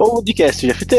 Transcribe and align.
podcast 0.00 0.66
GFT. 0.66 0.96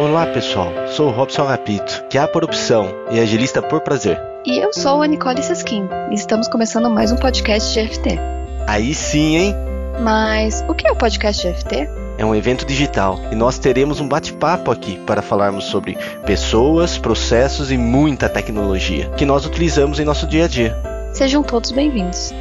Olá 0.00 0.26
pessoal, 0.34 0.72
sou 0.88 1.06
o 1.06 1.10
Robson 1.12 1.44
Rapito, 1.44 2.04
que 2.10 2.18
é 2.18 2.26
por 2.26 2.42
opção 2.42 2.88
e 3.12 3.20
agilista 3.20 3.62
por 3.62 3.80
prazer. 3.82 4.20
E 4.44 4.58
eu 4.58 4.72
sou 4.72 5.00
a 5.00 5.06
Nicole 5.06 5.40
Seskin 5.40 5.88
e 6.10 6.14
estamos 6.16 6.48
começando 6.48 6.90
mais 6.90 7.12
um 7.12 7.16
podcast 7.16 7.72
GFT. 7.72 8.18
Aí 8.66 8.92
sim, 8.94 9.36
hein? 9.36 9.54
Mas 10.02 10.64
o 10.68 10.74
que 10.74 10.88
é 10.88 10.90
o 10.90 10.96
podcast 10.96 11.46
GFT? 11.46 12.01
É 12.18 12.24
um 12.24 12.34
evento 12.34 12.66
digital 12.66 13.18
e 13.32 13.34
nós 13.34 13.58
teremos 13.58 14.00
um 14.00 14.06
bate-papo 14.06 14.70
aqui 14.70 14.98
para 15.06 15.22
falarmos 15.22 15.64
sobre 15.64 15.96
pessoas, 16.26 16.98
processos 16.98 17.70
e 17.70 17.78
muita 17.78 18.28
tecnologia 18.28 19.08
que 19.16 19.24
nós 19.24 19.46
utilizamos 19.46 19.98
em 19.98 20.04
nosso 20.04 20.26
dia 20.26 20.44
a 20.44 20.48
dia. 20.48 20.76
Sejam 21.12 21.42
todos 21.42 21.70
bem-vindos. 21.72 22.32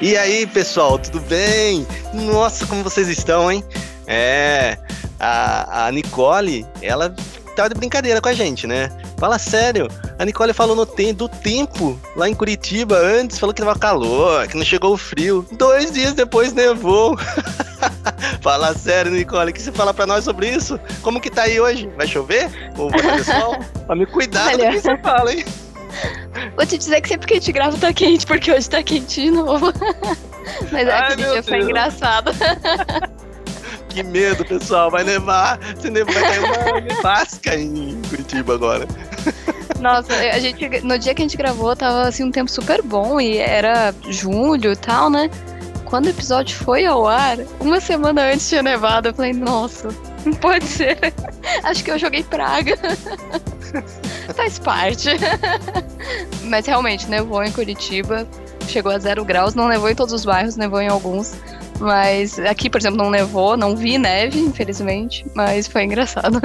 E 0.00 0.16
aí, 0.16 0.46
pessoal, 0.46 0.98
tudo 0.98 1.20
bem? 1.20 1.86
Nossa, 2.14 2.66
como 2.66 2.82
vocês 2.82 3.06
estão, 3.08 3.52
hein? 3.52 3.62
É, 4.06 4.78
a, 5.18 5.86
a 5.86 5.92
Nicole, 5.92 6.66
ela 6.80 7.14
tá 7.54 7.68
de 7.68 7.74
brincadeira 7.74 8.20
com 8.20 8.28
a 8.28 8.32
gente, 8.32 8.66
né? 8.66 8.90
Fala 9.18 9.38
sério, 9.38 9.88
a 10.20 10.24
Nicole 10.26 10.52
falou 10.52 10.76
no 10.76 10.84
te 10.84 11.14
do 11.14 11.26
tempo 11.26 11.98
lá 12.14 12.28
em 12.28 12.34
Curitiba 12.34 12.94
antes, 12.94 13.38
falou 13.38 13.54
que 13.54 13.62
tava 13.62 13.78
calor, 13.78 14.46
que 14.46 14.54
não 14.54 14.64
chegou 14.66 14.92
o 14.92 14.96
frio. 14.98 15.46
Dois 15.52 15.90
dias 15.92 16.12
depois 16.12 16.52
nevou. 16.52 17.16
Fala 18.42 18.74
sério, 18.74 19.10
Nicole, 19.10 19.50
o 19.50 19.54
que 19.54 19.62
você 19.62 19.72
fala 19.72 19.94
pra 19.94 20.06
nós 20.06 20.24
sobre 20.24 20.50
isso? 20.50 20.78
Como 21.00 21.22
que 21.22 21.30
tá 21.30 21.44
aí 21.44 21.58
hoje? 21.58 21.90
Vai 21.96 22.06
chover? 22.06 22.50
Ou 22.76 22.90
vai 22.90 23.00
fazer 23.00 23.32
sol? 23.32 23.56
Tome 23.88 24.04
cuidado 24.04 24.48
Olha. 24.48 24.66
do 24.66 24.72
que 24.72 24.80
você 24.82 24.98
fala, 24.98 25.32
hein? 25.32 25.44
Vou 26.54 26.66
te 26.66 26.76
dizer 26.76 27.00
que 27.00 27.08
sempre 27.08 27.26
que 27.26 27.32
a 27.32 27.36
gente 27.38 27.52
grava 27.52 27.78
tá 27.78 27.90
quente, 27.90 28.26
porque 28.26 28.52
hoje 28.52 28.68
tá 28.68 28.82
quente 28.82 29.22
de 29.22 29.30
novo. 29.30 29.72
Mas 30.70 30.86
é, 30.86 30.92
aquele 30.98 31.22
dia 31.22 31.32
Deus. 31.32 31.48
foi 31.48 31.62
engraçado. 31.62 32.30
Que 33.90 34.02
medo, 34.02 34.44
pessoal. 34.44 34.90
Vai 34.90 35.04
nevar. 35.04 35.58
Se 35.80 35.90
nevar, 35.90 36.14
vai 36.14 36.22
cair 36.22 36.44
uma 36.44 36.80
nevasca 36.80 37.54
em 37.56 38.00
Curitiba 38.08 38.54
agora. 38.54 38.86
Nossa, 39.80 40.12
a 40.14 40.38
gente, 40.38 40.80
no 40.82 40.98
dia 40.98 41.14
que 41.14 41.22
a 41.22 41.24
gente 41.24 41.36
gravou, 41.36 41.74
tava 41.74 42.08
assim 42.08 42.24
um 42.24 42.30
tempo 42.30 42.50
super 42.50 42.82
bom 42.82 43.20
e 43.20 43.38
era 43.38 43.94
julho 44.08 44.72
e 44.72 44.76
tal, 44.76 45.10
né? 45.10 45.30
Quando 45.84 46.06
o 46.06 46.10
episódio 46.10 46.56
foi 46.56 46.86
ao 46.86 47.06
ar, 47.06 47.38
uma 47.58 47.80
semana 47.80 48.30
antes 48.30 48.48
tinha 48.48 48.62
nevado. 48.62 49.08
Eu 49.08 49.14
falei, 49.14 49.32
nossa, 49.32 49.88
não 50.24 50.32
pode 50.34 50.64
ser. 50.64 50.98
Acho 51.64 51.82
que 51.82 51.90
eu 51.90 51.98
joguei 51.98 52.22
praga. 52.22 52.78
Faz 54.36 54.58
parte. 54.58 55.08
Mas 56.44 56.66
realmente, 56.66 57.08
nevou 57.08 57.42
em 57.42 57.50
Curitiba. 57.50 58.26
Chegou 58.68 58.92
a 58.92 58.98
zero 58.98 59.24
graus, 59.24 59.54
não 59.54 59.66
nevou 59.66 59.90
em 59.90 59.94
todos 59.94 60.14
os 60.14 60.24
bairros, 60.24 60.56
nevou 60.56 60.80
em 60.80 60.88
alguns. 60.88 61.34
Mas 61.80 62.38
aqui, 62.38 62.68
por 62.68 62.78
exemplo, 62.78 62.98
não 62.98 63.10
nevou, 63.10 63.56
não 63.56 63.74
vi 63.74 63.96
neve, 63.96 64.38
infelizmente, 64.38 65.24
mas 65.34 65.66
foi 65.66 65.84
engraçado. 65.84 66.38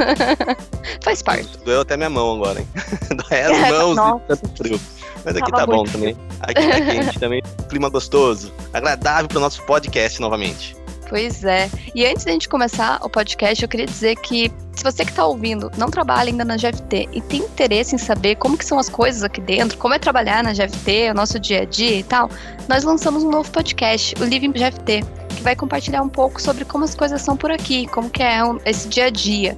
Faz 1.04 1.22
parte. 1.22 1.58
Doeu 1.66 1.82
até 1.82 1.98
minha 1.98 2.10
mão 2.10 2.36
agora, 2.36 2.62
hein? 2.62 2.68
Doeu 3.12 3.54
as 3.54 3.64
é, 3.64 3.72
mãos 3.96 4.22
tanto 4.28 4.50
frio. 4.58 4.80
Mas 5.26 5.36
aqui 5.36 5.52
Tava 5.52 5.66
tá 5.66 5.68
bom 5.68 5.84
também. 5.84 6.16
Aqui 6.40 6.68
tá 6.68 6.82
quente 6.82 7.20
também, 7.20 7.44
clima 7.68 7.90
gostoso, 7.90 8.54
agradável 8.72 9.28
para 9.28 9.38
o 9.38 9.42
nosso 9.42 9.62
podcast 9.64 10.22
novamente. 10.22 10.76
Pois 11.10 11.44
é. 11.44 11.70
E 11.94 12.06
antes 12.06 12.26
da 12.26 12.32
gente 12.32 12.50
começar 12.50 13.00
o 13.04 13.10
podcast, 13.10 13.62
eu 13.62 13.70
queria 13.70 13.86
dizer 13.86 14.16
que 14.16 14.52
se 14.74 14.84
você 14.84 15.04
que 15.04 15.12
está 15.12 15.26
ouvindo 15.26 15.72
não 15.78 15.90
trabalha 15.90 16.30
ainda 16.30 16.44
na 16.44 16.56
GFT 16.56 17.10
e 17.12 17.22
tem 17.22 17.42
interesse 17.42 17.96
em 17.96 17.98
saber 17.98 18.36
como 18.36 18.58
que 18.58 18.66
são 18.66 18.80
as 18.80 18.90
coisas 18.90 19.24
aqui 19.24 19.42
dentro, 19.42 19.78
como 19.78 19.94
é 19.94 20.00
trabalhar 20.00 20.44
na 20.44 20.54
GFT, 20.54 21.12
o 21.12 21.14
nosso 21.14 21.40
dia 21.40 21.62
a 21.62 21.66
dia 21.66 22.00
e 22.00 22.04
tal, 22.04 22.30
nós 22.68 22.84
lançamos 22.84 23.24
um 23.24 23.30
novo 23.30 23.50
podcast, 23.52 24.16
o 24.20 24.26
Living 24.26 24.52
GFT, 24.52 25.04
vai 25.46 25.56
compartilhar 25.56 26.02
um 26.02 26.10
pouco 26.10 26.42
sobre 26.42 26.66
como 26.66 26.84
as 26.84 26.96
coisas 26.96 27.22
são 27.22 27.38
por 27.38 27.52
aqui, 27.52 27.86
como 27.88 28.10
que 28.10 28.24
é 28.24 28.40
esse 28.66 28.90
dia 28.90 29.06
a 29.06 29.10
dia. 29.12 29.56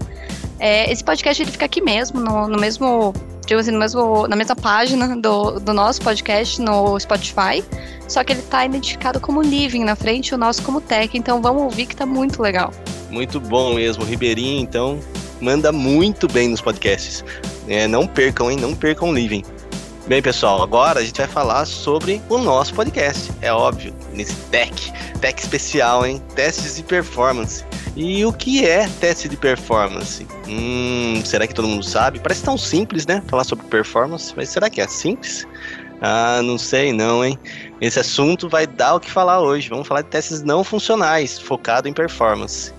É, 0.59 0.91
esse 0.91 1.01
podcast 1.01 1.41
ele 1.41 1.49
fica 1.49 1.65
aqui 1.65 1.81
mesmo, 1.81 2.19
no, 2.19 2.47
no 2.47 2.59
mesmo 2.59 3.13
digo 3.45 3.61
assim, 3.61 3.71
no 3.71 3.79
mesmo, 3.79 4.27
na 4.27 4.35
mesma 4.35 4.55
página 4.57 5.15
do, 5.15 5.57
do 5.61 5.73
nosso 5.73 6.01
podcast 6.01 6.61
no 6.61 6.99
Spotify, 6.99 7.63
só 8.05 8.21
que 8.21 8.33
ele 8.33 8.41
está 8.41 8.65
identificado 8.65 9.21
como 9.21 9.41
Living 9.41 9.85
na 9.85 9.95
frente, 9.95 10.35
o 10.35 10.37
nosso 10.37 10.61
como 10.63 10.81
Tech, 10.81 11.17
então 11.17 11.41
vamos 11.41 11.63
ouvir 11.63 11.85
que 11.85 11.95
tá 11.95 12.05
muito 12.05 12.41
legal. 12.41 12.73
Muito 13.09 13.39
bom 13.39 13.75
mesmo, 13.75 14.03
Ribeirinho, 14.03 14.61
então 14.61 14.99
manda 15.39 15.71
muito 15.71 16.27
bem 16.27 16.49
nos 16.49 16.59
podcasts. 16.59 17.23
É, 17.69 17.87
não 17.87 18.05
percam, 18.05 18.51
hein? 18.51 18.57
Não 18.57 18.75
percam 18.75 19.13
Living. 19.13 19.45
Bem, 20.07 20.21
pessoal, 20.21 20.63
agora 20.63 21.01
a 21.01 21.03
gente 21.03 21.17
vai 21.17 21.27
falar 21.27 21.65
sobre 21.65 22.21
o 22.29 22.37
nosso 22.37 22.73
podcast. 22.73 23.29
É 23.41 23.51
óbvio, 23.51 23.93
nesse 24.13 24.35
tech, 24.45 24.93
tech 25.19 25.41
especial, 25.41 26.05
hein? 26.05 26.21
Testes 26.33 26.77
de 26.77 26.83
performance. 26.83 27.65
E 27.93 28.23
o 28.23 28.31
que 28.31 28.65
é 28.65 28.87
teste 29.01 29.27
de 29.27 29.35
performance? 29.35 30.25
Hum, 30.47 31.21
será 31.25 31.45
que 31.45 31.53
todo 31.53 31.67
mundo 31.67 31.83
sabe? 31.83 32.21
Parece 32.21 32.41
tão 32.41 32.57
simples, 32.57 33.05
né? 33.05 33.21
Falar 33.27 33.43
sobre 33.43 33.65
performance, 33.65 34.33
mas 34.33 34.47
será 34.47 34.69
que 34.69 34.79
é 34.79 34.87
simples? 34.87 35.45
Ah, 35.99 36.39
não 36.41 36.57
sei 36.57 36.93
não, 36.93 37.25
hein? 37.25 37.37
Esse 37.81 37.99
assunto 37.99 38.47
vai 38.47 38.65
dar 38.65 38.95
o 38.95 39.01
que 39.01 39.11
falar 39.11 39.41
hoje. 39.41 39.67
Vamos 39.67 39.89
falar 39.89 40.03
de 40.03 40.07
testes 40.07 40.41
não 40.41 40.63
funcionais, 40.63 41.37
focado 41.37 41.89
em 41.89 41.93
performance. 41.93 42.73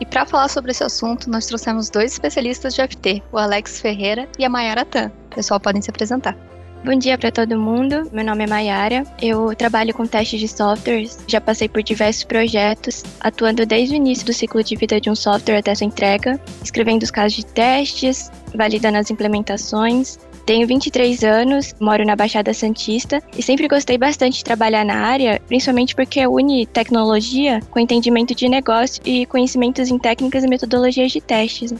E 0.00 0.04
para 0.04 0.26
falar 0.26 0.48
sobre 0.48 0.72
esse 0.72 0.82
assunto, 0.82 1.30
nós 1.30 1.46
trouxemos 1.46 1.88
dois 1.88 2.10
especialistas 2.10 2.74
de 2.74 2.82
FT, 2.82 3.22
o 3.30 3.38
Alex 3.38 3.80
Ferreira 3.80 4.28
e 4.36 4.44
a 4.44 4.48
Mayara 4.48 4.84
Tan. 4.84 5.12
Pessoal 5.32 5.60
podem 5.60 5.80
se 5.80 5.88
apresentar. 5.88 6.36
Bom 6.84 6.96
dia 6.96 7.16
para 7.16 7.30
todo 7.30 7.56
mundo. 7.56 8.10
Meu 8.12 8.24
nome 8.24 8.42
é 8.42 8.46
Mayara. 8.48 9.04
Eu 9.22 9.54
trabalho 9.54 9.94
com 9.94 10.04
testes 10.04 10.40
de 10.40 10.48
softwares. 10.48 11.16
Já 11.28 11.40
passei 11.40 11.68
por 11.68 11.80
diversos 11.80 12.24
projetos, 12.24 13.04
atuando 13.20 13.64
desde 13.64 13.94
o 13.94 13.96
início 13.96 14.26
do 14.26 14.32
ciclo 14.32 14.64
de 14.64 14.74
vida 14.74 15.00
de 15.00 15.08
um 15.08 15.14
software 15.14 15.58
até 15.58 15.72
sua 15.76 15.86
entrega, 15.86 16.40
escrevendo 16.60 17.04
os 17.04 17.10
casos 17.12 17.34
de 17.34 17.46
testes, 17.46 18.32
validando 18.52 18.98
as 18.98 19.12
implementações. 19.12 20.18
Tenho 20.44 20.66
23 20.66 21.22
anos, 21.22 21.72
moro 21.78 22.04
na 22.04 22.16
Baixada 22.16 22.52
Santista 22.52 23.22
e 23.38 23.42
sempre 23.44 23.68
gostei 23.68 23.96
bastante 23.96 24.38
de 24.38 24.44
trabalhar 24.44 24.84
na 24.84 25.06
área, 25.06 25.40
principalmente 25.46 25.94
porque 25.94 26.26
une 26.26 26.66
tecnologia 26.66 27.60
com 27.70 27.78
entendimento 27.78 28.34
de 28.34 28.48
negócio 28.48 29.00
e 29.06 29.24
conhecimentos 29.26 29.88
em 29.88 30.00
técnicas 30.00 30.42
e 30.42 30.48
metodologias 30.48 31.12
de 31.12 31.20
testes. 31.20 31.72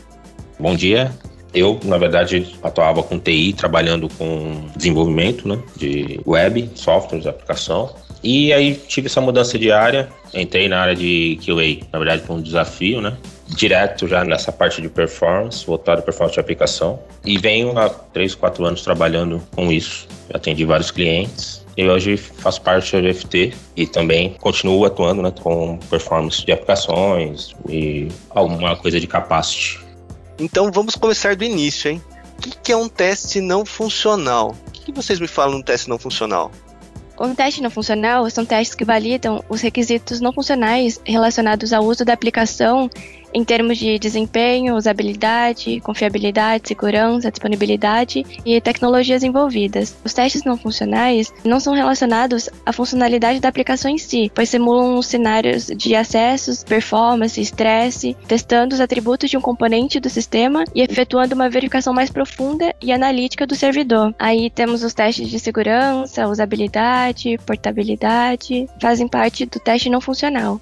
Bom 0.61 0.77
dia, 0.77 1.11
eu, 1.55 1.79
na 1.85 1.99
verdade, 1.99 2.55
atuava 2.63 3.03
com 3.03 3.19
TI, 3.19 3.53
trabalhando 3.53 4.09
com 4.09 4.67
desenvolvimento 4.77 5.47
né, 5.47 5.59
de 5.77 6.21
web, 6.27 6.71
softwares, 6.75 7.27
aplicação. 7.27 7.95
E 8.23 8.53
aí 8.53 8.75
tive 8.75 9.09
essa 9.09 9.21
mudança 9.21 9.59
de 9.59 9.73
área, 9.73 10.09
entrei 10.33 10.69
na 10.69 10.81
área 10.81 10.95
de 10.95 11.39
QA, 11.45 11.85
na 11.93 11.99
verdade, 11.99 12.23
por 12.23 12.35
um 12.35 12.41
desafio, 12.41 13.01
né? 13.01 13.17
Direto 13.49 14.07
já 14.07 14.25
nessa 14.25 14.53
parte 14.53 14.81
de 14.81 14.89
performance, 14.89 15.67
voltado 15.67 16.01
à 16.01 16.03
performance 16.03 16.35
de 16.35 16.41
aplicação. 16.41 17.01
E 17.25 17.37
venho 17.37 17.77
há 17.77 17.89
3, 17.89 18.35
4 18.37 18.65
anos 18.65 18.83
trabalhando 18.83 19.43
com 19.55 19.71
isso. 19.73 20.07
Atendi 20.33 20.65
vários 20.65 20.91
clientes. 20.91 21.63
E 21.77 21.89
hoje 21.89 22.17
faço 22.17 22.63
parte 22.63 23.01
do 23.01 23.13
FT 23.13 23.53
e 23.77 23.87
também 23.87 24.37
continuo 24.41 24.85
atuando 24.85 25.23
né, 25.23 25.33
com 25.43 25.79
performance 25.91 26.45
de 26.45 26.53
aplicações 26.53 27.55
e 27.69 28.09
alguma 28.31 28.77
coisa 28.77 29.01
de 29.01 29.07
capacity. 29.07 29.81
Então 30.39 30.71
vamos 30.73 30.95
começar 30.95 31.37
do 31.37 31.45
início, 31.45 31.91
hein? 31.91 32.03
O 32.39 32.63
que 32.63 32.73
é 32.73 32.77
um 32.77 32.89
teste 32.89 33.41
não 33.41 33.65
funcional? 33.65 34.57
O 34.69 34.71
que 34.71 34.93
vocês 34.93 35.21
me 35.21 35.29
falam 35.29 35.55
de 35.55 35.61
um 35.61 35.63
teste 35.63 35.89
não 35.89 35.99
funcional? 35.99 36.51
Um 37.21 37.35
teste 37.35 37.63
não 37.63 37.71
funcional 37.71 38.29
são 38.31 38.45
testes 38.45 38.75
que 38.75 38.85
validam 38.85 39.45
os 39.49 39.61
requisitos 39.61 40.21
não 40.21 40.33
funcionais 40.33 41.01
relacionados 41.05 41.73
ao 41.73 41.85
uso 41.85 42.05
da 42.05 42.13
aplicação 42.13 42.91
em 43.33 43.45
termos 43.45 43.79
de 43.79 43.99
desempenho, 43.99 44.77
usabilidade, 44.77 45.81
confiabilidade, 45.81 46.69
segurança, 46.69 47.31
disponibilidade 47.31 48.25
e 48.45 48.61
tecnologias 48.61 49.23
envolvidas. 49.23 49.97
Os 50.05 50.13
testes 50.13 50.45
não 50.45 50.57
funcionais 50.57 51.33
não 51.45 51.61
são 51.61 51.75
relacionados 51.75 52.49
à 52.65 52.73
funcionalidade 52.73 53.41
da 53.41 53.49
aplicação 53.49 53.91
em 53.91 53.99
si, 53.99 54.31
pois 54.35 54.49
simulam 54.49 54.97
os 54.97 55.07
cenários 55.07 55.67
de 55.67 55.95
acessos, 55.95 56.65
performance, 56.65 57.41
estresse, 57.41 58.17
testando 58.27 58.75
os 58.75 58.81
atributos 58.81 59.31
de 59.31 59.37
um 59.37 59.41
componente 59.41 60.01
do 60.01 60.11
sistema 60.11 60.65
e 60.75 60.83
efetuando 60.83 61.35
uma 61.35 61.49
verificação 61.49 61.93
mais 61.93 62.11
profunda 62.11 62.75
e 62.81 62.93
analítica 62.93 63.47
do 63.47 63.55
servidor. 63.55 64.15
Aí 64.19 64.51
temos 64.51 64.83
os 64.83 64.95
testes 64.95 65.29
de 65.29 65.39
segurança, 65.39 66.29
usabilidade, 66.29 67.39
portabilidade, 67.47 68.67
fazem 68.81 69.09
parte 69.09 69.47
do 69.47 69.59
teste 69.59 69.89
não 69.89 70.01
funcional. 70.01 70.61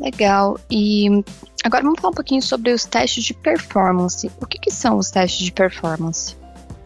Legal. 0.00 0.58
E 0.70 1.22
agora 1.62 1.82
vamos 1.82 2.00
falar 2.00 2.10
um 2.10 2.14
pouquinho 2.14 2.42
sobre 2.42 2.72
os 2.72 2.84
testes 2.84 3.24
de 3.24 3.34
performance. 3.34 4.30
O 4.40 4.46
que, 4.46 4.58
que 4.58 4.70
são 4.70 4.98
os 4.98 5.10
testes 5.10 5.44
de 5.44 5.52
performance? 5.52 6.36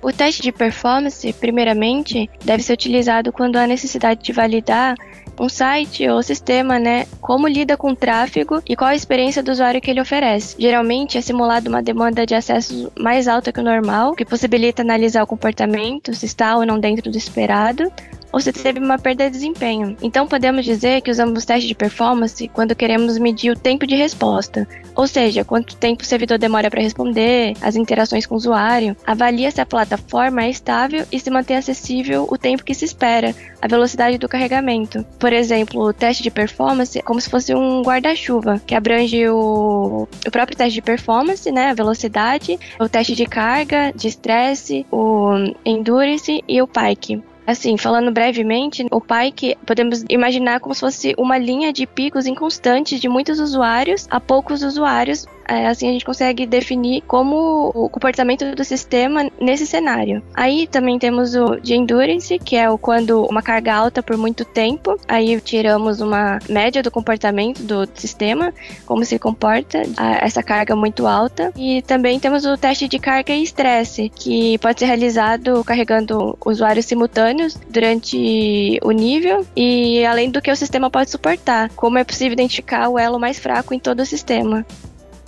O 0.02 0.12
teste 0.12 0.42
de 0.42 0.52
performance, 0.52 1.32
primeiramente, 1.32 2.30
deve 2.44 2.62
ser 2.62 2.74
utilizado 2.74 3.32
quando 3.32 3.56
há 3.56 3.66
necessidade 3.66 4.22
de 4.22 4.32
validar 4.32 4.94
um 5.38 5.48
site 5.48 6.08
ou 6.08 6.22
sistema, 6.22 6.78
né, 6.78 7.06
como 7.20 7.46
lida 7.46 7.76
com 7.76 7.90
o 7.90 7.96
tráfego 7.96 8.62
e 8.68 8.74
qual 8.74 8.90
a 8.90 8.94
experiência 8.94 9.42
do 9.42 9.50
usuário 9.50 9.80
que 9.80 9.90
ele 9.90 10.00
oferece. 10.00 10.56
Geralmente 10.58 11.18
é 11.18 11.20
simulado 11.20 11.68
uma 11.68 11.82
demanda 11.82 12.24
de 12.24 12.34
acesso 12.34 12.90
mais 12.98 13.28
alta 13.28 13.52
que 13.52 13.60
o 13.60 13.64
normal, 13.64 14.14
que 14.14 14.24
possibilita 14.24 14.82
analisar 14.82 15.22
o 15.22 15.26
comportamento, 15.26 16.14
se 16.14 16.26
está 16.26 16.56
ou 16.56 16.64
não 16.64 16.78
dentro 16.78 17.10
do 17.10 17.18
esperado, 17.18 17.90
ou 18.32 18.40
se 18.40 18.52
teve 18.52 18.78
uma 18.78 18.98
perda 18.98 19.24
de 19.24 19.30
desempenho. 19.30 19.96
Então 20.02 20.26
podemos 20.26 20.64
dizer 20.64 21.00
que 21.00 21.10
usamos 21.10 21.44
testes 21.44 21.68
de 21.68 21.74
performance 21.74 22.48
quando 22.48 22.74
queremos 22.74 23.18
medir 23.18 23.50
o 23.50 23.56
tempo 23.56 23.86
de 23.86 23.94
resposta, 23.94 24.66
ou 24.94 25.06
seja, 25.06 25.44
quanto 25.44 25.76
tempo 25.76 26.02
o 26.02 26.06
servidor 26.06 26.38
demora 26.38 26.70
para 26.70 26.80
responder, 26.80 27.54
as 27.60 27.76
interações 27.76 28.26
com 28.26 28.34
o 28.34 28.38
usuário, 28.38 28.96
avalia 29.06 29.50
se 29.50 29.60
a 29.60 29.66
plataforma 29.66 30.44
é 30.44 30.50
estável 30.50 31.04
e 31.12 31.20
se 31.20 31.30
mantém 31.30 31.56
acessível 31.56 32.26
o 32.30 32.38
tempo 32.38 32.64
que 32.64 32.74
se 32.74 32.84
espera, 32.84 33.34
a 33.60 33.68
velocidade 33.68 34.18
do 34.18 34.28
carregamento. 34.28 35.04
Por 35.18 35.32
exemplo, 35.32 35.82
o 35.82 35.92
teste 35.92 36.22
de 36.22 36.30
performance 36.30 36.98
é 36.98 37.02
como 37.02 37.20
se 37.20 37.28
fosse 37.28 37.54
um 37.54 37.82
guarda-chuva, 37.82 38.60
que 38.66 38.74
abrange 38.74 39.28
o, 39.28 40.08
o 40.26 40.30
próprio 40.30 40.56
teste 40.56 40.74
de 40.74 40.82
performance, 40.82 41.50
né, 41.50 41.70
a 41.70 41.74
velocidade, 41.74 42.58
o 42.80 42.88
teste 42.88 43.14
de 43.14 43.26
carga, 43.26 43.92
de 43.94 44.08
estresse, 44.08 44.86
o 44.90 45.30
endurance 45.64 46.42
e 46.48 46.62
o 46.62 46.66
pike. 46.66 47.22
Assim, 47.46 47.76
falando 47.76 48.10
brevemente, 48.10 48.84
o 48.90 49.00
Pike 49.00 49.56
podemos 49.64 50.04
imaginar 50.08 50.58
como 50.58 50.74
se 50.74 50.80
fosse 50.80 51.14
uma 51.16 51.38
linha 51.38 51.72
de 51.72 51.86
picos 51.86 52.26
inconstantes 52.26 53.00
de 53.00 53.08
muitos 53.08 53.38
usuários 53.38 54.08
a 54.10 54.18
poucos 54.18 54.62
usuários 54.62 55.26
é, 55.48 55.66
assim 55.66 55.88
a 55.88 55.92
gente 55.92 56.04
consegue 56.04 56.46
definir 56.46 57.02
como 57.02 57.70
o 57.74 57.88
comportamento 57.88 58.54
do 58.54 58.64
sistema 58.64 59.30
nesse 59.40 59.66
cenário. 59.66 60.22
Aí 60.34 60.66
também 60.66 60.98
temos 60.98 61.34
o 61.34 61.56
de 61.56 61.74
endurance, 61.74 62.38
que 62.38 62.56
é 62.56 62.70
o 62.70 62.78
quando 62.78 63.24
uma 63.24 63.42
carga 63.42 63.74
alta 63.74 64.02
por 64.02 64.16
muito 64.16 64.44
tempo, 64.44 64.98
aí 65.06 65.40
tiramos 65.40 66.00
uma 66.00 66.38
média 66.48 66.82
do 66.82 66.90
comportamento 66.90 67.62
do 67.62 67.88
sistema, 67.94 68.52
como 68.84 69.04
se 69.04 69.18
comporta 69.18 69.82
essa 70.20 70.42
carga 70.42 70.74
muito 70.74 71.06
alta. 71.06 71.52
E 71.56 71.82
também 71.82 72.18
temos 72.18 72.44
o 72.44 72.56
teste 72.56 72.88
de 72.88 72.98
carga 72.98 73.32
e 73.32 73.42
estresse, 73.42 74.08
que 74.08 74.58
pode 74.58 74.80
ser 74.80 74.86
realizado 74.86 75.62
carregando 75.64 76.36
usuários 76.44 76.86
simultâneos 76.86 77.58
durante 77.68 78.78
o 78.82 78.90
nível 78.90 79.46
e 79.56 80.04
além 80.04 80.30
do 80.30 80.40
que 80.40 80.50
o 80.50 80.56
sistema 80.56 80.90
pode 80.90 81.10
suportar, 81.10 81.70
como 81.70 81.98
é 81.98 82.04
possível 82.04 82.32
identificar 82.32 82.88
o 82.88 82.98
elo 82.98 83.18
mais 83.18 83.38
fraco 83.38 83.74
em 83.74 83.78
todo 83.78 84.00
o 84.00 84.06
sistema. 84.06 84.64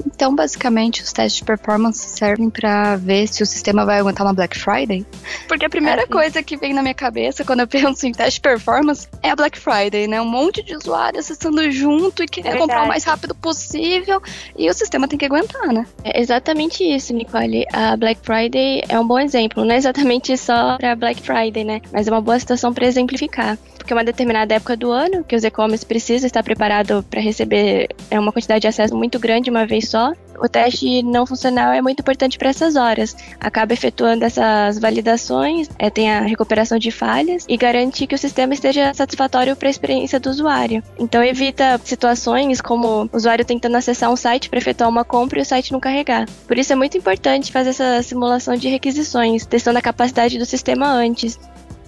Então, 0.06 0.34
basicamente, 0.34 1.02
os 1.02 1.12
testes 1.12 1.38
de 1.38 1.44
performance 1.44 2.08
servem 2.08 2.50
para 2.50 2.96
ver 2.96 3.26
se 3.26 3.42
o 3.42 3.46
sistema 3.46 3.84
vai 3.84 3.98
aguentar 3.98 4.26
uma 4.26 4.32
Black 4.32 4.58
Friday? 4.58 5.04
Porque 5.46 5.64
a 5.64 5.70
primeira 5.70 6.02
é, 6.02 6.06
coisa 6.06 6.42
que 6.42 6.56
vem 6.56 6.72
na 6.72 6.82
minha 6.82 6.94
cabeça 6.94 7.44
quando 7.44 7.60
eu 7.60 7.66
penso 7.68 8.06
em 8.06 8.12
teste 8.12 8.34
de 8.34 8.40
performance 8.40 9.08
é 9.22 9.30
a 9.30 9.36
Black 9.36 9.58
Friday, 9.58 10.06
né? 10.06 10.20
Um 10.20 10.28
monte 10.28 10.62
de 10.62 10.76
usuários 10.76 11.24
acessando 11.24 11.70
junto 11.70 12.22
e 12.22 12.26
querendo 12.26 12.56
é 12.56 12.58
comprar 12.58 12.84
o 12.84 12.88
mais 12.88 13.04
rápido 13.04 13.34
possível 13.34 14.22
e 14.56 14.68
o 14.68 14.74
sistema 14.74 15.08
tem 15.08 15.18
que 15.18 15.24
aguentar, 15.24 15.72
né? 15.72 15.86
É 16.04 16.20
exatamente 16.20 16.84
isso, 16.84 17.12
Nicole. 17.12 17.64
A 17.72 17.96
Black 17.96 18.20
Friday 18.22 18.82
é 18.88 18.98
um 18.98 19.06
bom 19.06 19.18
exemplo. 19.18 19.64
Não 19.64 19.74
é 19.74 19.78
exatamente 19.78 20.36
só 20.36 20.76
para 20.78 20.94
Black 20.94 21.22
Friday, 21.22 21.64
né? 21.64 21.80
Mas 21.92 22.06
é 22.06 22.10
uma 22.10 22.20
boa 22.20 22.38
situação 22.38 22.72
para 22.72 22.86
exemplificar 22.86 23.58
porque 23.88 23.94
é 23.94 23.96
uma 23.96 24.04
determinada 24.04 24.54
época 24.54 24.76
do 24.76 24.92
ano 24.92 25.24
que 25.24 25.34
os 25.34 25.42
e-commerce 25.42 25.86
precisam 25.86 26.26
estar 26.26 26.42
preparados 26.42 27.02
para 27.06 27.22
receber 27.22 27.88
é 28.10 28.20
uma 28.20 28.30
quantidade 28.30 28.60
de 28.60 28.68
acesso 28.68 28.94
muito 28.94 29.18
grande 29.18 29.48
uma 29.48 29.64
vez 29.64 29.88
só. 29.88 30.12
O 30.38 30.46
teste 30.46 31.02
não 31.02 31.26
funcional 31.26 31.72
é 31.72 31.80
muito 31.80 32.00
importante 32.00 32.36
para 32.38 32.50
essas 32.50 32.76
horas. 32.76 33.16
Acaba 33.40 33.72
efetuando 33.72 34.24
essas 34.24 34.78
validações, 34.78 35.68
é, 35.78 35.88
tem 35.88 36.12
a 36.12 36.20
recuperação 36.20 36.78
de 36.78 36.90
falhas 36.90 37.46
e 37.48 37.56
garante 37.56 38.06
que 38.06 38.14
o 38.14 38.18
sistema 38.18 38.52
esteja 38.52 38.92
satisfatório 38.92 39.56
para 39.56 39.68
a 39.68 39.70
experiência 39.70 40.20
do 40.20 40.28
usuário. 40.28 40.82
Então 40.98 41.24
evita 41.24 41.80
situações 41.82 42.60
como 42.60 43.04
o 43.04 43.16
usuário 43.16 43.44
tentando 43.44 43.76
acessar 43.76 44.12
um 44.12 44.16
site 44.16 44.50
para 44.50 44.58
efetuar 44.58 44.90
uma 44.90 45.04
compra 45.04 45.38
e 45.38 45.42
o 45.42 45.46
site 45.46 45.72
não 45.72 45.80
carregar. 45.80 46.28
Por 46.46 46.58
isso 46.58 46.74
é 46.74 46.76
muito 46.76 46.98
importante 46.98 47.50
fazer 47.50 47.70
essa 47.70 48.02
simulação 48.02 48.54
de 48.54 48.68
requisições, 48.68 49.46
testando 49.46 49.78
a 49.78 49.82
capacidade 49.82 50.38
do 50.38 50.44
sistema 50.44 50.88
antes. 50.88 51.38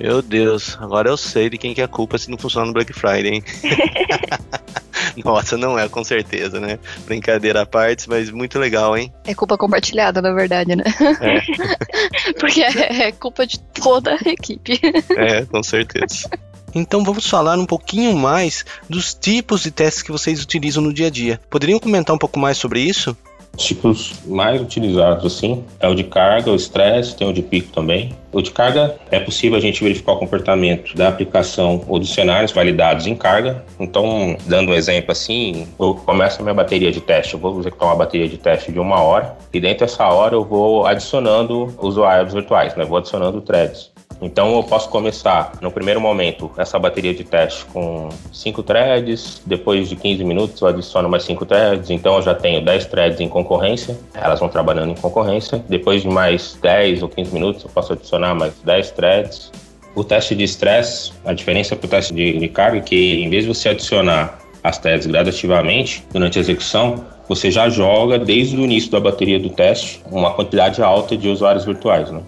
Meu 0.00 0.22
Deus, 0.22 0.78
agora 0.80 1.10
eu 1.10 1.16
sei 1.16 1.50
de 1.50 1.58
quem 1.58 1.74
que 1.74 1.80
é 1.82 1.84
a 1.84 1.88
culpa 1.88 2.16
se 2.16 2.30
não 2.30 2.38
funciona 2.38 2.66
no 2.66 2.72
Black 2.72 2.90
Friday, 2.90 3.34
hein? 3.34 3.44
Nossa, 5.22 5.58
não 5.58 5.78
é, 5.78 5.90
com 5.90 6.02
certeza, 6.02 6.58
né? 6.58 6.78
Brincadeira 7.04 7.60
à 7.60 7.66
parte, 7.66 8.08
mas 8.08 8.30
muito 8.30 8.58
legal, 8.58 8.96
hein? 8.96 9.12
É 9.26 9.34
culpa 9.34 9.58
compartilhada, 9.58 10.22
na 10.22 10.32
verdade, 10.32 10.74
né? 10.74 10.84
É. 11.20 12.32
Porque 12.40 12.62
é 12.62 13.12
culpa 13.12 13.46
de 13.46 13.60
toda 13.60 14.14
a 14.14 14.28
equipe. 14.28 14.80
É, 15.18 15.44
com 15.44 15.62
certeza. 15.62 16.30
Então 16.74 17.04
vamos 17.04 17.28
falar 17.28 17.58
um 17.58 17.66
pouquinho 17.66 18.16
mais 18.16 18.64
dos 18.88 19.12
tipos 19.12 19.62
de 19.62 19.70
testes 19.70 20.02
que 20.02 20.12
vocês 20.12 20.42
utilizam 20.42 20.82
no 20.82 20.94
dia 20.94 21.08
a 21.08 21.10
dia. 21.10 21.38
Poderiam 21.50 21.78
comentar 21.78 22.16
um 22.16 22.18
pouco 22.18 22.38
mais 22.38 22.56
sobre 22.56 22.80
isso? 22.80 23.14
Os 23.56 23.64
tipos 23.64 24.14
mais 24.26 24.60
utilizados, 24.60 25.24
assim, 25.26 25.64
é 25.80 25.88
o 25.88 25.94
de 25.94 26.04
carga, 26.04 26.50
o 26.50 26.56
estresse, 26.56 27.14
tem 27.14 27.28
o 27.28 27.32
de 27.32 27.42
pico 27.42 27.72
também. 27.72 28.14
O 28.32 28.40
de 28.40 28.50
carga, 28.50 28.96
é 29.10 29.18
possível 29.18 29.58
a 29.58 29.60
gente 29.60 29.82
verificar 29.82 30.12
o 30.12 30.18
comportamento 30.18 30.96
da 30.96 31.08
aplicação 31.08 31.84
ou 31.88 31.98
dos 31.98 32.14
cenários 32.14 32.52
validados 32.52 33.06
em 33.06 33.14
carga. 33.14 33.64
Então, 33.78 34.36
dando 34.46 34.70
um 34.70 34.74
exemplo 34.74 35.12
assim, 35.12 35.66
eu 35.78 35.94
começo 35.94 36.40
a 36.40 36.42
minha 36.42 36.54
bateria 36.54 36.92
de 36.92 37.00
teste, 37.00 37.34
eu 37.34 37.40
vou 37.40 37.58
executar 37.58 37.88
uma 37.88 37.96
bateria 37.96 38.28
de 38.28 38.38
teste 38.38 38.72
de 38.72 38.78
uma 38.78 39.02
hora, 39.02 39.36
e 39.52 39.60
dentro 39.60 39.80
dessa 39.80 40.06
hora 40.06 40.34
eu 40.34 40.44
vou 40.44 40.86
adicionando 40.86 41.74
usuários 41.82 42.32
virtuais, 42.32 42.74
né? 42.76 42.84
vou 42.84 42.98
adicionando 42.98 43.40
threads. 43.40 43.90
Então 44.20 44.54
eu 44.56 44.62
posso 44.62 44.88
começar 44.90 45.52
no 45.62 45.70
primeiro 45.70 46.00
momento 46.00 46.50
essa 46.58 46.78
bateria 46.78 47.14
de 47.14 47.24
teste 47.24 47.64
com 47.66 48.08
5 48.32 48.62
threads, 48.62 49.40
depois 49.46 49.88
de 49.88 49.96
15 49.96 50.24
minutos 50.24 50.60
eu 50.60 50.68
adiciono 50.68 51.08
mais 51.08 51.22
5 51.24 51.46
threads, 51.46 51.90
então 51.90 52.16
eu 52.16 52.22
já 52.22 52.34
tenho 52.34 52.62
10 52.62 52.86
threads 52.86 53.20
em 53.20 53.28
concorrência, 53.28 53.98
elas 54.14 54.38
vão 54.38 54.48
trabalhando 54.48 54.90
em 54.90 54.94
concorrência. 54.94 55.64
Depois 55.68 56.02
de 56.02 56.08
mais 56.08 56.58
10 56.60 57.02
ou 57.02 57.08
15 57.08 57.32
minutos 57.32 57.64
eu 57.64 57.70
posso 57.70 57.94
adicionar 57.94 58.34
mais 58.34 58.52
10 58.62 58.90
threads. 58.90 59.50
O 59.94 60.04
teste 60.04 60.34
de 60.34 60.44
estresse, 60.44 61.12
a 61.24 61.32
diferença 61.32 61.74
para 61.74 61.86
o 61.86 61.88
teste 61.88 62.14
de, 62.14 62.38
de 62.38 62.48
carga 62.48 62.78
é 62.78 62.80
que 62.80 63.22
em 63.22 63.28
vez 63.28 63.44
de 63.44 63.48
você 63.48 63.70
adicionar 63.70 64.38
as 64.62 64.78
threads 64.78 65.06
gradativamente 65.06 66.04
durante 66.12 66.38
a 66.38 66.40
execução, 66.40 67.04
você 67.26 67.50
já 67.50 67.68
joga 67.68 68.18
desde 68.18 68.56
o 68.56 68.60
início 68.60 68.90
da 68.90 69.00
bateria 69.00 69.38
do 69.38 69.48
teste 69.48 70.02
uma 70.10 70.32
quantidade 70.32 70.82
alta 70.82 71.16
de 71.16 71.28
usuários 71.28 71.64
virtuais, 71.64 72.10
né? 72.10 72.20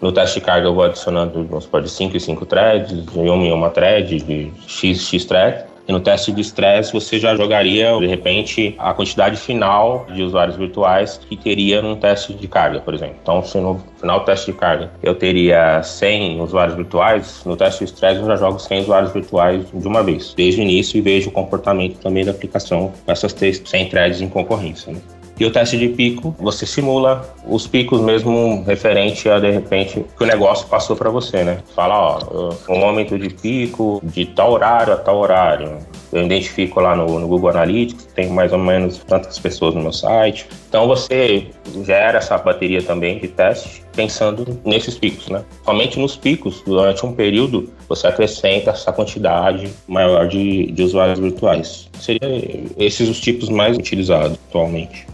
No 0.00 0.12
teste 0.12 0.40
carga 0.40 0.66
eu 0.66 0.74
vou 0.74 0.84
adicionando, 0.84 1.44
vamos 1.44 1.64
supor, 1.64 1.82
de 1.82 1.88
5 1.88 2.16
em 2.16 2.20
5 2.20 2.46
threads, 2.46 3.04
de 3.04 3.18
uma 3.18 3.44
em 3.44 3.52
uma 3.52 3.70
thread, 3.70 4.20
de 4.20 4.52
x, 4.66 5.08
x 5.08 5.24
thread. 5.24 5.64
E 5.88 5.92
no 5.92 6.00
teste 6.00 6.32
de 6.32 6.40
estresse 6.40 6.92
você 6.92 7.18
já 7.18 7.36
jogaria, 7.36 7.96
de 7.98 8.06
repente, 8.06 8.74
a 8.76 8.92
quantidade 8.92 9.36
final 9.36 10.04
de 10.12 10.20
usuários 10.22 10.56
virtuais 10.56 11.20
que 11.28 11.36
teria 11.36 11.80
num 11.80 11.94
teste 11.94 12.34
de 12.34 12.48
carga, 12.48 12.80
por 12.80 12.92
exemplo. 12.92 13.14
Então, 13.22 13.42
se 13.42 13.58
no 13.58 13.80
final 14.00 14.18
do 14.18 14.24
teste 14.24 14.50
de 14.50 14.58
carga 14.58 14.90
eu 15.00 15.14
teria 15.14 15.80
100 15.82 16.40
usuários 16.40 16.76
virtuais, 16.76 17.42
no 17.46 17.56
teste 17.56 17.84
de 17.84 17.92
estresse 17.92 18.20
eu 18.20 18.26
já 18.26 18.36
jogo 18.36 18.58
100 18.58 18.80
usuários 18.80 19.12
virtuais 19.12 19.64
de 19.72 19.86
uma 19.86 20.02
vez, 20.02 20.34
desde 20.36 20.60
o 20.60 20.64
início, 20.64 20.98
e 20.98 21.00
vejo 21.00 21.28
o 21.28 21.32
comportamento 21.32 21.98
também 22.00 22.24
da 22.24 22.32
aplicação 22.32 22.92
com 23.04 23.12
essas 23.12 23.32
100 23.32 23.88
threads 23.88 24.20
em 24.20 24.28
concorrência. 24.28 24.92
Né? 24.92 25.00
E 25.38 25.44
o 25.44 25.50
teste 25.50 25.76
de 25.76 25.88
pico, 25.88 26.34
você 26.38 26.64
simula 26.64 27.28
os 27.46 27.66
picos 27.66 28.00
mesmo 28.00 28.64
referente 28.66 29.28
a, 29.28 29.38
de 29.38 29.50
repente, 29.50 30.04
que 30.16 30.24
o 30.24 30.26
negócio 30.26 30.66
passou 30.66 30.96
para 30.96 31.10
você, 31.10 31.44
né? 31.44 31.58
Fala, 31.74 32.18
ó, 32.18 32.54
um 32.70 32.82
aumento 32.82 33.18
de 33.18 33.28
pico 33.28 34.00
de 34.02 34.24
tal 34.24 34.52
horário 34.52 34.94
a 34.94 34.96
tal 34.96 35.18
horário. 35.18 35.78
Eu 36.10 36.24
identifico 36.24 36.80
lá 36.80 36.96
no, 36.96 37.18
no 37.18 37.28
Google 37.28 37.50
Analytics, 37.50 38.06
tem 38.14 38.30
mais 38.30 38.50
ou 38.50 38.58
menos 38.58 38.98
tantas 38.98 39.38
pessoas 39.38 39.74
no 39.74 39.82
meu 39.82 39.92
site. 39.92 40.46
Então 40.68 40.86
você 40.86 41.48
gera 41.84 42.16
essa 42.18 42.38
bateria 42.38 42.82
também 42.82 43.18
de 43.18 43.28
teste 43.28 43.84
pensando 43.94 44.58
nesses 44.64 44.96
picos, 44.96 45.28
né? 45.28 45.44
Somente 45.64 45.98
nos 45.98 46.16
picos, 46.16 46.62
durante 46.64 47.04
um 47.04 47.12
período, 47.12 47.70
você 47.88 48.06
acrescenta 48.06 48.70
essa 48.70 48.92
quantidade 48.92 49.68
maior 49.88 50.28
de, 50.28 50.70
de 50.72 50.82
usuários 50.82 51.18
virtuais. 51.18 51.88
Seriam 51.98 52.30
esses 52.78 53.08
os 53.08 53.20
tipos 53.20 53.48
mais 53.48 53.76
utilizados 53.76 54.38
atualmente. 54.48 55.06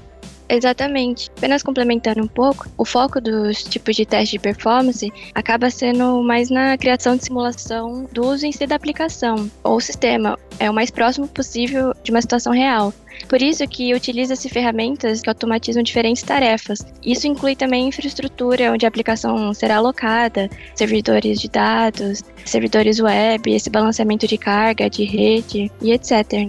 Exatamente. 0.49 1.31
Apenas 1.37 1.63
complementando 1.63 2.23
um 2.23 2.27
pouco, 2.27 2.69
o 2.77 2.85
foco 2.85 3.21
dos 3.21 3.63
tipos 3.65 3.97
de 3.97 4.05
teste 4.05 4.33
de 4.33 4.39
performance 4.39 5.13
acaba 5.35 5.71
sendo 5.71 6.23
mais 6.23 6.51
na 6.51 6.77
criação 6.77 7.17
de 7.17 7.25
simulação 7.25 8.07
do 8.13 8.27
uso 8.27 8.47
em 8.47 8.53
si 8.53 8.67
da 8.67 8.77
aplicação 8.77 9.51
ou 9.63 9.81
sistema. 9.81 10.39
É 10.59 10.71
o 10.71 10.75
mais 10.75 10.91
próximo 10.91 11.27
possível 11.27 11.95
de 12.03 12.11
uma 12.11 12.21
situação 12.21 12.53
real. 12.53 12.93
Por 13.29 13.41
isso 13.41 13.67
que 13.67 13.95
utiliza-se 13.95 14.49
ferramentas 14.49 15.21
que 15.21 15.29
automatizam 15.29 15.83
diferentes 15.83 16.23
tarefas. 16.23 16.85
Isso 17.05 17.27
inclui 17.27 17.55
também 17.55 17.89
infraestrutura 17.89 18.73
onde 18.73 18.85
a 18.85 18.89
aplicação 18.89 19.53
será 19.55 19.77
alocada, 19.77 20.51
servidores 20.75 21.41
de 21.41 21.49
dados, 21.49 22.23
servidores 22.45 23.01
web, 23.01 23.51
esse 23.51 23.71
balanceamento 23.71 24.27
de 24.27 24.37
carga, 24.37 24.91
de 24.91 25.05
rede 25.05 25.71
e 25.81 25.93
etc. 25.93 26.49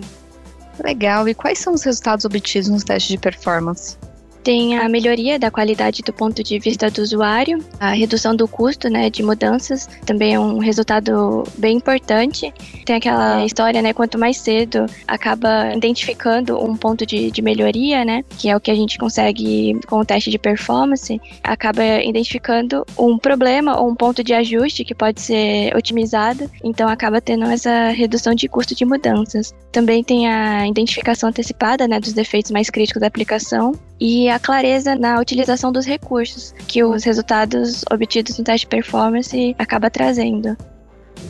Legal. 0.82 1.28
E 1.28 1.34
quais 1.34 1.60
são 1.60 1.74
os 1.74 1.84
resultados 1.84 2.26
obtidos 2.26 2.70
nos 2.70 2.84
testes 2.84 3.12
de 3.12 3.18
performance? 3.18 3.98
Tem 4.44 4.78
a 4.78 4.90
melhoria 4.90 5.40
da 5.40 5.50
qualidade 5.50 6.02
do 6.04 6.12
ponto 6.12 6.44
de 6.44 6.60
vista 6.60 6.92
do 6.92 7.02
usuário, 7.02 7.64
a 7.80 7.92
redução 7.92 8.36
do 8.36 8.48
custo 8.48 8.90
né, 8.90 9.10
de 9.10 9.24
mudanças, 9.24 9.88
também 10.06 10.34
é 10.34 10.40
um 10.40 10.60
resultado 10.60 11.44
bem 11.58 11.78
importante. 11.78 12.54
Tem 12.86 12.98
aquela 12.98 13.46
história, 13.46 13.82
né, 13.82 13.94
quanto 13.94 14.20
mais 14.20 14.38
cedo 14.38 14.86
acaba 15.08 15.74
identificando 15.74 16.62
um 16.62 16.76
ponto 16.76 17.06
de, 17.06 17.32
de 17.32 17.42
melhoria, 17.42 18.04
né, 18.04 18.24
que 18.38 18.50
é 18.50 18.56
o 18.56 18.60
que 18.60 18.70
a 18.70 18.76
gente 18.76 18.98
consegue 18.98 19.80
com 19.88 20.00
o 20.00 20.06
teste 20.06 20.30
de 20.30 20.38
performance, 20.38 21.22
acaba 21.44 21.84
identificando 22.04 22.86
um 23.00 23.18
problema 23.18 23.80
ou 23.80 23.90
um 23.90 23.96
ponto 23.96 24.24
de 24.24 24.34
ajuste 24.34 24.84
que 24.84 24.94
pode 24.94 25.22
ser 25.22 25.76
otimizado, 25.76 26.52
então 26.64 26.90
acaba 26.90 27.22
tendo 27.22 27.46
essa 27.46 27.90
redução 27.90 28.36
de 28.36 28.50
custo 28.50 28.76
de 28.76 28.84
mudanças. 28.84 29.54
Também 29.72 30.04
tem 30.04 30.28
a 30.28 30.68
identificação 30.68 31.30
antecipada 31.30 31.88
né, 31.88 32.00
dos 32.00 32.12
defeitos 32.12 32.52
mais 32.52 32.70
críticos 32.70 33.00
da 33.00 33.08
aplicação 33.08 33.74
e 34.00 34.30
a 34.34 34.40
clareza 34.40 34.96
na 34.96 35.20
utilização 35.20 35.72
dos 35.72 35.86
recursos 35.86 36.54
que 36.68 36.84
os 36.84 37.04
resultados 37.04 37.86
obtidos 37.92 38.38
no 38.38 38.44
teste 38.44 38.66
de 38.66 38.70
performance 38.70 39.56
acaba 39.60 39.90
trazendo. 39.90 40.58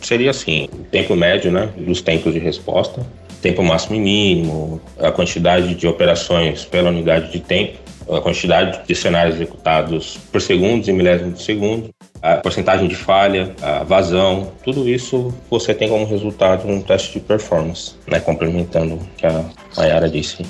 Seria 0.02 0.32
assim, 0.32 0.70
tempo 0.90 1.16
médio 1.16 1.52
né, 1.52 1.70
dos 1.78 2.02
tempos 2.02 2.34
de 2.34 2.40
resposta, 2.40 3.06
tempo 3.42 3.62
máximo 3.62 3.96
e 3.96 4.00
mínimo, 4.00 4.82
a 4.98 5.12
quantidade 5.12 5.76
de 5.76 5.86
operações 5.86 6.64
pela 6.64 6.90
unidade 6.90 7.32
de 7.32 7.42
tempo, 7.42 7.78
a 8.10 8.22
quantidade 8.22 8.86
de 8.88 8.96
cenários 8.96 9.36
executados 9.36 10.18
por 10.32 10.42
segundos 10.42 10.88
e 10.88 10.94
milésimos 10.94 11.40
de 11.40 11.44
segundo, 11.44 11.90
a 12.22 12.38
porcentagem 12.38 12.88
de 12.88 12.96
falha, 12.96 13.54
a 13.62 13.84
vazão, 13.84 14.52
tudo 14.64 14.88
isso 14.88 15.34
você 15.50 15.74
tem 15.74 15.90
como 15.90 16.06
resultado 16.06 16.68
um 16.68 16.82
teste 16.82 17.14
de 17.14 17.20
performance, 17.20 17.96
né, 18.08 18.22
complementando 18.22 18.96
o 18.96 19.00
que 19.18 19.26
a 19.26 19.44
Mayara 19.76 20.10
disse. 20.10 20.46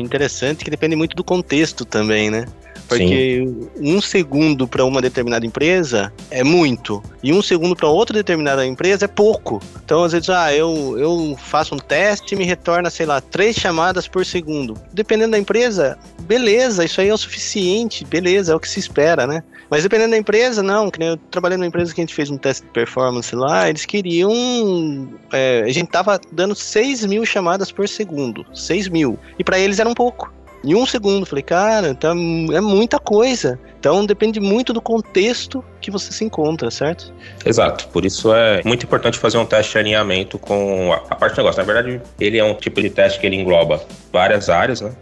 Interessante 0.00 0.64
que 0.64 0.70
depende 0.70 0.96
muito 0.96 1.16
do 1.16 1.24
contexto 1.24 1.84
também, 1.84 2.30
né? 2.30 2.46
Porque 2.88 3.44
Sim. 3.46 3.68
um 3.80 4.00
segundo 4.02 4.68
para 4.68 4.84
uma 4.84 5.00
determinada 5.00 5.46
empresa 5.46 6.12
é 6.30 6.44
muito. 6.44 7.02
E 7.22 7.32
um 7.32 7.40
segundo 7.40 7.74
para 7.74 7.88
outra 7.88 8.14
determinada 8.14 8.66
empresa 8.66 9.06
é 9.06 9.08
pouco. 9.08 9.62
Então, 9.82 10.04
às 10.04 10.12
vezes, 10.12 10.28
ah, 10.28 10.52
eu, 10.54 10.98
eu 10.98 11.36
faço 11.38 11.74
um 11.74 11.78
teste 11.78 12.34
e 12.34 12.38
me 12.38 12.44
retorna, 12.44 12.90
sei 12.90 13.06
lá, 13.06 13.20
três 13.20 13.56
chamadas 13.56 14.06
por 14.06 14.26
segundo. 14.26 14.76
Dependendo 14.92 15.32
da 15.32 15.38
empresa, 15.38 15.98
beleza, 16.22 16.84
isso 16.84 17.00
aí 17.00 17.08
é 17.08 17.14
o 17.14 17.18
suficiente, 17.18 18.04
beleza, 18.04 18.52
é 18.52 18.54
o 18.54 18.60
que 18.60 18.68
se 18.68 18.80
espera, 18.80 19.26
né? 19.26 19.42
Mas 19.72 19.84
dependendo 19.84 20.10
da 20.10 20.18
empresa, 20.18 20.62
não. 20.62 20.90
Que 20.90 20.98
nem 20.98 21.08
eu 21.08 21.16
trabalhei 21.16 21.56
numa 21.56 21.66
empresa 21.66 21.94
que 21.94 22.00
a 22.02 22.04
gente 22.04 22.14
fez 22.14 22.28
um 22.28 22.36
teste 22.36 22.66
de 22.66 22.70
performance 22.72 23.34
lá, 23.34 23.70
eles 23.70 23.86
queriam. 23.86 25.08
É, 25.32 25.62
a 25.64 25.72
gente 25.72 25.88
tava 25.88 26.20
dando 26.30 26.54
6 26.54 27.06
mil 27.06 27.24
chamadas 27.24 27.72
por 27.72 27.88
segundo. 27.88 28.44
6 28.52 28.88
mil. 28.88 29.18
E 29.38 29.42
para 29.42 29.58
eles 29.58 29.78
era 29.78 29.88
um 29.88 29.94
pouco 29.94 30.30
em 30.62 30.74
um 30.74 30.84
segundo. 30.84 31.24
Falei, 31.24 31.42
cara, 31.42 31.88
então 31.88 32.12
é 32.52 32.60
muita 32.60 32.98
coisa. 32.98 33.58
Então 33.80 34.04
depende 34.04 34.38
muito 34.40 34.74
do 34.74 34.80
contexto 34.82 35.64
que 35.80 35.90
você 35.90 36.12
se 36.12 36.22
encontra, 36.22 36.70
certo? 36.70 37.10
Exato. 37.42 37.88
Por 37.88 38.04
isso 38.04 38.30
é 38.34 38.60
muito 38.66 38.84
importante 38.84 39.18
fazer 39.18 39.38
um 39.38 39.46
teste 39.46 39.72
de 39.72 39.78
alinhamento 39.78 40.38
com 40.38 40.92
a 40.92 41.14
parte 41.14 41.32
de 41.32 41.38
negócio. 41.38 41.58
Na 41.58 41.72
verdade, 41.72 41.98
ele 42.20 42.36
é 42.36 42.44
um 42.44 42.54
tipo 42.54 42.82
de 42.82 42.90
teste 42.90 43.18
que 43.18 43.26
ele 43.26 43.36
engloba 43.36 43.82
várias 44.12 44.50
áreas, 44.50 44.82
né? 44.82 44.92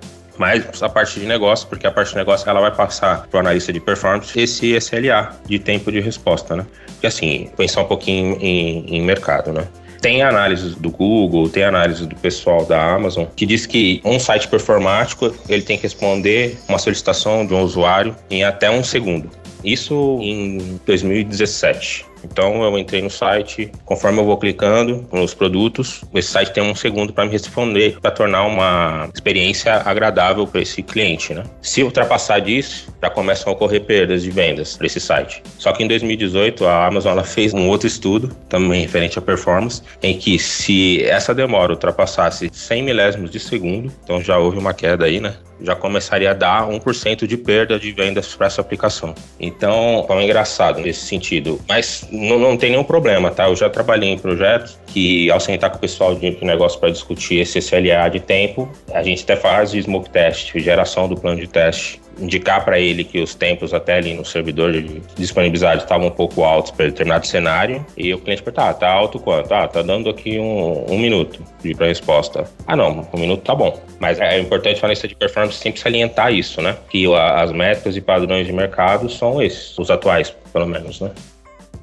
Mas 0.41 0.83
a 0.83 0.89
parte 0.89 1.21
de 1.21 1.27
negócio, 1.27 1.69
porque 1.69 1.87
a 1.87 1.91
parte 1.91 2.13
de 2.13 2.17
negócio 2.17 2.49
ela 2.49 2.63
vai 2.63 2.75
passar 2.75 3.27
para 3.27 3.37
o 3.37 3.41
analista 3.41 3.71
de 3.75 3.79
performance 3.79 4.41
esse 4.41 4.75
SLA 4.81 5.39
de 5.45 5.59
tempo 5.59 5.93
de 5.93 6.01
resposta, 6.01 6.57
né? 6.57 6.67
E 7.03 7.07
assim, 7.07 7.51
pensar 7.59 7.83
um 7.83 7.85
pouquinho 7.85 8.39
em, 8.41 8.87
em 8.87 9.03
mercado, 9.03 9.53
né? 9.53 9.69
Tem 10.01 10.23
análises 10.23 10.75
do 10.77 10.91
Google, 10.91 11.51
tem 11.51 11.63
análise 11.63 12.07
do 12.07 12.17
pessoal 12.17 12.65
da 12.65 12.83
Amazon 12.83 13.27
que 13.37 13.45
diz 13.45 13.67
que 13.67 14.01
um 14.03 14.19
site 14.19 14.49
performático 14.49 15.31
ele 15.47 15.61
tem 15.61 15.77
que 15.77 15.83
responder 15.83 16.59
uma 16.67 16.79
solicitação 16.79 17.45
de 17.45 17.53
um 17.53 17.61
usuário 17.61 18.17
em 18.31 18.43
até 18.43 18.71
um 18.71 18.83
segundo. 18.83 19.31
Isso 19.63 20.19
em 20.23 20.81
2017. 20.87 22.07
Então 22.25 22.63
eu 22.63 22.79
entrei 22.79 23.03
no 23.03 23.11
site, 23.11 23.71
conforme 23.85 24.21
eu 24.21 24.25
vou 24.25 24.37
clicando 24.37 25.07
nos 25.13 25.35
produtos, 25.35 26.03
esse 26.15 26.29
site 26.29 26.53
tem 26.53 26.63
um 26.63 26.75
segundo 26.75 27.13
para 27.13 27.25
me 27.25 27.33
responder, 27.33 27.99
para 28.01 28.11
tornar 28.11 28.45
uma 28.45 29.09
experiência 29.13 29.83
agradável 29.85 30.47
para 30.47 30.61
esse 30.61 30.83
cliente, 30.83 31.35
né? 31.35 31.45
Se 31.61 31.83
ultrapassar 31.83 32.41
disso, 32.41 32.93
já 33.03 33.11
começam 33.11 33.53
a 33.53 33.57
ocorrer 33.57 33.85
perdas 33.85 34.23
de 34.23 34.31
vendas 34.31 34.77
para 34.77 34.87
esse 34.87 35.01
site. 35.01 35.43
Só 35.59 35.73
que 35.73 35.83
em 35.83 35.89
2018 35.89 36.67
a 36.67 36.87
Amazon 36.87 37.13
ela 37.13 37.25
fez 37.25 37.53
um 37.55 37.69
outro 37.69 37.87
estudo, 37.87 38.29
também 38.49 38.83
referente 38.83 39.19
à 39.19 39.23
performance, 39.23 39.83
em 40.03 40.17
que 40.17 40.39
se 40.39 41.05
essa 41.05 41.35
demora 41.35 41.73
ultrapassasse 41.73 42.51
100 42.53 42.83
milésimos 42.83 43.31
de 43.31 43.41
segundo, 43.41 43.93
então 44.05 44.23
já 44.23 44.39
houve 44.39 44.59
uma 44.59 44.75
queda 44.75 45.07
aí, 45.07 45.21
né? 45.21 45.35
Já 45.63 45.75
começaria 45.75 46.31
a 46.31 46.35
dar 46.35 46.69
1% 46.69 47.27
de 47.27 47.37
perda 47.37 47.79
de 47.79 47.93
vendas 47.93 48.35
para 48.35 48.47
essa 48.47 48.61
aplicação. 48.61 49.15
Então, 49.39 50.07
é 50.09 50.25
engraçado 50.25 50.81
nesse 50.81 51.01
sentido. 51.07 51.61
Mas 51.69 52.07
não, 52.11 52.39
não 52.39 52.57
tem 52.57 52.71
nenhum 52.71 52.85
problema, 52.85 53.31
tá? 53.31 53.49
Eu 53.49 53.57
já 53.57 53.69
trabalhei 53.69 54.11
em 54.11 54.19
projetos 54.19 54.79
que, 54.87 55.31
ao 55.31 55.41
sentar 55.41 55.71
com 55.71 55.77
o 55.77 55.81
pessoal 55.81 56.15
de 56.15 56.45
negócio 56.45 56.79
para 56.79 56.91
discutir 56.91 57.41
esse 57.41 57.59
SLA 57.59 58.09
de 58.11 58.21
tempo, 58.21 58.71
a 58.93 59.03
gente 59.03 59.23
até 59.23 59.37
faz 59.37 59.73
o 59.73 59.79
smoke 59.79 60.11
test, 60.11 60.53
geração 60.57 61.09
do 61.09 61.17
plano 61.17 61.41
de 61.41 61.47
teste 61.47 62.01
indicar 62.21 62.65
para 62.65 62.79
ele 62.79 63.05
que 63.05 63.21
os 63.21 63.35
tempos 63.35 63.73
até 63.73 63.95
ali 63.95 64.15
no 64.15 64.25
servidor 64.25 64.73
de 64.73 65.01
disponibilidade 65.17 65.83
estavam 65.83 66.09
um 66.09 66.11
pouco 66.11 66.43
altos 66.45 66.71
para 66.71 66.87
determinado 66.87 67.27
cenário 67.27 67.85
e 67.97 68.13
o 68.13 68.19
cliente 68.19 68.43
pergunta, 68.43 68.69
ah, 68.69 68.75
tá 68.75 68.91
alto 68.91 69.19
quanto? 69.19 69.53
Ah, 69.53 69.67
tá 69.67 69.83
dando 69.83 70.11
aqui 70.11 70.39
um, 70.39 70.87
um 70.93 70.99
minuto 70.99 71.43
de 71.63 71.75
para 71.75 71.87
resposta. 71.87 72.45
Ah, 72.67 72.77
não, 72.77 73.09
um 73.13 73.19
minuto 73.19 73.43
tá 73.43 73.55
bom. 73.55 73.81
Mas 73.99 74.21
é 74.21 74.39
importante 74.39 74.81
falar 74.81 74.93
lista 74.93 75.09
de 75.09 75.15
performance 75.15 75.59
sempre 75.59 75.81
salientar 75.81 76.33
isso, 76.33 76.61
né? 76.61 76.77
Que 76.91 77.07
as 77.15 77.53
métricas 77.53 77.97
e 77.97 78.01
padrões 78.01 78.47
de 78.47 78.53
mercado 78.53 79.09
são 79.09 79.43
esses, 79.43 79.77
os 79.79 79.91
atuais, 79.91 80.35
pelo 80.53 80.67
menos, 80.67 81.01
né? 81.01 81.11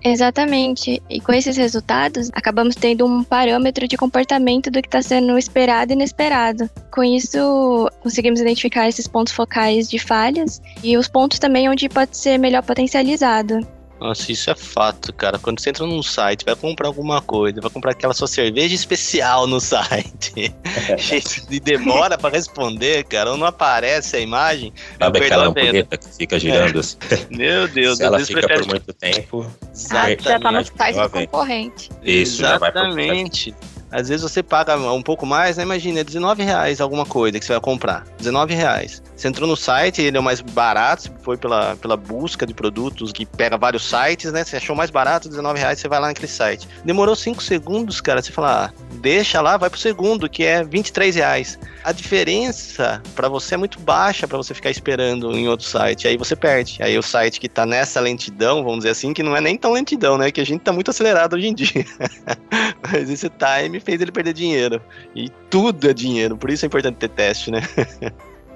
Exatamente. 0.04 1.02
E 1.10 1.20
com 1.20 1.34
esses 1.34 1.58
resultados, 1.58 2.30
acabamos 2.34 2.76
tendo 2.76 3.06
um 3.06 3.24
parâmetro 3.24 3.88
de 3.88 3.98
comportamento 3.98 4.70
do 4.70 4.82
que 4.82 4.88
está 4.88 5.02
sendo 5.02 5.38
esperado 5.38 5.92
e 5.92 5.96
inesperado. 5.96 6.70
Com 6.92 7.04
isso, 7.04 7.90
conseguimos 8.02 8.40
identificar 8.40 8.88
esses 8.88 9.08
pontos 9.08 9.34
focais 9.34 9.90
de 9.90 10.00
falhas 10.00 10.62
e 10.84 10.98
os 10.98 11.08
pontos 11.08 11.40
também 11.40 11.70
onde 11.70 11.90
pode 11.90 12.16
ser 12.16 12.38
melhor 12.38 12.64
potencializado. 12.64 13.77
Nossa, 14.00 14.32
isso 14.32 14.50
é 14.50 14.56
fato, 14.56 15.12
cara. 15.12 15.40
Quando 15.40 15.60
você 15.60 15.70
entra 15.70 15.86
num 15.86 16.04
site, 16.04 16.46
vai 16.46 16.56
comprar 16.56 16.88
alguma 16.88 17.22
coisa, 17.22 17.60
vai 17.60 17.70
comprar 17.70 17.92
aquela 17.92 18.14
sua 18.14 18.28
cerveja 18.28 18.76
especial 18.76 19.48
no 19.48 19.60
site. 19.62 20.54
e 21.50 21.60
demora 21.60 22.18
para 22.18 22.36
responder, 22.36 23.04
cara, 23.06 23.32
ou 23.32 23.38
não 23.38 23.48
aparece 23.48 24.18
a 24.18 24.20
imagem. 24.20 24.74
Sabe 25.00 25.20
aquela 25.20 25.48
ampulheta 25.48 25.98
que 25.98 26.08
fica 26.16 26.40
girando 26.40 26.78
é. 26.78 26.80
assim? 26.80 26.98
Meu 27.32 27.68
Deus, 27.68 27.98
Se 27.98 28.04
ela 28.04 28.20
fica 28.20 28.48
por 28.48 28.68
muito 28.68 28.94
tempo, 28.94 29.46
ah, 29.92 30.08
já 30.20 30.40
tá 30.40 30.52
no 30.52 30.64
site 30.64 30.96
do 30.96 31.10
concorrente. 31.10 31.90
Isso, 32.04 32.42
Exatamente. 32.42 33.56
Às 33.92 34.10
vezes 34.10 34.22
você 34.22 34.44
paga 34.44 34.76
um 34.78 35.02
pouco 35.02 35.26
mais, 35.26 35.58
né? 35.58 35.64
Imagina, 35.64 36.02
é 36.02 36.04
19 36.04 36.44
reais 36.44 36.82
alguma 36.82 37.06
coisa 37.06 37.40
que 37.40 37.46
você 37.46 37.54
vai 37.54 37.62
comprar. 37.62 38.06
19 38.18 38.54
reais. 38.54 39.02
Você 39.16 39.28
entrou 39.28 39.48
no 39.48 39.56
site, 39.56 40.02
ele 40.02 40.18
é 40.18 40.20
o 40.20 40.24
mais 40.24 40.42
barato, 40.42 41.12
foi 41.22 41.38
pela, 41.38 41.76
pela 41.78 41.98
busca 41.98 42.46
de 42.46 42.54
produtos 42.54 43.12
que 43.12 43.26
pega 43.26 43.58
vários 43.58 43.90
sites, 43.90 44.32
né? 44.32 44.44
Você 44.44 44.58
achou 44.58 44.76
mais 44.76 44.92
barato, 44.92 45.30
19 45.30 45.60
reais, 45.60 45.80
você 45.80 45.88
vai 45.88 46.00
lá 46.00 46.08
naquele 46.08 46.28
site. 46.28 46.68
Demorou 46.84 47.16
5 47.16 47.42
segundos, 47.42 48.02
cara, 48.02 48.22
você 48.22 48.32
fala, 48.32 48.66
ah, 48.66 48.84
deixa 49.02 49.42
lá, 49.42 49.58
vai 49.58 49.70
pro 49.70 49.80
segundo, 49.80 50.30
que 50.30 50.44
é 50.44 50.64
23 50.64 51.16
reais. 51.16 51.58
A 51.84 51.92
diferença 51.92 53.02
para 53.16 53.30
você 53.30 53.56
é 53.56 53.58
muito 53.58 53.80
baixa 53.80 54.28
para 54.28 54.38
você 54.38 54.54
ficar 54.54 54.70
esperando 54.70 55.32
em 55.32 55.48
outro 55.48 55.66
site. 55.66 56.08
Aí 56.08 56.18
você 56.18 56.36
perde. 56.36 56.78
Aí 56.82 56.98
o 56.98 57.04
site 57.04 57.40
que 57.40 57.48
tá 57.48 57.66
nessa 57.66 58.00
lentidão, 58.00 58.64
vamos 58.64 58.80
dizer 58.80 58.90
assim, 58.90 59.14
que 59.14 59.24
não 59.24 59.36
é 59.36 59.42
nem 59.42 59.58
tão 59.58 59.72
lentidão, 59.72 60.18
né? 60.18 60.30
Que 60.32 60.42
a 60.42 60.46
gente 60.46 60.62
tá 60.62 60.74
muito 60.74 60.92
acelerado 60.92 61.36
hoje 61.36 61.48
em 61.48 61.54
dia. 61.54 61.86
Mas 62.92 63.10
esse 63.10 63.30
time 63.30 63.77
fez 63.80 64.02
ele 64.02 64.12
perder 64.12 64.34
dinheiro. 64.34 64.82
E 65.16 65.30
tudo 65.50 65.90
é 65.90 65.94
dinheiro, 65.94 66.38
por 66.38 66.50
isso 66.50 66.66
é 66.66 66.68
importante 66.68 66.96
ter 66.96 67.10
teste, 67.10 67.52
né? 67.52 67.62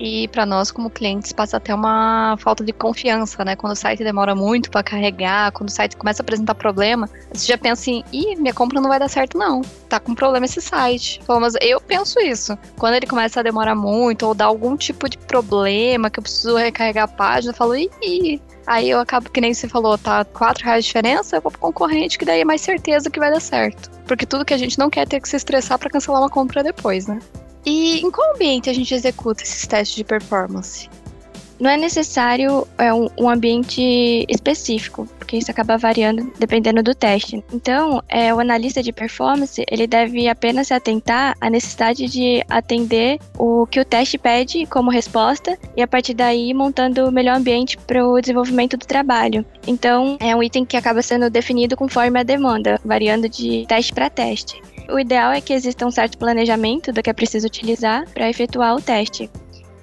E 0.03 0.27
para 0.29 0.47
nós, 0.47 0.71
como 0.71 0.89
clientes, 0.89 1.31
passa 1.31 1.57
até 1.57 1.75
uma 1.75 2.35
falta 2.39 2.63
de 2.63 2.73
confiança, 2.73 3.45
né? 3.45 3.55
Quando 3.55 3.73
o 3.73 3.75
site 3.75 4.03
demora 4.03 4.33
muito 4.33 4.71
para 4.71 4.81
carregar, 4.81 5.51
quando 5.51 5.69
o 5.69 5.71
site 5.71 5.95
começa 5.95 6.21
a 6.21 6.23
apresentar 6.23 6.55
problema, 6.55 7.07
você 7.31 7.45
já 7.45 7.55
pensa 7.55 7.81
assim: 7.81 8.03
ih, 8.11 8.35
minha 8.35 8.53
compra 8.53 8.81
não 8.81 8.89
vai 8.89 8.97
dar 8.97 9.07
certo, 9.07 9.37
não. 9.37 9.61
Tá 9.87 9.99
com 9.99 10.15
problema 10.15 10.45
esse 10.45 10.59
site. 10.59 11.21
Mas 11.39 11.53
eu 11.61 11.79
penso 11.79 12.19
isso. 12.19 12.57
Quando 12.79 12.95
ele 12.95 13.05
começa 13.05 13.41
a 13.41 13.43
demorar 13.43 13.75
muito 13.75 14.25
ou 14.25 14.33
dar 14.33 14.45
algum 14.45 14.75
tipo 14.75 15.07
de 15.07 15.19
problema 15.19 16.09
que 16.09 16.17
eu 16.17 16.23
preciso 16.23 16.55
recarregar 16.55 17.03
a 17.03 17.07
página, 17.07 17.51
eu 17.51 17.55
falo: 17.55 17.75
ih, 17.75 18.41
Aí 18.67 18.89
eu 18.89 18.99
acabo, 18.99 19.29
que 19.29 19.41
nem 19.41 19.53
você 19.53 19.67
falou, 19.67 19.97
tá 19.97 20.23
4 20.23 20.63
reais 20.63 20.83
de 20.83 20.87
diferença, 20.87 21.37
eu 21.37 21.41
vou 21.41 21.51
pro 21.51 21.59
concorrente, 21.59 22.17
que 22.17 22.25
daí 22.25 22.41
é 22.41 22.45
mais 22.45 22.61
certeza 22.61 23.09
que 23.09 23.19
vai 23.19 23.31
dar 23.31 23.39
certo. 23.39 23.89
Porque 24.05 24.25
tudo 24.25 24.45
que 24.45 24.53
a 24.53 24.57
gente 24.57 24.77
não 24.77 24.89
quer 24.89 25.01
é 25.01 25.05
ter 25.05 25.19
que 25.19 25.29
se 25.29 25.35
estressar 25.35 25.79
para 25.79 25.89
cancelar 25.89 26.21
uma 26.21 26.29
compra 26.29 26.63
depois, 26.63 27.07
né? 27.07 27.19
E 27.65 27.99
em 27.99 28.11
qual 28.11 28.33
ambiente 28.33 28.69
a 28.69 28.73
gente 28.73 28.93
executa 28.93 29.43
esses 29.43 29.67
testes 29.67 29.95
de 29.95 30.03
performance? 30.03 30.89
Não 31.61 31.69
é 31.69 31.77
necessário 31.77 32.67
é, 32.75 32.91
um, 32.91 33.07
um 33.15 33.29
ambiente 33.29 34.25
específico, 34.27 35.07
porque 35.19 35.37
isso 35.37 35.51
acaba 35.51 35.77
variando 35.77 36.33
dependendo 36.39 36.81
do 36.81 36.95
teste. 36.95 37.43
Então, 37.53 38.01
é, 38.09 38.33
o 38.33 38.39
analista 38.39 38.81
de 38.81 38.91
performance 38.91 39.63
ele 39.69 39.85
deve 39.85 40.27
apenas 40.27 40.69
se 40.69 40.73
atentar 40.73 41.35
à 41.39 41.51
necessidade 41.51 42.07
de 42.07 42.43
atender 42.49 43.19
o 43.37 43.67
que 43.67 43.79
o 43.79 43.85
teste 43.85 44.17
pede 44.17 44.65
como 44.65 44.89
resposta 44.89 45.55
e 45.77 45.83
a 45.83 45.87
partir 45.87 46.15
daí 46.15 46.51
montando 46.51 47.07
o 47.07 47.11
melhor 47.11 47.37
ambiente 47.37 47.77
para 47.77 48.07
o 48.07 48.19
desenvolvimento 48.19 48.75
do 48.75 48.87
trabalho. 48.87 49.45
Então, 49.67 50.17
é 50.19 50.35
um 50.35 50.41
item 50.41 50.65
que 50.65 50.75
acaba 50.75 51.03
sendo 51.03 51.29
definido 51.29 51.77
conforme 51.77 52.19
a 52.19 52.23
demanda, 52.23 52.81
variando 52.83 53.29
de 53.29 53.67
teste 53.67 53.93
para 53.93 54.09
teste. 54.09 54.59
O 54.89 54.99
ideal 54.99 55.31
é 55.31 55.39
que 55.39 55.53
exista 55.53 55.85
um 55.85 55.91
certo 55.91 56.17
planejamento 56.17 56.91
do 56.91 57.03
que 57.03 57.09
é 57.11 57.13
preciso 57.13 57.45
utilizar 57.45 58.09
para 58.09 58.27
efetuar 58.27 58.75
o 58.75 58.81
teste. 58.81 59.29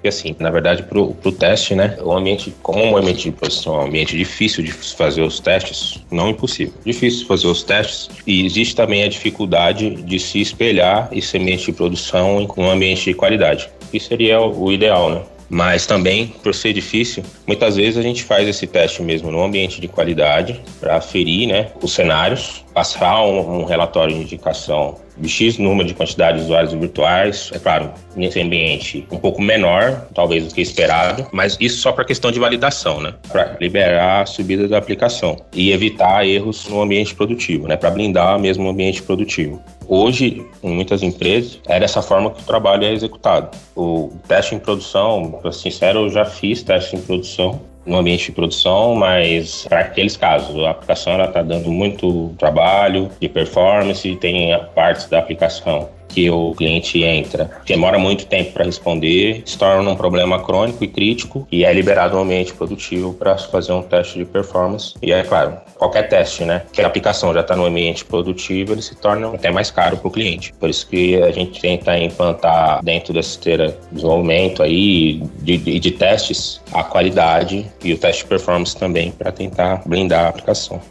E 0.03 0.07
assim, 0.07 0.35
na 0.39 0.49
verdade, 0.49 0.83
para 0.83 0.99
o 0.99 1.31
teste, 1.31 1.75
né? 1.75 1.97
O 2.01 2.11
ambiente, 2.11 2.53
como 2.63 2.93
o 2.93 2.97
ambiente 2.97 3.23
de 3.23 3.31
produção 3.31 3.75
é 3.75 3.83
um 3.83 3.87
ambiente 3.87 4.15
difícil 4.15 4.63
de 4.63 4.71
fazer 4.71 5.21
os 5.21 5.39
testes, 5.39 5.99
não 6.09 6.29
impossível, 6.29 6.73
difícil 6.85 7.27
fazer 7.27 7.47
os 7.47 7.63
testes. 7.63 8.09
E 8.25 8.45
existe 8.45 8.75
também 8.75 9.03
a 9.03 9.09
dificuldade 9.09 9.95
de 9.95 10.19
se 10.19 10.39
espelhar 10.39 11.09
esse 11.11 11.37
ambiente 11.37 11.65
de 11.65 11.73
produção 11.73 12.41
em 12.41 12.47
um 12.55 12.69
ambiente 12.69 13.05
de 13.05 13.13
qualidade. 13.13 13.69
Isso 13.91 14.07
seria 14.07 14.39
o 14.39 14.71
ideal, 14.71 15.09
né? 15.09 15.21
Mas 15.49 15.87
também, 15.87 16.27
por 16.43 16.53
ser 16.53 16.73
difícil, 16.73 17.23
muitas 17.47 17.75
vezes 17.75 17.97
a 17.97 18.03
gente 18.03 18.23
faz 18.23 18.47
esse 18.47 18.67
teste 18.67 19.01
mesmo 19.01 19.31
no 19.31 19.43
ambiente 19.43 19.81
de 19.81 19.87
qualidade 19.87 20.61
para 20.79 20.97
aferir 20.97 21.47
né, 21.47 21.71
os 21.81 21.91
cenários, 21.91 22.63
passar 22.71 23.23
um, 23.23 23.61
um 23.61 23.65
relatório 23.65 24.15
de 24.15 24.21
indicação 24.21 24.95
de 25.19 25.29
X 25.29 25.57
número 25.57 25.87
de 25.87 25.93
quantidade 25.93 26.37
de 26.37 26.45
usuários 26.45 26.73
virtuais. 26.73 27.51
É 27.53 27.59
claro, 27.59 27.91
nesse 28.15 28.41
ambiente 28.41 29.05
um 29.11 29.17
pouco 29.17 29.41
menor, 29.41 30.07
talvez 30.13 30.47
do 30.47 30.53
que 30.53 30.61
esperado, 30.61 31.27
mas 31.31 31.57
isso 31.59 31.79
só 31.81 31.91
para 31.91 32.05
questão 32.05 32.31
de 32.31 32.39
validação, 32.39 33.01
né? 33.01 33.13
Para 33.31 33.57
liberar 33.59 34.21
a 34.21 34.25
subida 34.25 34.67
da 34.67 34.77
aplicação 34.77 35.37
e 35.53 35.71
evitar 35.71 36.25
erros 36.25 36.67
no 36.67 36.81
ambiente 36.81 37.13
produtivo, 37.13 37.67
né? 37.67 37.75
Para 37.75 37.89
blindar 37.91 38.39
mesmo 38.39 38.65
o 38.65 38.69
ambiente 38.69 39.01
produtivo. 39.01 39.61
Hoje, 39.87 40.45
em 40.61 40.69
muitas 40.69 41.01
empresas, 41.01 41.59
é 41.67 41.79
dessa 41.79 42.01
forma 42.01 42.29
que 42.29 42.41
o 42.41 42.45
trabalho 42.45 42.83
é 42.83 42.93
executado. 42.93 43.57
O 43.75 44.11
teste 44.27 44.53
em 44.53 44.59
produção, 44.59 45.31
para 45.41 45.51
ser 45.51 45.71
sincero, 45.71 46.01
eu 46.01 46.09
já 46.09 46.25
fiz 46.25 46.61
teste 46.61 46.95
em 46.95 47.01
produção 47.01 47.59
no 47.89 47.97
ambiente 47.97 48.27
de 48.27 48.31
produção, 48.31 48.95
mas 48.95 49.65
para 49.67 49.79
aqueles 49.79 50.15
casos, 50.15 50.63
a 50.63 50.69
aplicação 50.69 51.21
está 51.21 51.41
dando 51.41 51.71
muito 51.71 52.33
trabalho 52.37 53.09
de 53.19 53.27
performance, 53.27 54.15
tem 54.17 54.57
partes 54.73 55.07
da 55.09 55.19
aplicação 55.19 55.89
que 56.09 56.29
o 56.29 56.53
cliente 56.55 57.03
entra, 57.03 57.49
demora 57.65 57.97
muito 57.97 58.25
tempo 58.25 58.51
para 58.51 58.65
responder, 58.65 59.43
se 59.45 59.57
torna 59.57 59.89
um 59.89 59.95
problema 59.95 60.43
crônico 60.43 60.83
e 60.83 60.87
crítico 60.87 61.47
e 61.51 61.63
é 61.63 61.71
liberado 61.71 62.17
um 62.17 62.21
ambiente 62.21 62.53
produtivo 62.53 63.13
para 63.13 63.37
fazer 63.37 63.71
um 63.71 63.81
teste 63.81 64.17
de 64.17 64.25
performance. 64.25 64.95
E 65.01 65.11
é 65.11 65.23
claro, 65.23 65.57
qualquer 65.77 66.09
teste, 66.09 66.43
né, 66.43 66.63
que 66.73 66.81
a 66.81 66.87
aplicação 66.87 67.33
já 67.33 67.41
está 67.41 67.55
no 67.55 67.65
ambiente 67.65 68.03
produtivo, 68.03 68.73
ele 68.73 68.81
se 68.81 68.95
torna 68.95 69.33
até 69.33 69.51
mais 69.51 69.71
caro 69.71 69.97
para 69.97 70.07
o 70.07 70.11
cliente. 70.11 70.53
Por 70.59 70.69
isso 70.69 70.87
que 70.87 71.21
a 71.21 71.31
gente 71.31 71.61
tenta 71.61 71.97
implantar 71.97 72.83
dentro 72.83 73.13
dessa 73.13 73.29
esteira 73.29 73.67
de 73.69 73.95
desenvolvimento 73.95 74.63
aí 74.63 75.21
de, 75.41 75.57
de, 75.57 75.79
de 75.79 75.91
testes 75.91 76.59
a 76.73 76.83
qualidade 76.83 77.65
e 77.83 77.93
o 77.93 77.97
teste 77.97 78.23
de 78.23 78.29
performance 78.29 78.75
também 78.75 79.11
para 79.11 79.31
tentar 79.31 79.81
blindar 79.85 80.25
a 80.25 80.29
aplicação. 80.29 80.81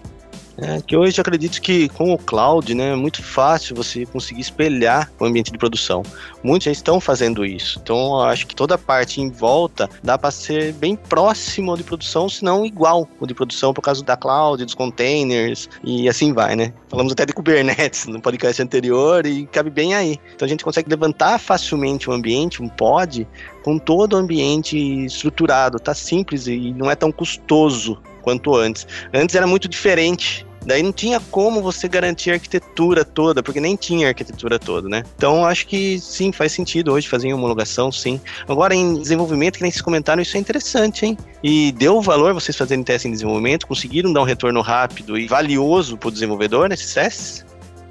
É, 0.61 0.81
que 0.83 0.97
hoje 0.97 1.21
acredito 1.21 1.63
que 1.63 1.89
com 1.91 2.13
o 2.13 2.19
cloud, 2.19 2.75
né, 2.75 2.93
é 2.93 2.97
muito 2.97 3.23
fácil 3.23 3.77
você 3.77 4.05
conseguir 4.05 4.41
espelhar 4.41 5.09
o 5.21 5.25
ambiente 5.25 5.53
de 5.53 5.59
produção. 5.59 6.03
Muitos 6.43 6.65
já 6.65 6.73
estão 6.73 7.01
fazendo 7.01 7.47
isso. 7.47 7.79
Então, 7.81 8.21
acho 8.21 8.45
que 8.45 8.57
toda 8.57 8.75
a 8.75 8.79
parte 8.79 9.21
em 9.21 9.31
volta 9.31 9.89
dá 10.03 10.19
para 10.19 10.33
ser 10.33 10.73
bem 10.73 10.97
próximo 10.97 11.77
de 11.77 11.85
produção, 11.85 12.29
se 12.29 12.43
não 12.43 12.67
igual 12.67 13.09
o 13.21 13.27
de 13.27 13.35
produção 13.35 13.73
por 13.73 13.83
causa 13.83 14.03
da 14.03 14.17
cloud, 14.17 14.65
dos 14.65 14.75
containers 14.75 15.69
e 15.85 16.09
assim 16.09 16.33
vai, 16.33 16.57
né? 16.57 16.73
Falamos 16.89 17.13
até 17.13 17.25
de 17.25 17.33
Kubernetes 17.33 18.07
no 18.07 18.21
podcast 18.21 18.61
anterior 18.61 19.27
e 19.27 19.47
cabe 19.47 19.71
bem 19.71 19.95
aí. 19.95 20.19
Então 20.35 20.45
a 20.45 20.49
gente 20.49 20.65
consegue 20.65 20.91
levantar 20.91 21.39
facilmente 21.39 22.11
um 22.11 22.13
ambiente, 22.13 22.61
um 22.61 22.69
pod, 22.69 23.29
com 23.63 23.79
todo 23.79 24.15
o 24.15 24.17
ambiente 24.17 24.77
estruturado, 25.05 25.79
tá 25.79 25.95
simples 25.95 26.49
e 26.49 26.73
não 26.73 26.91
é 26.91 26.97
tão 26.97 27.13
custoso 27.13 28.01
quanto 28.23 28.57
antes. 28.57 28.87
Antes 29.15 29.35
era 29.37 29.47
muito 29.47 29.69
diferente 29.69 30.48
Daí 30.65 30.83
não 30.83 30.93
tinha 30.93 31.21
como 31.31 31.63
você 31.63 31.89
garantir 31.89 32.31
a 32.31 32.35
arquitetura 32.35 33.05
toda, 33.05 33.43
porque 33.43 33.61
nem 33.61 33.77
tinha 33.77 34.09
arquitetura 34.09 34.59
toda, 34.59 34.89
né? 34.89 35.03
Então 35.17 35.45
acho 35.45 35.67
que 35.67 35.99
sim, 35.99 36.33
faz 36.33 36.53
sentido 36.53 36.93
hoje 36.93 37.09
fazer 37.09 37.33
homologação, 37.33 37.91
sim. 37.91 38.21
Agora 38.49 38.75
em 38.75 39.01
desenvolvimento, 39.01 39.57
que 39.57 39.63
nem 39.63 39.71
vocês 39.71 39.83
comentaram, 39.83 40.23
isso 40.23 40.37
é 40.37 40.41
interessante, 40.41 41.07
hein? 41.07 41.17
E 41.43 41.73
deu 41.73 42.01
valor 42.01 42.35
vocês 42.35 42.57
fazerem 42.57 42.85
teste 42.85 43.09
em 43.09 43.13
desenvolvimento, 43.13 43.67
conseguiram 43.67 44.13
dar 44.13 44.21
um 44.21 44.25
retorno 44.25 44.61
rápido 44.61 45.19
e 45.19 45.27
valioso 45.27 45.97
para 45.97 46.09
o 46.09 46.13
desenvolvedor 46.13 46.69
nesses 46.69 46.93
testes? 46.93 47.49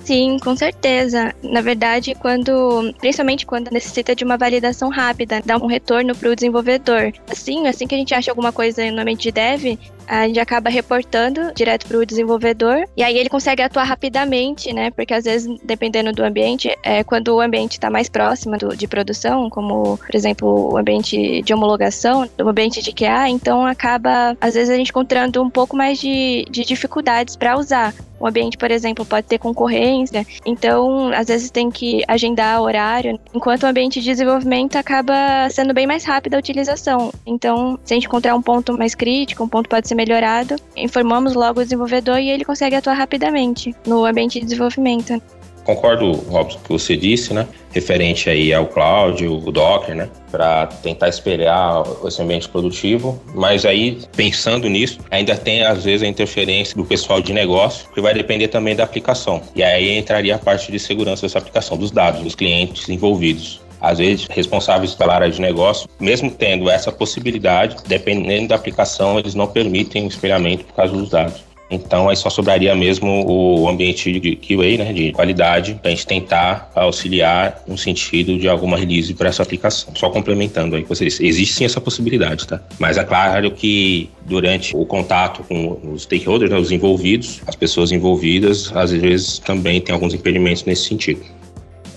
Sim, 0.08 0.38
com 0.42 0.56
certeza. 0.56 1.36
Na 1.44 1.60
verdade, 1.60 2.16
quando, 2.16 2.94
principalmente 2.98 3.46
quando 3.46 3.70
necessita 3.70 4.16
de 4.16 4.24
uma 4.24 4.38
validação 4.38 4.90
rápida, 4.90 5.42
dá 5.46 5.58
um 5.58 5.68
retorno 5.68 6.16
para 6.16 6.30
o 6.30 6.36
desenvolvedor. 6.36 7.12
Assim, 7.30 7.68
assim 7.68 7.86
que 7.86 7.94
a 7.94 7.98
gente 7.98 8.16
acha 8.16 8.32
alguma 8.32 8.54
coisa 8.54 8.90
no 8.90 9.02
ambiente 9.02 9.24
de 9.24 9.32
dev, 9.34 9.78
a 10.08 10.28
gente 10.28 10.40
acaba 10.40 10.70
reportando 10.70 11.54
direto 11.54 11.88
para 11.88 11.98
o 11.98 12.06
desenvolvedor 12.06 12.86
e 12.96 13.04
aí 13.04 13.18
ele 13.18 13.30
consegue 13.30 13.62
atuar 13.62 13.84
rapidamente, 13.84 14.74
né? 14.74 14.92
Porque 14.92 15.14
às 15.14 15.26
vezes, 15.26 15.60
dependendo 15.64 16.12
do 16.12 16.24
ambiente, 16.24 16.76
é 16.84 17.04
quando 17.04 17.30
o 17.30 17.42
ambiente 17.42 17.74
está 17.74 17.90
mais 17.90 18.10
próximo 18.10 18.58
do, 18.58 18.76
de 18.76 18.88
produção, 18.88 19.50
como 19.50 19.98
por 19.98 20.16
exemplo 20.16 20.74
o 20.74 20.78
ambiente 20.78 21.42
de 21.42 21.54
homologação, 21.54 22.28
o 22.40 22.50
ambiente 22.50 22.82
de 22.82 22.94
QA, 22.94 23.30
então 23.30 23.66
acaba 23.66 24.36
às 24.40 24.54
vezes 24.54 24.70
a 24.70 24.78
gente 24.78 24.90
encontrando 24.90 25.42
um 25.42 25.50
pouco 25.50 25.76
mais 25.76 26.00
de, 26.00 26.46
de 26.50 26.64
dificuldades 26.64 27.36
para 27.36 27.58
usar. 27.58 27.94
O 28.20 28.26
ambiente, 28.26 28.58
por 28.58 28.72
exemplo, 28.72 29.06
pode 29.06 29.28
ter 29.28 29.38
concorrência, 29.38 30.26
então 30.46 31.12
às 31.14 31.28
vezes 31.28 31.52
tem 31.52 31.70
que 31.70 32.04
agendar 32.08 32.62
horário, 32.62 33.20
enquanto 33.34 33.64
o 33.64 33.68
ambiente 33.68 34.00
de 34.00 34.08
desenvolvimento 34.08 34.76
acaba 34.76 35.48
sendo 35.52 35.74
bem 35.74 35.86
mais 35.86 36.04
rápido 36.04 36.34
a 36.34 36.40
utilização. 36.40 37.14
Então, 37.26 37.78
se 37.84 37.94
a 37.94 37.96
gente 37.96 38.08
encontrar 38.08 38.36
um 38.36 38.42
ponto 38.42 38.76
mais 38.76 38.96
crítico, 38.96 39.44
um 39.44 39.48
ponto 39.48 39.70
pode 39.70 39.88
ser 39.88 39.94
melhorado, 39.98 40.56
informamos 40.76 41.34
logo 41.34 41.60
o 41.60 41.64
desenvolvedor 41.64 42.20
e 42.20 42.30
ele 42.30 42.46
consegue 42.46 42.76
atuar 42.76 42.94
rapidamente 42.94 43.76
no 43.86 44.06
ambiente 44.06 44.40
de 44.40 44.46
desenvolvimento. 44.46 45.20
Concordo, 45.66 46.14
Robson, 46.30 46.60
com 46.60 46.64
o 46.64 46.78
que 46.78 46.84
você 46.86 46.96
disse, 46.96 47.34
né? 47.34 47.46
Referente 47.72 48.30
aí 48.30 48.54
ao 48.54 48.68
cloud, 48.68 49.28
o 49.28 49.52
Docker, 49.52 49.94
né? 49.94 50.08
Para 50.32 50.68
tentar 50.68 51.10
espelhar 51.10 51.84
esse 52.06 52.22
ambiente 52.22 52.48
produtivo. 52.48 53.22
Mas 53.36 53.66
aí, 53.66 54.00
pensando 54.16 54.70
nisso, 54.70 55.00
ainda 55.12 55.36
tem 55.36 55.66
às 55.66 55.84
vezes 55.84 56.04
a 56.04 56.08
interferência 56.08 56.74
do 56.74 56.86
pessoal 56.86 57.22
de 57.22 57.34
negócio, 57.34 57.90
que 57.94 58.00
vai 58.00 58.14
depender 58.14 58.48
também 58.48 58.78
da 58.78 58.86
aplicação. 58.86 59.42
E 59.54 59.62
aí 59.62 59.98
entraria 59.98 60.36
a 60.36 60.40
parte 60.40 60.72
de 60.72 60.80
segurança 60.80 61.24
dessa 61.24 61.40
aplicação, 61.40 61.76
dos 61.76 61.92
dados 61.92 62.22
dos 62.22 62.34
clientes 62.34 62.88
envolvidos 62.88 63.67
às 63.82 63.98
vezes 63.98 64.28
responsáveis 64.30 64.94
pela 64.94 65.16
área 65.16 65.30
de 65.30 65.42
negócio, 65.42 65.90
mesmo 66.00 66.32
tendo 66.32 66.70
essa 66.70 66.92
possibilidade, 66.92 67.78
dependendo 67.88 68.50
da 68.50 68.56
aplicação, 68.56 69.18
eles 69.20 69.36
não 69.36 69.48
permitem 69.48 70.06
o 70.06 70.08
espelhamento 70.08 70.66
por 70.66 70.74
causa 70.74 70.94
dos 70.94 71.10
dados. 71.10 71.48
Então 71.70 72.08
aí 72.08 72.16
só 72.16 72.30
sobraria 72.30 72.74
mesmo 72.76 73.26
o 73.28 73.68
ambiente 73.68 74.20
de 74.20 74.36
QA, 74.36 74.78
né, 74.78 74.94
de 74.94 75.12
qualidade, 75.12 75.74
para 75.82 75.92
a 75.92 75.94
gente 75.94 76.08
tentar 76.08 76.72
auxiliar 76.74 77.62
no 77.68 77.78
sentido 77.78 78.38
de 78.38 78.48
alguma 78.48 78.78
release 78.78 79.14
para 79.14 79.30
essa 79.30 79.44
aplicação. 79.44 79.94
Só 79.96 80.10
complementando 80.10 80.76
aí 80.76 80.84
com 80.84 80.90
vocês, 80.96 81.20
existe 81.20 81.56
sim 81.56 81.66
essa 81.66 81.82
possibilidade, 81.82 82.48
tá? 82.48 82.62
Mas 82.80 82.98
é 82.98 83.04
claro 83.04 83.52
que 83.52 84.10
durante 84.26 84.76
o 84.76 84.86
contato 84.86 85.44
com 85.44 85.78
os 85.92 86.04
stakeholders, 86.04 86.52
né, 86.52 86.58
os 86.58 86.72
envolvidos, 86.72 87.42
as 87.46 87.56
pessoas 87.56 87.92
envolvidas, 87.92 88.72
às 88.76 88.92
vezes 88.92 89.40
também 89.40 89.82
tem 89.82 89.94
alguns 89.94 90.14
impedimentos 90.14 90.64
nesse 90.64 90.86
sentido. 90.86 91.22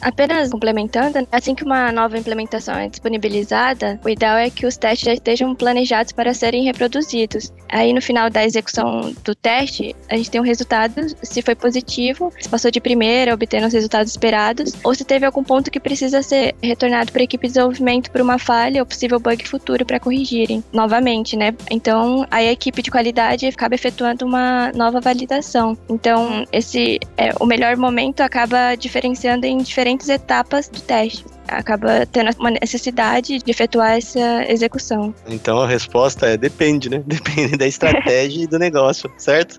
Apenas 0.00 0.50
complementando, 0.50 1.26
assim 1.30 1.54
que 1.54 1.64
uma 1.64 1.92
nova 1.92 2.18
implementação 2.18 2.74
é 2.74 2.88
disponibilizada, 2.88 4.00
o 4.04 4.08
ideal 4.08 4.36
é 4.36 4.50
que 4.50 4.66
os 4.66 4.76
testes 4.76 5.06
já 5.06 5.12
estejam 5.12 5.54
planejados 5.54 6.12
para 6.12 6.32
serem 6.32 6.64
reproduzidos. 6.64 7.52
Aí 7.68 7.92
no 7.92 8.00
final 8.00 8.30
da 8.30 8.44
execução 8.44 9.14
do 9.24 9.34
teste, 9.34 9.94
a 10.08 10.16
gente 10.16 10.30
tem 10.30 10.40
um 10.40 10.44
resultado, 10.44 11.02
se 11.22 11.42
foi 11.42 11.54
positivo, 11.54 12.32
se 12.40 12.48
passou 12.48 12.70
de 12.70 12.80
primeira, 12.80 13.34
obtendo 13.34 13.66
os 13.66 13.72
resultados 13.72 14.10
esperados, 14.10 14.72
ou 14.82 14.94
se 14.94 15.04
teve 15.04 15.26
algum 15.26 15.44
ponto 15.44 15.70
que 15.70 15.78
precisa 15.78 16.22
ser 16.22 16.54
retornado 16.62 17.12
para 17.12 17.22
a 17.22 17.24
equipe 17.24 17.46
de 17.46 17.54
desenvolvimento 17.54 18.10
por 18.10 18.20
uma 18.20 18.38
falha 18.38 18.80
ou 18.80 18.86
possível 18.86 19.20
bug 19.20 19.46
futuro 19.46 19.84
para 19.84 20.00
corrigirem 20.00 20.64
novamente, 20.72 21.36
né? 21.36 21.54
Então, 21.70 22.26
aí 22.30 22.48
a 22.48 22.52
equipe 22.52 22.82
de 22.82 22.90
qualidade 22.90 23.46
acaba 23.46 23.74
efetuando 23.74 24.24
uma 24.24 24.72
nova 24.72 25.00
validação. 25.00 25.76
Então, 25.88 26.44
esse 26.52 26.98
é, 27.16 27.32
o 27.38 27.46
melhor 27.46 27.76
momento 27.76 28.20
acaba 28.20 28.74
diferenciando 28.74 29.46
em 29.46 29.58
diferentes 29.58 29.89
diferentes 29.96 30.08
etapas 30.08 30.68
do 30.68 30.80
teste. 30.80 31.24
Acaba 31.48 32.06
tendo 32.06 32.30
uma 32.38 32.50
necessidade 32.50 33.38
de 33.38 33.50
efetuar 33.50 33.96
essa 33.96 34.44
execução. 34.48 35.14
Então 35.26 35.60
a 35.60 35.66
resposta 35.66 36.26
é 36.26 36.36
depende, 36.36 36.88
né? 36.88 37.02
Depende 37.06 37.56
da 37.56 37.66
estratégia 37.66 38.44
e 38.44 38.46
do 38.46 38.58
negócio, 38.58 39.10
certo? 39.16 39.58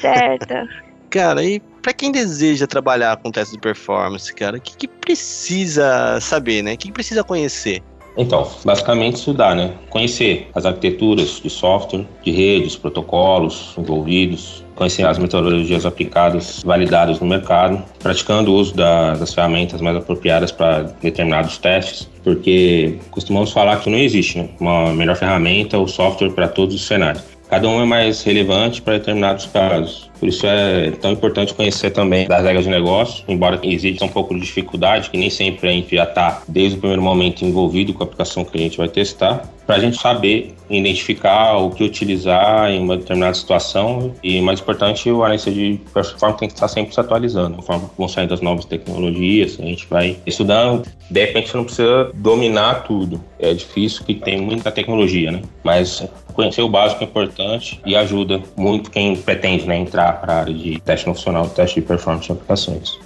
Certo. 0.00 0.54
cara, 1.10 1.44
e 1.44 1.60
para 1.82 1.92
quem 1.92 2.10
deseja 2.10 2.66
trabalhar 2.66 3.16
com 3.18 3.30
teste 3.30 3.54
de 3.54 3.60
performance, 3.60 4.32
cara, 4.34 4.56
o 4.56 4.60
que, 4.60 4.76
que 4.76 4.88
precisa 4.88 6.18
saber, 6.20 6.62
né? 6.62 6.74
O 6.74 6.78
que, 6.78 6.88
que 6.88 6.92
precisa 6.92 7.22
conhecer? 7.24 7.82
Então, 8.16 8.48
basicamente 8.64 9.16
estudar, 9.16 9.56
né? 9.56 9.72
Conhecer 9.90 10.48
as 10.54 10.64
arquiteturas 10.64 11.40
de 11.42 11.50
software, 11.50 12.06
de 12.22 12.30
redes, 12.30 12.76
protocolos 12.76 13.74
envolvidos, 13.76 14.64
conhecer 14.74 15.06
as 15.06 15.18
metodologias 15.18 15.84
aplicadas, 15.84 16.62
validadas 16.64 17.20
no 17.20 17.26
mercado, 17.26 17.82
praticando 17.98 18.52
o 18.52 18.54
uso 18.54 18.74
da, 18.74 19.14
das 19.14 19.34
ferramentas 19.34 19.80
mais 19.80 19.96
apropriadas 19.96 20.52
para 20.52 20.82
determinados 21.02 21.58
testes, 21.58 22.08
porque 22.22 22.98
costumamos 23.10 23.52
falar 23.52 23.80
que 23.80 23.90
não 23.90 23.98
existe 23.98 24.38
né? 24.38 24.48
uma 24.60 24.92
melhor 24.92 25.16
ferramenta 25.16 25.78
ou 25.78 25.88
software 25.88 26.30
para 26.30 26.48
todos 26.48 26.74
os 26.74 26.86
cenários. 26.86 27.34
Cada 27.48 27.68
um 27.68 27.80
é 27.80 27.84
mais 27.84 28.22
relevante 28.22 28.80
para 28.80 28.94
determinados 28.94 29.46
casos. 29.46 30.10
Por 30.24 30.28
isso 30.28 30.46
é 30.46 30.90
tão 30.92 31.12
importante 31.12 31.52
conhecer 31.52 31.90
também 31.90 32.26
das 32.26 32.42
regras 32.42 32.64
de 32.64 32.70
negócio, 32.70 33.22
embora 33.28 33.60
exista 33.62 34.06
um 34.06 34.08
pouco 34.08 34.34
de 34.34 34.40
dificuldade, 34.40 35.10
que 35.10 35.18
nem 35.18 35.28
sempre 35.28 35.68
a 35.68 35.70
gente 35.70 35.94
já 35.94 36.04
está 36.04 36.42
desde 36.48 36.78
o 36.78 36.80
primeiro 36.80 37.02
momento 37.02 37.44
envolvido 37.44 37.92
com 37.92 38.02
a 38.02 38.06
aplicação 38.06 38.42
que 38.42 38.56
a 38.56 38.60
gente 38.62 38.78
vai 38.78 38.88
testar, 38.88 39.46
para 39.66 39.76
a 39.76 39.78
gente 39.78 40.00
saber 40.00 40.54
identificar 40.68 41.56
o 41.58 41.70
que 41.70 41.84
utilizar 41.84 42.70
em 42.70 42.80
uma 42.80 42.96
determinada 42.96 43.34
situação 43.34 44.14
e, 44.22 44.40
mais 44.40 44.60
importante, 44.60 45.10
o 45.10 45.22
analista 45.22 45.50
de 45.50 45.80
performance 45.92 46.38
tem 46.38 46.48
que 46.48 46.54
estar 46.54 46.68
sempre 46.68 46.94
se 46.94 47.00
atualizando, 47.00 47.56
conforme 47.56 47.84
vão 47.96 48.08
saindo 48.08 48.32
as 48.32 48.40
novas 48.40 48.64
tecnologias, 48.64 49.58
a 49.60 49.62
gente 49.62 49.86
vai 49.88 50.16
estudando. 50.26 50.86
De 51.10 51.20
repente, 51.20 51.50
você 51.50 51.56
não 51.56 51.64
precisa 51.64 52.10
dominar 52.14 52.84
tudo, 52.84 53.20
é 53.38 53.52
difícil 53.52 54.04
que 54.04 54.14
tem 54.14 54.40
muita 54.40 54.70
tecnologia, 54.70 55.30
né? 55.30 55.42
Mas 55.62 56.06
conhecer 56.32 56.62
o 56.62 56.68
básico 56.68 57.02
é 57.02 57.06
importante 57.06 57.80
e 57.86 57.94
ajuda 57.94 58.42
muito 58.56 58.90
quem 58.90 59.14
pretende 59.16 59.66
né, 59.66 59.76
entrar 59.76 60.13
para 60.14 60.32
a 60.32 60.40
área 60.40 60.54
de 60.54 60.80
teste 60.80 61.06
funcional, 61.06 61.48
teste 61.48 61.80
de 61.80 61.86
performance 61.86 62.26
de 62.26 62.32
aplicações. 62.32 62.98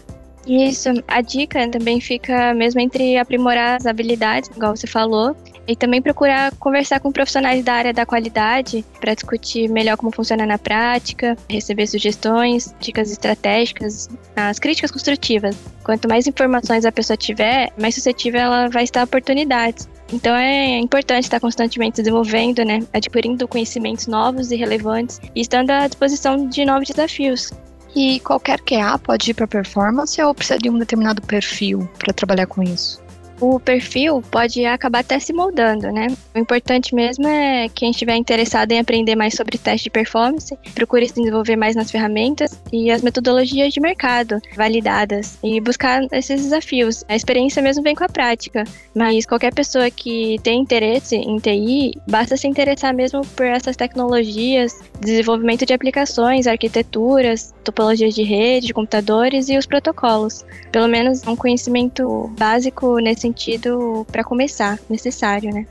Isso, 0.47 0.89
a 1.07 1.21
dica 1.21 1.69
também 1.69 2.01
fica 2.01 2.55
mesmo 2.55 2.81
entre 2.81 3.19
aprimorar 3.19 3.77
as 3.77 3.87
habilidades, 3.87 4.49
igual 4.57 4.75
você 4.75 4.87
falou, 4.87 5.37
e 5.67 5.77
também 5.77 6.01
procurar 6.01 6.51
conversar 6.57 6.99
com 6.99 7.13
profissionais 7.13 7.63
da 7.63 7.75
área 7.75 7.93
da 7.93 8.07
qualidade 8.07 8.83
para 8.99 9.13
discutir 9.13 9.69
melhor 9.69 9.99
como 9.99 10.11
funciona 10.11 10.47
na 10.47 10.57
prática, 10.57 11.37
receber 11.51 11.87
sugestões, 11.87 12.75
dicas 12.81 13.13
estratégicas, 13.13 14.09
as 14.35 14.59
críticas 14.59 14.91
construtivas. 14.91 15.55
Quanto 15.85 16.09
mais 16.09 16.27
informações 16.27 16.87
a 16.87 16.93
pessoa 16.93 17.19
tiver, 17.19 17.71
mais 17.79 17.95
suscetível 17.95 18.41
ela 18.41 18.69
vai 18.69 18.85
estar 18.85 19.03
a 19.03 19.05
oportunidades. 19.05 19.87
Então 20.13 20.35
é 20.35 20.79
importante 20.79 21.25
estar 21.25 21.39
constantemente 21.39 22.01
desenvolvendo, 22.01 22.65
né, 22.65 22.81
adquirindo 22.93 23.47
conhecimentos 23.47 24.07
novos 24.07 24.51
e 24.51 24.57
relevantes 24.57 25.21
e 25.35 25.41
estando 25.41 25.71
à 25.71 25.87
disposição 25.87 26.49
de 26.49 26.65
novos 26.65 26.89
desafios. 26.89 27.53
E 27.95 28.21
qualquer 28.21 28.61
QA 28.61 28.99
pode 28.99 29.31
ir 29.31 29.35
para 29.35 29.47
performance 29.47 30.21
ou 30.23 30.35
precisa 30.35 30.59
de 30.59 30.71
um 30.71 30.79
determinado 30.79 31.21
perfil 31.23 31.89
para 31.99 32.13
trabalhar 32.13 32.47
com 32.47 32.63
isso? 32.63 33.08
O 33.41 33.61
perfil 33.61 34.23
pode 34.31 34.65
acabar 34.65 35.01
até 35.01 35.19
se 35.19 35.33
moldando, 35.33 35.91
né? 35.93 36.09
O 36.35 36.39
importante 36.39 36.95
mesmo 36.95 37.27
é 37.27 37.69
quem 37.69 37.91
estiver 37.91 38.17
interessado 38.17 38.73
em 38.73 38.79
aprender 38.79 39.15
mais 39.15 39.35
sobre 39.35 39.59
teste 39.59 39.85
de 39.85 39.91
performance, 39.91 40.57
procure 40.75 41.09
se 41.09 41.15
desenvolver 41.15 41.57
mais 41.57 41.77
nas 41.77 41.91
ferramentas 41.91 42.61
e 42.73 42.91
as 42.91 43.03
metodologias 43.03 43.73
de 43.73 43.81
mercado 43.81 44.41
validadas 44.57 45.39
e 45.43 45.61
buscar 45.61 46.03
esses 46.13 46.43
desafios. 46.43 47.05
A 47.09 47.15
experiência 47.15 47.63
mesmo 47.63 47.83
vem 47.83 47.95
com 47.95 48.05
a 48.05 48.09
prática, 48.09 48.65
mas 48.95 49.25
qualquer 49.25 49.55
pessoa 49.55 49.91
que 49.91 50.39
tem 50.43 50.61
interesse 50.61 51.17
em 51.17 51.39
TI, 51.39 51.93
basta 52.09 52.37
se 52.37 52.49
interessar 52.49 52.95
mesmo 52.95 53.25
por 53.29 53.47
essas 53.47 53.77
tecnologias, 53.77 54.79
desenvolvimento 55.01 55.65
de 55.65 55.73
aplicações, 55.73 56.47
arquiteturas, 56.47 57.55
topologias 57.63 58.15
de 58.15 58.23
rede, 58.23 58.75
computadores 58.75 59.49
e 59.49 59.57
os 59.57 59.67
protocolos. 59.67 60.45
Pelo 60.73 60.89
menos 60.89 61.27
um 61.27 61.37
conhecimento 61.37 62.31
básico 62.39 62.99
nesse 62.99 63.28
sentido 63.29 64.07
para 64.11 64.25
começar, 64.25 64.79
necessário, 64.89 65.53
né? 65.53 65.67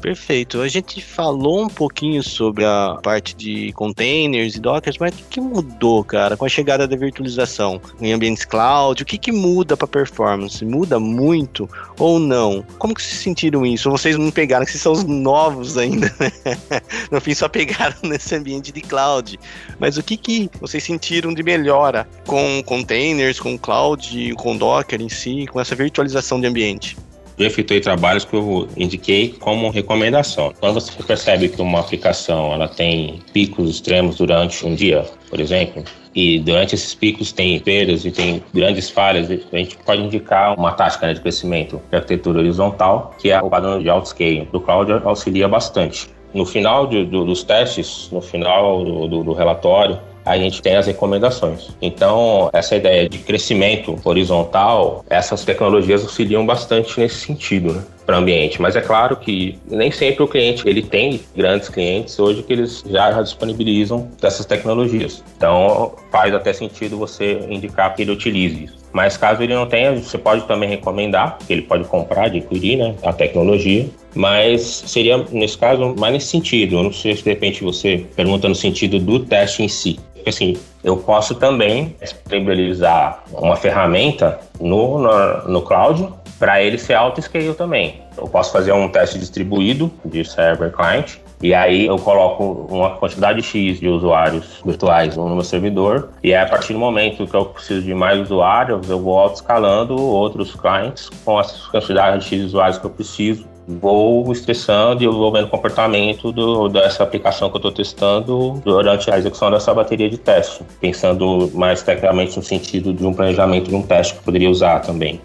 Perfeito. 0.00 0.60
A 0.60 0.68
gente 0.68 1.02
falou 1.02 1.64
um 1.64 1.68
pouquinho 1.68 2.22
sobre 2.22 2.64
a 2.64 2.98
parte 3.02 3.34
de 3.34 3.72
containers 3.72 4.54
e 4.54 4.60
dockers, 4.60 4.96
mas 4.98 5.14
o 5.14 5.24
que, 5.28 5.40
mudou, 5.40 6.04
cara, 6.04 6.36
com 6.36 6.44
a 6.44 6.48
chegada 6.48 6.86
da 6.86 6.96
virtualização 6.96 7.80
em 8.00 8.12
ambientes 8.12 8.44
cloud? 8.44 9.02
O 9.02 9.06
que, 9.06 9.18
que 9.18 9.32
muda 9.32 9.76
para 9.76 9.86
performance? 9.86 10.64
Muda 10.64 10.98
muito 10.98 11.68
ou 11.98 12.18
não? 12.18 12.64
Como 12.78 12.94
que 12.94 13.02
vocês 13.02 13.20
sentiram 13.20 13.66
isso? 13.66 13.90
Vocês 13.90 14.16
não 14.16 14.30
pegaram, 14.30 14.64
que 14.64 14.70
vocês 14.70 14.82
são 14.82 14.92
os 14.92 15.04
novos 15.04 15.76
ainda, 15.76 16.14
né? 16.18 16.32
No 17.10 17.20
fim, 17.20 17.34
só 17.34 17.48
pegaram 17.48 17.96
nesse 18.04 18.34
ambiente 18.34 18.70
de 18.70 18.80
cloud. 18.80 19.38
Mas 19.78 19.96
o 19.96 20.02
que, 20.02 20.16
que 20.16 20.50
vocês 20.60 20.82
sentiram 20.84 21.34
de 21.34 21.42
melhora 21.42 22.08
com 22.26 22.62
containers, 22.64 23.40
com 23.40 23.58
cloud, 23.58 24.34
com 24.36 24.56
Docker 24.56 25.00
em 25.00 25.08
si, 25.08 25.46
com 25.46 25.60
essa 25.60 25.74
virtualização 25.74 26.40
de 26.40 26.46
ambiente? 26.46 26.96
Eu 27.38 27.46
efetuei 27.46 27.80
trabalhos 27.80 28.24
que 28.24 28.34
eu 28.34 28.68
indiquei 28.76 29.34
como 29.38 29.70
recomendação. 29.70 30.52
Quando 30.58 30.74
você 30.74 30.90
percebe 31.02 31.48
que 31.48 31.60
uma 31.62 31.80
aplicação 31.80 32.52
ela 32.52 32.68
tem 32.68 33.20
picos 33.32 33.70
extremos 33.70 34.16
durante 34.16 34.66
um 34.66 34.74
dia, 34.74 35.04
por 35.30 35.40
exemplo, 35.40 35.84
e 36.14 36.40
durante 36.40 36.74
esses 36.74 36.94
picos 36.94 37.30
tem 37.30 37.60
perdas 37.60 38.04
e 38.04 38.10
tem 38.10 38.42
grandes 38.52 38.90
falhas, 38.90 39.30
a 39.30 39.56
gente 39.56 39.76
pode 39.78 40.02
indicar 40.02 40.58
uma 40.58 40.72
tática 40.72 41.06
né, 41.06 41.14
de 41.14 41.20
crescimento 41.20 41.80
de 41.90 41.96
arquitetura 41.96 42.40
horizontal, 42.40 43.14
que 43.20 43.30
é 43.30 43.40
o 43.40 43.48
padrão 43.48 43.80
de 43.80 43.88
autoscaling. 43.88 44.48
Do 44.50 44.60
cloud 44.60 44.90
auxilia 45.04 45.46
bastante. 45.46 46.08
No 46.34 46.44
final 46.44 46.86
de, 46.86 47.04
do, 47.04 47.24
dos 47.24 47.42
testes, 47.42 48.08
no 48.10 48.20
final 48.20 48.84
do, 48.84 49.08
do, 49.08 49.24
do 49.24 49.32
relatório, 49.32 49.98
a 50.28 50.36
gente 50.36 50.60
tem 50.60 50.76
as 50.76 50.86
recomendações. 50.86 51.70
Então, 51.80 52.50
essa 52.52 52.76
ideia 52.76 53.08
de 53.08 53.18
crescimento 53.18 53.98
horizontal, 54.04 55.04
essas 55.08 55.44
tecnologias 55.44 56.02
auxiliam 56.02 56.44
bastante 56.44 57.00
nesse 57.00 57.16
sentido, 57.16 57.72
né? 57.72 57.82
para 58.08 58.16
o 58.16 58.20
ambiente. 58.20 58.60
Mas 58.60 58.74
é 58.74 58.80
claro 58.80 59.16
que 59.16 59.58
nem 59.66 59.90
sempre 59.90 60.22
o 60.22 60.26
cliente 60.26 60.66
ele 60.66 60.80
tem 60.80 61.20
grandes 61.36 61.68
clientes 61.68 62.18
hoje 62.18 62.42
que 62.42 62.54
eles 62.54 62.82
já 62.88 63.10
disponibilizam 63.20 64.08
dessas 64.18 64.46
tecnologias. 64.46 65.22
Então 65.36 65.92
faz 66.10 66.34
até 66.34 66.54
sentido 66.54 66.96
você 66.96 67.38
indicar 67.50 67.94
que 67.94 68.00
ele 68.00 68.12
utilize 68.12 68.64
isso. 68.64 68.78
Mas 68.94 69.18
caso 69.18 69.42
ele 69.42 69.54
não 69.54 69.66
tenha, 69.66 69.94
você 69.94 70.16
pode 70.16 70.46
também 70.46 70.70
recomendar, 70.70 71.36
ele 71.50 71.60
pode 71.60 71.84
comprar, 71.84 72.24
adquirir 72.24 72.78
né, 72.78 72.94
a 73.02 73.12
tecnologia. 73.12 73.86
Mas 74.14 74.62
seria, 74.62 75.18
nesse 75.30 75.58
caso, 75.58 75.94
mais 75.98 76.14
nesse 76.14 76.28
sentido. 76.28 76.76
Eu 76.76 76.84
não 76.84 76.92
sei 76.92 77.14
se 77.14 77.22
de 77.22 77.28
repente 77.28 77.62
você 77.62 78.06
pergunta 78.16 78.48
no 78.48 78.54
sentido 78.54 78.98
do 78.98 79.20
teste 79.20 79.62
em 79.62 79.68
si. 79.68 80.00
Assim, 80.26 80.56
eu 80.82 80.96
posso 80.96 81.34
também 81.34 81.96
disponibilizar 82.00 83.22
uma 83.32 83.56
ferramenta 83.56 84.38
no, 84.60 84.98
no, 84.98 85.48
no 85.48 85.62
cloud 85.62 86.08
para 86.38 86.62
ele 86.62 86.78
ser 86.78 86.94
auto-scale 86.94 87.52
também. 87.54 88.02
Eu 88.16 88.28
posso 88.28 88.52
fazer 88.52 88.72
um 88.72 88.88
teste 88.88 89.18
distribuído 89.18 89.90
de 90.04 90.24
server 90.24 90.72
client 90.72 91.16
e 91.42 91.54
aí 91.54 91.86
eu 91.86 91.96
coloco 91.96 92.66
uma 92.68 92.96
quantidade 92.96 93.42
X 93.42 93.78
de 93.78 93.88
usuários 93.88 94.60
virtuais 94.64 95.16
no 95.16 95.28
meu 95.28 95.44
servidor 95.44 96.10
e 96.22 96.34
aí, 96.34 96.42
a 96.42 96.48
partir 96.48 96.72
do 96.72 96.78
momento 96.78 97.26
que 97.26 97.34
eu 97.34 97.46
preciso 97.46 97.82
de 97.82 97.94
mais 97.94 98.20
usuários, 98.20 98.88
eu 98.88 99.00
vou 99.00 99.18
auto-escalando 99.18 100.00
outros 100.00 100.54
clients 100.54 101.10
com 101.24 101.38
as 101.38 101.66
quantidades 101.68 102.26
X 102.26 102.40
de 102.40 102.46
usuários 102.46 102.78
que 102.78 102.86
eu 102.86 102.90
preciso 102.90 103.46
vou 103.68 104.32
estressando 104.32 105.02
e 105.02 105.06
eu 105.06 105.12
vou 105.12 105.30
vendo 105.30 105.44
o 105.44 105.50
comportamento 105.50 106.32
do, 106.32 106.68
dessa 106.68 107.02
aplicação 107.02 107.50
que 107.50 107.56
eu 107.56 107.58
estou 107.58 107.72
testando 107.72 108.60
durante 108.64 109.10
a 109.10 109.18
execução 109.18 109.50
dessa 109.50 109.74
bateria 109.74 110.08
de 110.08 110.16
teste, 110.16 110.62
pensando 110.80 111.50
mais 111.52 111.82
tecnicamente 111.82 112.36
no 112.36 112.42
sentido 112.42 112.94
de 112.94 113.04
um 113.06 113.12
planejamento 113.12 113.68
de 113.68 113.74
um 113.74 113.82
teste 113.82 114.14
que 114.14 114.20
eu 114.20 114.24
poderia 114.24 114.48
usar 114.48 114.80
também. 114.80 115.20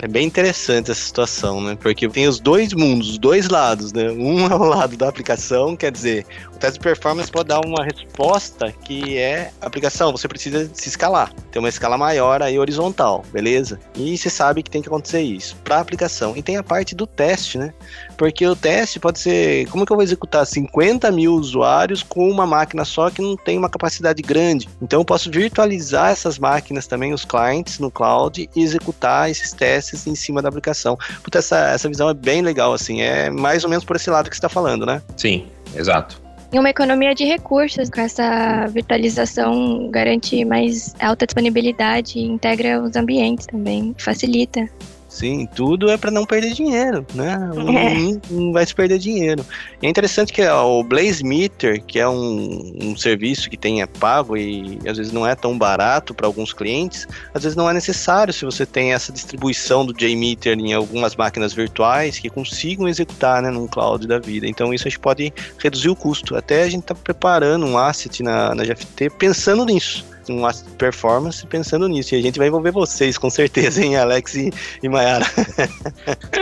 É 0.00 0.08
bem 0.08 0.26
interessante 0.26 0.90
essa 0.90 1.00
situação, 1.00 1.60
né? 1.60 1.78
Porque 1.80 2.08
tem 2.08 2.26
os 2.26 2.40
dois 2.40 2.74
mundos, 2.74 3.10
os 3.10 3.18
dois 3.18 3.48
lados, 3.48 3.92
né? 3.92 4.10
Um 4.10 4.44
é 4.44 4.54
o 4.54 4.64
lado 4.64 4.96
da 4.96 5.08
aplicação, 5.08 5.76
quer 5.76 5.92
dizer, 5.92 6.26
teste 6.64 6.78
de 6.78 6.82
performance 6.82 7.30
pode 7.30 7.48
dar 7.48 7.60
uma 7.60 7.84
resposta 7.84 8.72
que 8.72 9.18
é 9.18 9.50
aplicação, 9.60 10.10
você 10.10 10.26
precisa 10.26 10.70
se 10.72 10.88
escalar. 10.88 11.30
Tem 11.52 11.60
uma 11.60 11.68
escala 11.68 11.98
maior 11.98 12.42
aí 12.42 12.58
horizontal, 12.58 13.22
beleza? 13.30 13.78
E 13.94 14.16
você 14.16 14.30
sabe 14.30 14.62
que 14.62 14.70
tem 14.70 14.80
que 14.80 14.88
acontecer 14.88 15.20
isso 15.20 15.56
para 15.62 15.78
aplicação. 15.78 16.34
E 16.34 16.42
tem 16.42 16.56
a 16.56 16.62
parte 16.62 16.94
do 16.94 17.06
teste, 17.06 17.58
né? 17.58 17.74
Porque 18.16 18.46
o 18.46 18.56
teste 18.56 18.98
pode 18.98 19.18
ser, 19.18 19.68
como 19.68 19.84
que 19.84 19.92
eu 19.92 19.96
vou 19.96 20.02
executar 20.02 20.46
50 20.46 21.10
mil 21.12 21.34
usuários 21.34 22.02
com 22.02 22.30
uma 22.30 22.46
máquina 22.46 22.82
só 22.84 23.10
que 23.10 23.20
não 23.20 23.36
tem 23.36 23.58
uma 23.58 23.68
capacidade 23.68 24.22
grande? 24.22 24.66
Então 24.80 25.00
eu 25.00 25.04
posso 25.04 25.30
virtualizar 25.30 26.12
essas 26.12 26.38
máquinas 26.38 26.86
também, 26.86 27.12
os 27.12 27.26
clients 27.26 27.78
no 27.78 27.90
cloud 27.90 28.48
e 28.56 28.62
executar 28.62 29.30
esses 29.30 29.52
testes 29.52 30.06
em 30.06 30.14
cima 30.14 30.40
da 30.40 30.48
aplicação. 30.48 30.96
Puta, 31.22 31.40
essa, 31.40 31.58
essa 31.72 31.88
visão 31.90 32.08
é 32.08 32.14
bem 32.14 32.40
legal, 32.40 32.72
assim, 32.72 33.02
é 33.02 33.28
mais 33.28 33.64
ou 33.64 33.70
menos 33.70 33.84
por 33.84 33.96
esse 33.96 34.08
lado 34.08 34.30
que 34.30 34.36
você 34.36 34.38
está 34.38 34.48
falando, 34.48 34.86
né? 34.86 35.02
Sim, 35.14 35.46
exato. 35.76 36.23
E 36.52 36.58
uma 36.58 36.70
economia 36.70 37.14
de 37.14 37.24
recursos, 37.24 37.90
com 37.90 38.00
essa 38.00 38.66
virtualização 38.68 39.90
garante 39.90 40.44
mais 40.44 40.94
alta 41.00 41.26
disponibilidade 41.26 42.20
integra 42.20 42.80
os 42.80 42.94
ambientes 42.94 43.46
também, 43.46 43.94
facilita. 43.98 44.68
Sim, 45.14 45.46
tudo 45.46 45.88
é 45.88 45.96
para 45.96 46.10
não 46.10 46.26
perder 46.26 46.54
dinheiro, 46.54 47.06
né? 47.14 47.38
Não, 47.38 48.18
não, 48.28 48.52
vai 48.52 48.66
se 48.66 48.74
perder 48.74 48.98
dinheiro. 48.98 49.46
É 49.80 49.88
interessante 49.88 50.32
que 50.32 50.44
o 50.44 50.82
Blaze 50.82 51.22
Meter, 51.22 51.80
que 51.84 52.00
é 52.00 52.08
um, 52.08 52.72
um 52.82 52.96
serviço 52.96 53.48
que 53.48 53.56
tem 53.56 53.80
é 53.80 53.86
pago 53.86 54.36
e 54.36 54.76
às 54.88 54.96
vezes 54.96 55.12
não 55.12 55.24
é 55.24 55.36
tão 55.36 55.56
barato 55.56 56.12
para 56.12 56.26
alguns 56.26 56.52
clientes, 56.52 57.06
às 57.32 57.44
vezes 57.44 57.54
não 57.54 57.70
é 57.70 57.72
necessário 57.72 58.34
se 58.34 58.44
você 58.44 58.66
tem 58.66 58.92
essa 58.92 59.12
distribuição 59.12 59.86
do 59.86 59.92
JMeter 59.92 60.58
em 60.58 60.72
algumas 60.72 61.14
máquinas 61.14 61.52
virtuais 61.52 62.18
que 62.18 62.28
consigam 62.28 62.88
executar 62.88 63.40
né, 63.40 63.50
num 63.50 63.68
cloud 63.68 64.08
da 64.08 64.18
vida. 64.18 64.48
Então 64.48 64.74
isso 64.74 64.88
a 64.88 64.90
gente 64.90 64.98
pode 64.98 65.32
reduzir 65.58 65.90
o 65.90 65.94
custo. 65.94 66.34
Até 66.34 66.64
a 66.64 66.68
gente 66.68 66.82
está 66.82 66.94
preparando 66.96 67.64
um 67.64 67.78
asset 67.78 68.20
na, 68.20 68.52
na 68.52 68.64
GFT 68.64 69.10
pensando 69.10 69.64
nisso 69.64 70.12
um 70.32 70.46
performance 70.78 71.46
pensando 71.46 71.88
nisso. 71.88 72.14
E 72.14 72.18
a 72.18 72.22
gente 72.22 72.38
vai 72.38 72.48
envolver 72.48 72.70
vocês, 72.70 73.18
com 73.18 73.30
certeza, 73.30 73.82
hein, 73.82 73.96
Alex 73.96 74.34
e, 74.34 74.52
e 74.82 74.88
Mayara. 74.88 75.26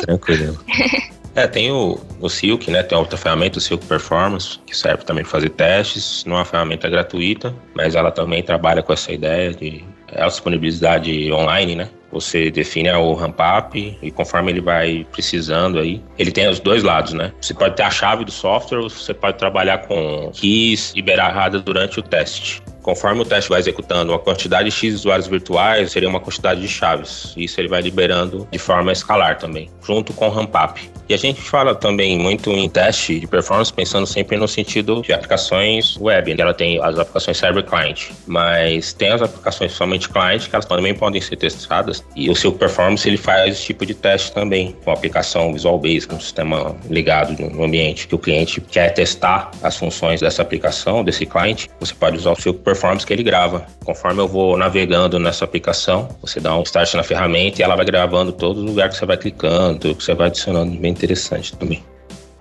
Tranquilo. 0.03 0.59
É, 1.35 1.47
tem 1.47 1.73
o, 1.73 1.99
o 2.21 2.29
Silk, 2.29 2.71
né? 2.71 2.83
Tem 2.83 2.99
outra 2.99 3.17
ferramenta, 3.17 3.57
o 3.57 3.61
Silk 3.61 3.87
Performance, 3.87 4.59
que 4.67 4.77
serve 4.77 5.03
também 5.03 5.25
para 5.25 5.31
fazer 5.31 5.49
testes. 5.49 6.25
Não 6.27 6.35
é 6.35 6.41
uma 6.41 6.45
ferramenta 6.45 6.91
gratuita, 6.91 7.55
mas 7.75 7.95
ela 7.95 8.11
também 8.11 8.43
trabalha 8.43 8.83
com 8.83 8.93
essa 8.93 9.11
ideia 9.11 9.51
de 9.55 9.83
é 10.15 10.23
a 10.23 10.27
disponibilidade 10.27 11.33
online, 11.33 11.75
né? 11.75 11.89
Você 12.13 12.51
define 12.51 12.91
o 12.91 13.15
ramp 13.15 13.39
up 13.41 13.99
e 14.03 14.11
conforme 14.11 14.53
ele 14.53 14.61
vai 14.61 15.07
precisando 15.11 15.79
aí, 15.79 16.03
ele 16.19 16.31
tem 16.31 16.47
os 16.49 16.61
dois 16.61 16.83
lados, 16.83 17.15
né? 17.15 17.33
Você 17.41 17.55
pode 17.55 17.77
ter 17.77 17.83
a 17.83 17.91
chave 17.91 18.23
do 18.23 18.31
software 18.31 18.81
ou 18.81 18.91
você 18.91 19.15
pode 19.15 19.39
trabalhar 19.39 19.87
com 19.87 20.31
keys 20.35 20.93
liberadas 20.95 21.63
durante 21.63 21.99
o 21.99 22.03
teste. 22.03 22.63
Conforme 22.83 23.23
o 23.23 23.25
teste 23.25 23.49
vai 23.49 23.61
executando 23.61 24.13
uma 24.13 24.19
quantidade 24.19 24.71
X 24.71 24.91
de 24.91 24.97
usuários 24.97 25.29
virtuais, 25.29 25.93
seria 25.93 26.09
uma 26.09 26.21
quantidade 26.21 26.61
de 26.61 26.69
chaves. 26.69 27.33
Isso 27.37 27.61
ele 27.61 27.69
vai 27.69 27.81
liberando 27.81 28.47
de 28.51 28.59
forma 28.59 28.93
escalar 28.93 29.39
também, 29.39 29.71
junto 29.87 30.13
com 30.13 30.27
o 30.27 30.31
ramp 30.31 30.55
up. 30.55 30.91
E 31.09 31.15
a 31.15 31.17
gente 31.17 31.41
fala 31.41 31.75
também 31.75 32.19
muito 32.19 32.51
em 32.51 32.69
teste 32.69 33.21
de 33.21 33.27
performance, 33.27 33.73
pensando 33.73 34.07
sempre 34.07 34.37
no 34.37 34.49
sentido 34.49 35.03
de 35.03 35.13
aplicações 35.13 35.97
web. 35.99 36.35
Ela 36.41 36.55
tem 36.55 36.83
as 36.83 36.99
aplicações 36.99 37.37
server 37.37 37.65
client, 37.65 38.11
mas 38.27 38.93
tem 38.93 39.11
as 39.11 39.23
aplicações 39.23 39.73
somente 39.73 40.09
client 40.09 40.49
que 40.49 40.55
elas 40.55 40.65
também 40.65 40.95
podem 40.95 41.21
ser 41.21 41.37
testadas. 41.37 42.05
E 42.17 42.31
o 42.31 42.35
seu 42.35 42.53
performance 42.53 43.07
ele 43.07 43.17
faz 43.17 43.53
esse 43.53 43.65
tipo 43.67 43.85
de 43.85 43.95
teste 43.95 44.33
também 44.33 44.75
com 44.85 44.91
a 44.91 44.95
aplicação 44.95 45.53
Visual 45.53 45.79
Basic, 45.79 46.15
um 46.15 46.21
sistema 46.21 46.75
ligado 46.89 47.41
no 47.43 47.65
ambiente 47.65 48.09
que 48.09 48.15
o 48.15 48.19
cliente 48.19 48.61
quer 48.61 48.91
testar 48.91 49.51
as 49.63 49.77
funções 49.77 50.21
dessa 50.21 50.43
aplicação, 50.43 51.05
desse 51.05 51.27
cliente. 51.27 51.69
Você 51.79 51.95
pode 51.95 52.17
usar 52.17 52.33
o 52.33 52.41
seu 52.41 52.55
performance 52.55 52.72
que 53.07 53.13
ele 53.13 53.23
grava. 53.23 53.67
Conforme 53.85 54.21
eu 54.21 54.29
vou 54.29 54.57
navegando 54.57 55.19
nessa 55.19 55.45
aplicação, 55.45 56.09
você 56.21 56.41
dá 56.41 56.57
um 56.57 56.63
start 56.63 56.95
na 56.95 57.03
ferramenta 57.03 57.61
e 57.61 57.65
ela 57.65 57.77
vai 57.77 57.85
gravando 57.85 58.33
todo 58.33 58.61
lugar 58.61 58.89
que 58.89 58.97
você 58.97 59.07
vai 59.07 59.17
clicando, 59.17 59.95
que 59.95 60.03
você 60.03 60.15
vai 60.15 60.29
adicionando. 60.29 60.77
Bem 60.79 60.91
interessante 60.91 61.57
também. 61.57 61.85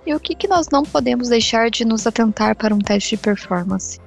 E 0.06 0.14
o 0.14 0.20
que, 0.20 0.34
que 0.34 0.48
nós 0.48 0.68
não 0.70 0.82
podemos 0.82 1.28
deixar 1.28 1.70
de 1.70 1.84
nos 1.84 2.06
atentar 2.06 2.56
para 2.56 2.74
um 2.74 2.78
teste 2.78 3.10
de 3.10 3.22
performance? 3.22 4.00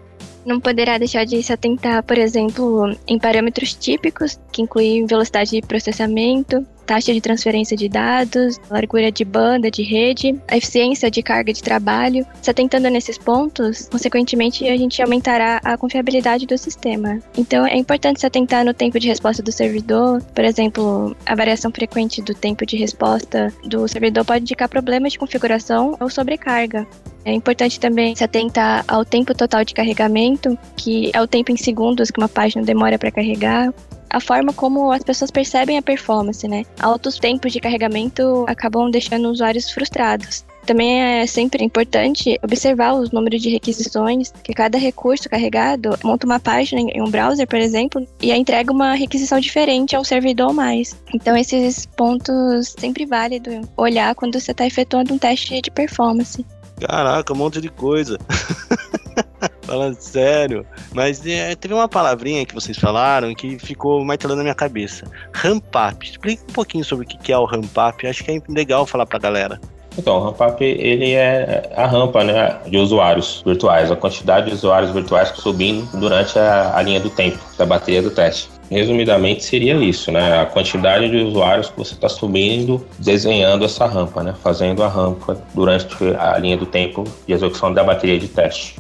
Não 0.45 0.59
poderá 0.59 0.97
deixar 0.97 1.25
de 1.25 1.41
se 1.41 1.51
atentar, 1.51 2.03
por 2.03 2.17
exemplo, 2.17 2.95
em 3.07 3.17
parâmetros 3.17 3.73
típicos, 3.73 4.39
que 4.51 4.61
incluem 4.61 5.05
velocidade 5.07 5.51
de 5.51 5.61
processamento, 5.61 6.65
taxa 6.85 7.11
de 7.11 7.19
transferência 7.19 7.75
de 7.75 7.89
dados, 7.89 8.59
largura 8.69 9.11
de 9.11 9.25
banda, 9.25 9.71
de 9.71 9.81
rede, 9.81 10.39
a 10.47 10.55
eficiência 10.55 11.09
de 11.09 11.23
carga 11.23 11.51
de 11.51 11.63
trabalho. 11.63 12.25
Se 12.41 12.51
atentando 12.51 12.89
nesses 12.89 13.17
pontos, 13.17 13.89
consequentemente, 13.89 14.67
a 14.67 14.77
gente 14.77 15.01
aumentará 15.01 15.59
a 15.63 15.77
confiabilidade 15.77 16.45
do 16.45 16.57
sistema. 16.57 17.19
Então, 17.35 17.65
é 17.65 17.75
importante 17.75 18.19
se 18.19 18.27
atentar 18.27 18.63
no 18.63 18.73
tempo 18.73 18.99
de 18.99 19.07
resposta 19.07 19.41
do 19.41 19.51
servidor. 19.51 20.21
Por 20.21 20.45
exemplo, 20.45 21.15
a 21.25 21.35
variação 21.35 21.71
frequente 21.71 22.21
do 22.21 22.35
tempo 22.35 22.65
de 22.65 22.77
resposta 22.77 23.51
do 23.63 23.87
servidor 23.87 24.23
pode 24.23 24.41
indicar 24.41 24.69
problemas 24.69 25.13
de 25.13 25.19
configuração 25.19 25.97
ou 25.99 26.09
sobrecarga. 26.09 26.87
É 27.25 27.33
importante 27.33 27.79
também 27.79 28.15
se 28.15 28.23
atentar 28.23 28.85
ao 28.87 29.03
tempo 29.03 29.33
total 29.33 29.65
de 29.65 29.73
carregamento, 29.73 30.57
que 30.77 31.09
é 31.11 31.19
o 31.19 31.27
tempo 31.27 31.51
em 31.51 31.57
segundos 31.57 32.11
que 32.11 32.19
uma 32.19 32.29
página 32.29 32.63
demora 32.63 32.99
para 32.99 33.11
carregar, 33.11 33.73
a 34.15 34.19
forma 34.21 34.53
como 34.53 34.91
as 34.91 35.03
pessoas 35.03 35.29
percebem 35.29 35.77
a 35.77 35.81
performance, 35.81 36.47
né? 36.47 36.63
Altos 36.79 37.19
tempos 37.19 37.51
de 37.51 37.59
carregamento 37.59 38.45
acabam 38.47 38.89
deixando 38.89 39.29
usuários 39.29 39.69
frustrados. 39.69 40.45
Também 40.65 41.01
é 41.01 41.27
sempre 41.27 41.63
importante 41.63 42.39
observar 42.41 42.93
os 42.93 43.11
números 43.11 43.41
de 43.41 43.49
requisições, 43.49 44.33
que 44.43 44.53
cada 44.53 44.77
recurso 44.77 45.29
carregado 45.29 45.97
monta 46.03 46.25
uma 46.25 46.39
página 46.39 46.81
em 46.81 47.01
um 47.01 47.11
browser, 47.11 47.47
por 47.47 47.59
exemplo, 47.59 48.07
e 48.21 48.31
entrega 48.31 48.71
uma 48.71 48.93
requisição 48.93 49.39
diferente 49.39 49.95
ao 49.95 50.03
servidor 50.03 50.53
mais. 50.53 50.97
Então, 51.13 51.37
esses 51.37 51.85
pontos 51.85 52.73
sempre 52.79 53.05
válido 53.05 53.51
olhar 53.77 54.15
quando 54.15 54.39
você 54.39 54.51
está 54.51 54.65
efetuando 54.65 55.13
um 55.13 55.17
teste 55.17 55.61
de 55.61 55.69
performance. 55.69 56.43
Caraca, 56.79 57.33
um 57.33 57.37
monte 57.37 57.61
de 57.61 57.69
coisa. 57.69 58.17
Falando 59.63 59.95
sério. 59.99 60.65
Mas 60.93 61.25
é, 61.25 61.55
teve 61.55 61.73
uma 61.73 61.87
palavrinha 61.87 62.45
que 62.45 62.53
vocês 62.53 62.77
falaram 62.77 63.33
que 63.33 63.57
ficou 63.57 64.03
martelando 64.03 64.37
na 64.37 64.43
minha 64.43 64.55
cabeça. 64.55 65.05
Ramp 65.33 65.63
up. 65.75 66.05
Explica 66.05 66.43
um 66.43 66.53
pouquinho 66.53 66.83
sobre 66.83 67.05
o 67.05 67.07
que 67.07 67.31
é 67.31 67.37
o 67.37 67.45
ramp 67.45 67.75
up. 67.77 68.05
Acho 68.05 68.23
que 68.23 68.31
é 68.31 68.41
legal 68.49 68.85
falar 68.85 69.05
pra 69.05 69.17
galera. 69.17 69.59
Então, 69.97 70.17
o 70.17 70.23
ramp 70.25 70.41
up 70.41 70.63
ele 70.63 71.13
é 71.13 71.71
a 71.75 71.87
rampa 71.87 72.23
né, 72.23 72.57
de 72.67 72.77
usuários 72.77 73.41
virtuais, 73.45 73.89
a 73.89 73.95
quantidade 73.95 74.47
de 74.49 74.53
usuários 74.53 74.91
virtuais 74.91 75.29
subindo 75.29 75.87
durante 75.97 76.37
a, 76.37 76.75
a 76.75 76.81
linha 76.81 76.99
do 76.99 77.09
tempo 77.09 77.39
da 77.57 77.65
bateria 77.65 78.01
do 78.01 78.11
teste. 78.11 78.49
Resumidamente 78.69 79.43
seria 79.43 79.75
isso, 79.75 80.11
né? 80.11 80.41
A 80.41 80.45
quantidade 80.45 81.09
de 81.09 81.17
usuários 81.17 81.69
que 81.69 81.77
você 81.77 81.93
está 81.93 82.09
subindo, 82.09 82.85
desenhando 82.97 83.63
essa 83.65 83.85
rampa, 83.85 84.23
né? 84.23 84.33
Fazendo 84.41 84.83
a 84.83 84.87
rampa 84.87 85.41
durante 85.53 85.95
a 86.17 86.37
linha 86.37 86.57
do 86.57 86.65
tempo 86.65 87.03
de 87.27 87.33
execução 87.33 87.73
da 87.73 87.83
bateria 87.83 88.19
de 88.19 88.27
teste. 88.27 88.75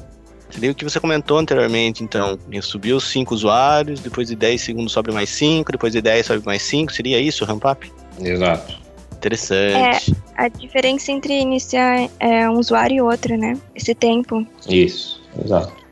Seria 0.49 0.71
o 0.71 0.75
que 0.75 0.85
você 0.85 0.99
comentou 0.99 1.37
anteriormente, 1.37 2.03
então. 2.03 2.39
Subiu 2.61 2.99
5 2.99 3.33
usuários, 3.33 3.99
depois 3.99 4.29
de 4.29 4.35
10 4.35 4.61
segundos 4.61 4.93
sobe 4.93 5.11
mais 5.11 5.29
5, 5.29 5.71
depois 5.71 5.91
de 5.91 6.01
10 6.01 6.25
sobe 6.25 6.45
mais 6.45 6.61
5. 6.61 6.93
Seria 6.93 7.19
isso 7.19 7.43
o 7.43 7.47
ramp 7.47 7.63
up? 7.65 7.91
Exato. 8.19 8.85
Interessante. 9.17 10.15
É, 10.37 10.43
a 10.45 10.47
diferença 10.47 11.11
entre 11.11 11.33
iniciar 11.33 12.09
é, 12.19 12.49
um 12.49 12.59
usuário 12.59 12.95
e 12.95 13.01
outro, 13.01 13.37
né? 13.37 13.57
Esse 13.75 13.93
tempo. 13.93 14.45
Isso, 14.69 15.21
exato. 15.43 15.84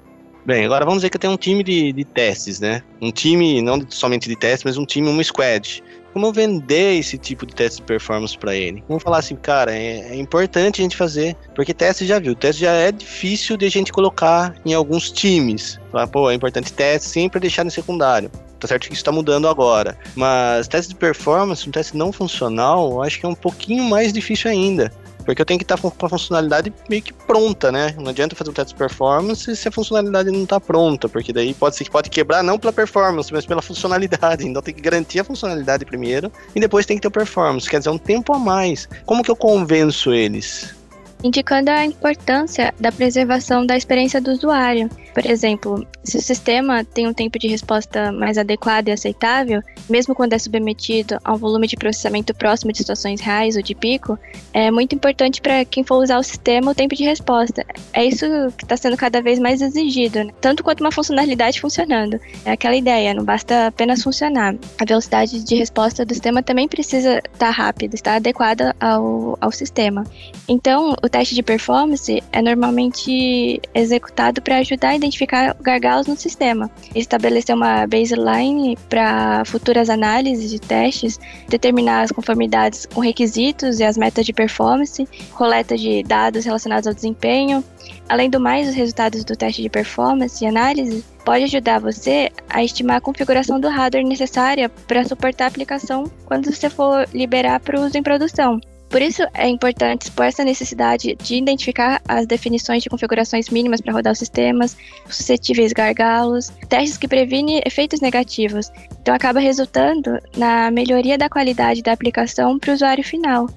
Bem, 0.45 0.65
agora 0.65 0.83
vamos 0.83 0.99
dizer 0.99 1.09
que 1.09 1.15
eu 1.15 1.21
tenho 1.21 1.33
um 1.33 1.37
time 1.37 1.63
de, 1.63 1.93
de 1.93 2.03
testes, 2.03 2.59
né? 2.59 2.83
Um 3.01 3.11
time, 3.11 3.61
não 3.61 3.79
somente 3.89 4.27
de 4.27 4.35
testes, 4.35 4.65
mas 4.65 4.77
um 4.77 4.85
time, 4.85 5.07
uma 5.07 5.23
squad. 5.23 5.81
Como 6.11 6.33
vender 6.33 6.99
esse 6.99 7.17
tipo 7.17 7.45
de 7.45 7.55
teste 7.55 7.79
de 7.79 7.87
performance 7.87 8.37
para 8.37 8.53
ele? 8.53 8.83
Vamos 8.89 9.01
falar 9.01 9.19
assim, 9.19 9.37
cara, 9.37 9.73
é, 9.73 10.11
é, 10.11 10.15
importante 10.17 10.81
a 10.81 10.83
gente 10.83 10.97
fazer, 10.97 11.37
porque 11.55 11.73
teste 11.73 12.05
já 12.05 12.19
viu, 12.19 12.35
teste 12.35 12.61
já 12.61 12.73
é 12.73 12.91
difícil 12.91 13.55
de 13.55 13.65
a 13.65 13.69
gente 13.69 13.93
colocar 13.93 14.53
em 14.65 14.73
alguns 14.73 15.09
times. 15.09 15.79
Falar, 15.91 16.07
pô, 16.07 16.29
é 16.29 16.33
importante 16.33 16.73
teste 16.73 17.07
sempre 17.07 17.39
deixar 17.39 17.63
no 17.63 17.71
secundário. 17.71 18.29
Tá 18.59 18.67
certo 18.67 18.87
que 18.87 18.93
isso 18.93 19.01
está 19.01 19.13
mudando 19.13 19.47
agora. 19.47 19.97
Mas 20.13 20.67
teste 20.67 20.89
de 20.89 20.95
performance, 20.95 21.67
um 21.67 21.71
teste 21.71 21.95
não 21.95 22.11
funcional, 22.11 22.91
eu 22.91 23.01
acho 23.01 23.17
que 23.17 23.25
é 23.25 23.29
um 23.29 23.35
pouquinho 23.35 23.85
mais 23.85 24.11
difícil 24.11 24.51
ainda. 24.51 24.91
Porque 25.23 25.41
eu 25.41 25.45
tenho 25.45 25.59
que 25.59 25.63
estar 25.63 25.77
com 25.77 26.05
a 26.05 26.09
funcionalidade 26.09 26.73
meio 26.89 27.01
que 27.01 27.13
pronta, 27.13 27.71
né? 27.71 27.95
Não 27.97 28.09
adianta 28.09 28.35
fazer 28.35 28.49
um 28.49 28.53
teste 28.53 28.73
de 28.73 28.77
performance 28.77 29.55
se 29.55 29.67
a 29.67 29.71
funcionalidade 29.71 30.29
não 30.31 30.43
está 30.43 30.59
pronta, 30.59 31.07
porque 31.07 31.31
daí 31.31 31.53
pode 31.53 31.75
ser 31.75 31.85
que 31.85 31.91
pode 31.91 32.09
quebrar 32.09 32.43
não 32.43 32.59
pela 32.59 32.73
performance, 32.73 33.31
mas 33.31 33.45
pela 33.45 33.61
funcionalidade. 33.61 34.43
Então 34.53 34.61
tem 34.61 34.73
que 34.73 34.81
garantir 34.81 35.19
a 35.19 35.23
funcionalidade 35.23 35.85
primeiro 35.85 36.31
e 36.55 36.59
depois 36.59 36.85
tem 36.85 36.97
que 36.97 37.01
ter 37.01 37.07
o 37.07 37.11
performance, 37.11 37.67
quer 37.67 37.79
dizer, 37.79 37.89
um 37.89 37.97
tempo 37.97 38.33
a 38.33 38.37
mais. 38.37 38.87
Como 39.05 39.23
que 39.23 39.31
eu 39.31 39.35
convenço 39.35 40.13
eles? 40.13 40.75
Indicando 41.23 41.71
a 41.71 41.85
importância 41.85 42.73
da 42.79 42.91
preservação 42.91 43.65
da 43.65 43.77
experiência 43.77 44.19
do 44.19 44.31
usuário. 44.31 44.89
Por 45.13 45.25
exemplo, 45.25 45.87
se 46.03 46.17
o 46.17 46.21
sistema 46.21 46.83
tem 46.83 47.07
um 47.07 47.13
tempo 47.13 47.37
de 47.37 47.47
resposta 47.47 48.11
mais 48.11 48.37
adequado 48.37 48.87
e 48.87 48.91
aceitável, 48.91 49.61
mesmo 49.89 50.15
quando 50.15 50.33
é 50.33 50.39
submetido 50.39 51.17
a 51.23 51.33
um 51.33 51.37
volume 51.37 51.67
de 51.67 51.77
processamento 51.77 52.33
próximo 52.33 52.71
de 52.71 52.79
situações 52.79 53.21
reais 53.21 53.55
ou 53.55 53.61
de 53.61 53.75
pico, 53.75 54.17
é 54.51 54.71
muito 54.71 54.95
importante 54.95 55.41
para 55.41 55.63
quem 55.65 55.83
for 55.83 56.01
usar 56.01 56.17
o 56.17 56.23
sistema 56.23 56.71
o 56.71 56.75
tempo 56.75 56.95
de 56.95 57.03
resposta. 57.03 57.65
É 57.93 58.03
isso 58.03 58.25
que 58.57 58.65
está 58.65 58.75
sendo 58.75 58.97
cada 58.97 59.21
vez 59.21 59.39
mais 59.39 59.61
exigido, 59.61 60.23
né? 60.23 60.33
tanto 60.41 60.63
quanto 60.63 60.81
uma 60.81 60.91
funcionalidade 60.91 61.61
funcionando. 61.61 62.19
É 62.43 62.51
aquela 62.51 62.75
ideia, 62.75 63.13
não 63.13 63.23
basta 63.23 63.67
apenas 63.67 64.01
funcionar. 64.01 64.55
A 64.79 64.85
velocidade 64.85 65.43
de 65.43 65.55
resposta 65.55 66.03
do 66.03 66.13
sistema 66.13 66.41
também 66.41 66.67
precisa 66.67 67.19
estar 67.19 67.37
tá 67.37 67.49
rápida, 67.51 67.95
estar 67.95 68.15
adequada 68.15 68.75
ao, 68.79 69.37
ao 69.39 69.51
sistema. 69.51 70.03
Então, 70.47 70.95
o 71.03 71.09
teste 71.13 71.35
de 71.35 71.43
performance 71.43 72.23
é 72.31 72.41
normalmente 72.41 73.61
executado 73.75 74.41
para 74.41 74.57
ajudar 74.57 74.95
identificar 74.95 75.55
gargalos 75.61 76.07
no 76.07 76.17
sistema, 76.17 76.71
estabelecer 76.95 77.55
uma 77.55 77.85
baseline 77.85 78.75
para 78.89 79.45
futuras 79.45 79.91
análises 79.91 80.49
de 80.49 80.59
testes, 80.59 81.19
determinar 81.47 82.01
as 82.01 82.11
conformidades 82.11 82.87
com 82.87 82.99
requisitos 82.99 83.79
e 83.79 83.83
as 83.83 83.95
metas 83.95 84.25
de 84.25 84.33
performance, 84.33 85.07
coleta 85.35 85.77
de 85.77 86.01
dados 86.01 86.45
relacionados 86.45 86.87
ao 86.87 86.95
desempenho. 86.95 87.63
Além 88.09 88.27
do 88.27 88.39
mais, 88.39 88.67
os 88.67 88.73
resultados 88.73 89.23
do 89.23 89.35
teste 89.35 89.61
de 89.61 89.69
performance 89.69 90.43
e 90.43 90.47
análise 90.47 91.05
pode 91.23 91.43
ajudar 91.43 91.79
você 91.79 92.31
a 92.49 92.63
estimar 92.63 92.97
a 92.97 93.01
configuração 93.01 93.59
do 93.59 93.69
hardware 93.69 94.03
necessária 94.03 94.67
para 94.67 95.05
suportar 95.05 95.45
a 95.45 95.47
aplicação 95.49 96.11
quando 96.25 96.51
você 96.51 96.71
for 96.71 97.07
liberar 97.13 97.59
para 97.59 97.79
uso 97.79 97.95
em 97.95 98.01
produção. 98.01 98.59
Por 98.93 99.01
isso 99.01 99.23
é 99.33 99.49
importante 99.49 100.03
expor 100.03 100.27
essa 100.27 100.43
necessidade 100.43 101.15
de 101.15 101.35
identificar 101.35 101.99
as 102.07 102.27
definições 102.27 102.83
de 102.83 102.89
configurações 102.89 103.49
mínimas 103.49 103.81
para 103.81 103.91
rodar 103.91 104.13
os 104.13 104.19
sistemas, 104.19 104.77
suscetíveis 105.09 105.73
gargalos, 105.73 106.49
testes 106.69 106.99
que 106.99 107.07
previnem 107.07 107.59
efeitos 107.65 108.01
negativos. 108.01 108.71
Então 109.01 109.15
acaba 109.15 109.39
resultando 109.39 110.19
na 110.37 110.69
melhoria 110.69 111.17
da 111.17 111.27
qualidade 111.27 111.81
da 111.81 111.91
aplicação 111.91 112.59
para 112.59 112.69
o 112.69 112.73
usuário 112.75 113.03
final. 113.03 113.49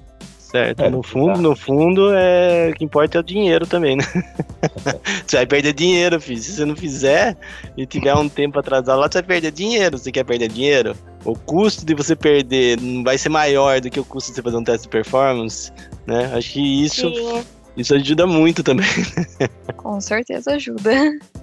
Certo, 0.49 0.81
é, 0.81 0.89
no 0.89 1.03
fundo, 1.03 1.33
tá. 1.33 1.41
no 1.41 1.55
fundo, 1.57 2.09
é 2.13 2.69
o 2.69 2.73
que 2.73 2.85
importa 2.85 3.17
é 3.17 3.19
o 3.19 3.23
dinheiro 3.23 3.67
também, 3.67 3.97
né? 3.97 4.03
você 5.27 5.35
vai 5.35 5.45
perder 5.45 5.73
dinheiro, 5.73 6.21
filho. 6.21 6.41
Se 6.41 6.53
você 6.53 6.63
não 6.63 6.75
fizer 6.75 7.35
e 7.75 7.85
tiver 7.85 8.15
um 8.15 8.29
tempo 8.29 8.57
atrasado 8.57 8.97
lá, 8.97 9.07
você 9.11 9.19
vai 9.19 9.23
perder 9.23 9.51
dinheiro. 9.51 9.97
Você 9.97 10.09
quer 10.09 10.23
perder 10.23 10.47
dinheiro? 10.47 10.95
O 11.25 11.37
custo 11.37 11.85
de 11.85 11.93
você 11.93 12.15
perder 12.15 12.79
não 12.79 13.03
vai 13.03 13.17
ser 13.17 13.27
maior 13.27 13.81
do 13.81 13.89
que 13.89 13.99
o 13.99 14.05
custo 14.05 14.31
de 14.31 14.35
você 14.35 14.41
fazer 14.41 14.55
um 14.55 14.63
teste 14.63 14.83
de 14.83 14.89
performance, 14.89 15.69
né? 16.05 16.31
Acho 16.33 16.53
que 16.53 16.85
isso 16.85 17.13
Sim. 17.13 17.43
Isso 17.75 17.93
ajuda 17.93 18.25
muito 18.25 18.63
também. 18.63 18.87
Com 19.77 20.01
certeza 20.01 20.55
ajuda. 20.55 20.91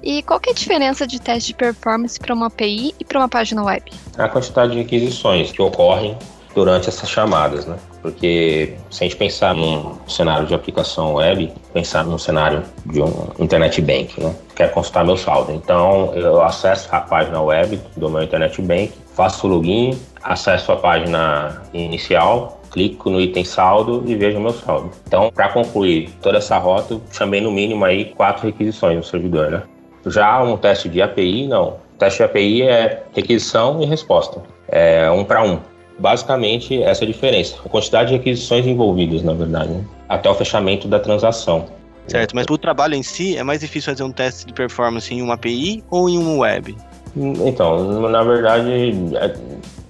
E 0.03 0.21
qual 0.25 0.41
que 0.41 0.49
é 0.49 0.53
a 0.53 0.55
diferença 0.55 1.07
de 1.07 1.21
teste 1.21 1.49
de 1.49 1.55
performance 1.55 2.19
para 2.19 2.35
uma 2.35 2.47
API 2.47 2.93
e 2.99 3.05
para 3.05 3.21
uma 3.21 3.29
página 3.29 3.63
web? 3.63 3.85
A 4.19 4.29
quantidade 4.29 4.73
de 4.73 4.79
requisições 4.79 5.53
que 5.53 5.63
ocorrem 5.63 6.19
durante 6.53 6.89
essas 6.89 7.09
chamadas, 7.09 7.67
né? 7.67 7.77
Porque 8.05 8.77
se 8.91 9.03
a 9.03 9.07
gente 9.07 9.17
pensar 9.17 9.55
num 9.55 9.97
cenário 10.07 10.47
de 10.47 10.55
aplicação 10.55 11.15
web, 11.15 11.51
pensar 11.73 12.05
num 12.05 12.19
cenário 12.19 12.63
de 12.85 13.01
um 13.01 13.31
internet 13.39 13.81
bank, 13.81 14.21
né? 14.23 14.35
Quer 14.55 14.71
consultar 14.73 15.07
meu 15.07 15.17
saldo. 15.17 15.53
Então, 15.53 16.13
eu 16.15 16.43
acesso 16.43 16.87
a 16.93 17.01
página 17.01 17.41
web 17.41 17.81
do 17.97 18.11
meu 18.11 18.23
internet 18.23 18.61
bank, 18.61 18.93
faço 19.15 19.47
o 19.47 19.51
login, 19.51 19.99
acesso 20.23 20.71
a 20.73 20.77
página 20.77 21.63
inicial, 21.73 22.61
clico 22.71 23.09
no 23.09 23.19
item 23.19 23.43
saldo 23.43 24.05
e 24.07 24.15
vejo 24.15 24.39
meu 24.39 24.53
saldo. 24.53 24.91
Então, 25.07 25.31
para 25.35 25.49
concluir 25.49 26.11
toda 26.21 26.37
essa 26.37 26.59
rota, 26.59 27.01
chamei 27.11 27.41
no 27.41 27.51
mínimo 27.51 27.87
aí 27.87 28.05
quatro 28.05 28.45
requisições 28.45 28.99
no 28.99 29.03
servidor, 29.03 29.51
né? 29.51 29.63
Já 30.05 30.43
um 30.43 30.59
teste 30.59 30.91
de 30.91 31.01
API, 31.01 31.47
não. 31.47 31.79
O 31.95 31.99
teste 31.99 32.19
de 32.19 32.25
API 32.25 32.63
é 32.65 33.03
requisição 33.15 33.81
e 33.81 33.87
resposta. 33.87 34.43
É 34.69 35.11
um 35.11 35.25
para 35.25 35.43
um. 35.43 35.59
Basicamente, 35.99 36.83
essa 36.83 37.05
é 37.05 37.07
a 37.07 37.09
diferença. 37.09 37.57
A 37.65 37.69
quantidade 37.69 38.11
de 38.11 38.17
requisições 38.17 38.67
envolvidas, 38.67 39.23
na 39.23 39.33
verdade, 39.33 39.71
né? 39.71 39.85
até 40.09 40.29
o 40.29 40.35
fechamento 40.35 40.89
da 40.89 40.99
transação. 40.99 41.67
Certo, 42.07 42.35
mas 42.35 42.47
para 42.47 42.55
o 42.55 42.59
trabalho 42.59 42.95
em 42.95 43.03
si, 43.03 43.37
é 43.37 43.43
mais 43.43 43.61
difícil 43.61 43.93
fazer 43.93 44.03
um 44.03 44.13
teste 44.13 44.47
de 44.47 44.53
performance 44.53 45.13
em 45.13 45.23
uma 45.23 45.35
API 45.35 45.83
ou 45.91 46.09
em 46.09 46.19
um 46.19 46.41
web? 46.41 46.77
Então, 47.17 48.09
na 48.11 48.23
verdade, 48.23 48.93
é 49.17 49.35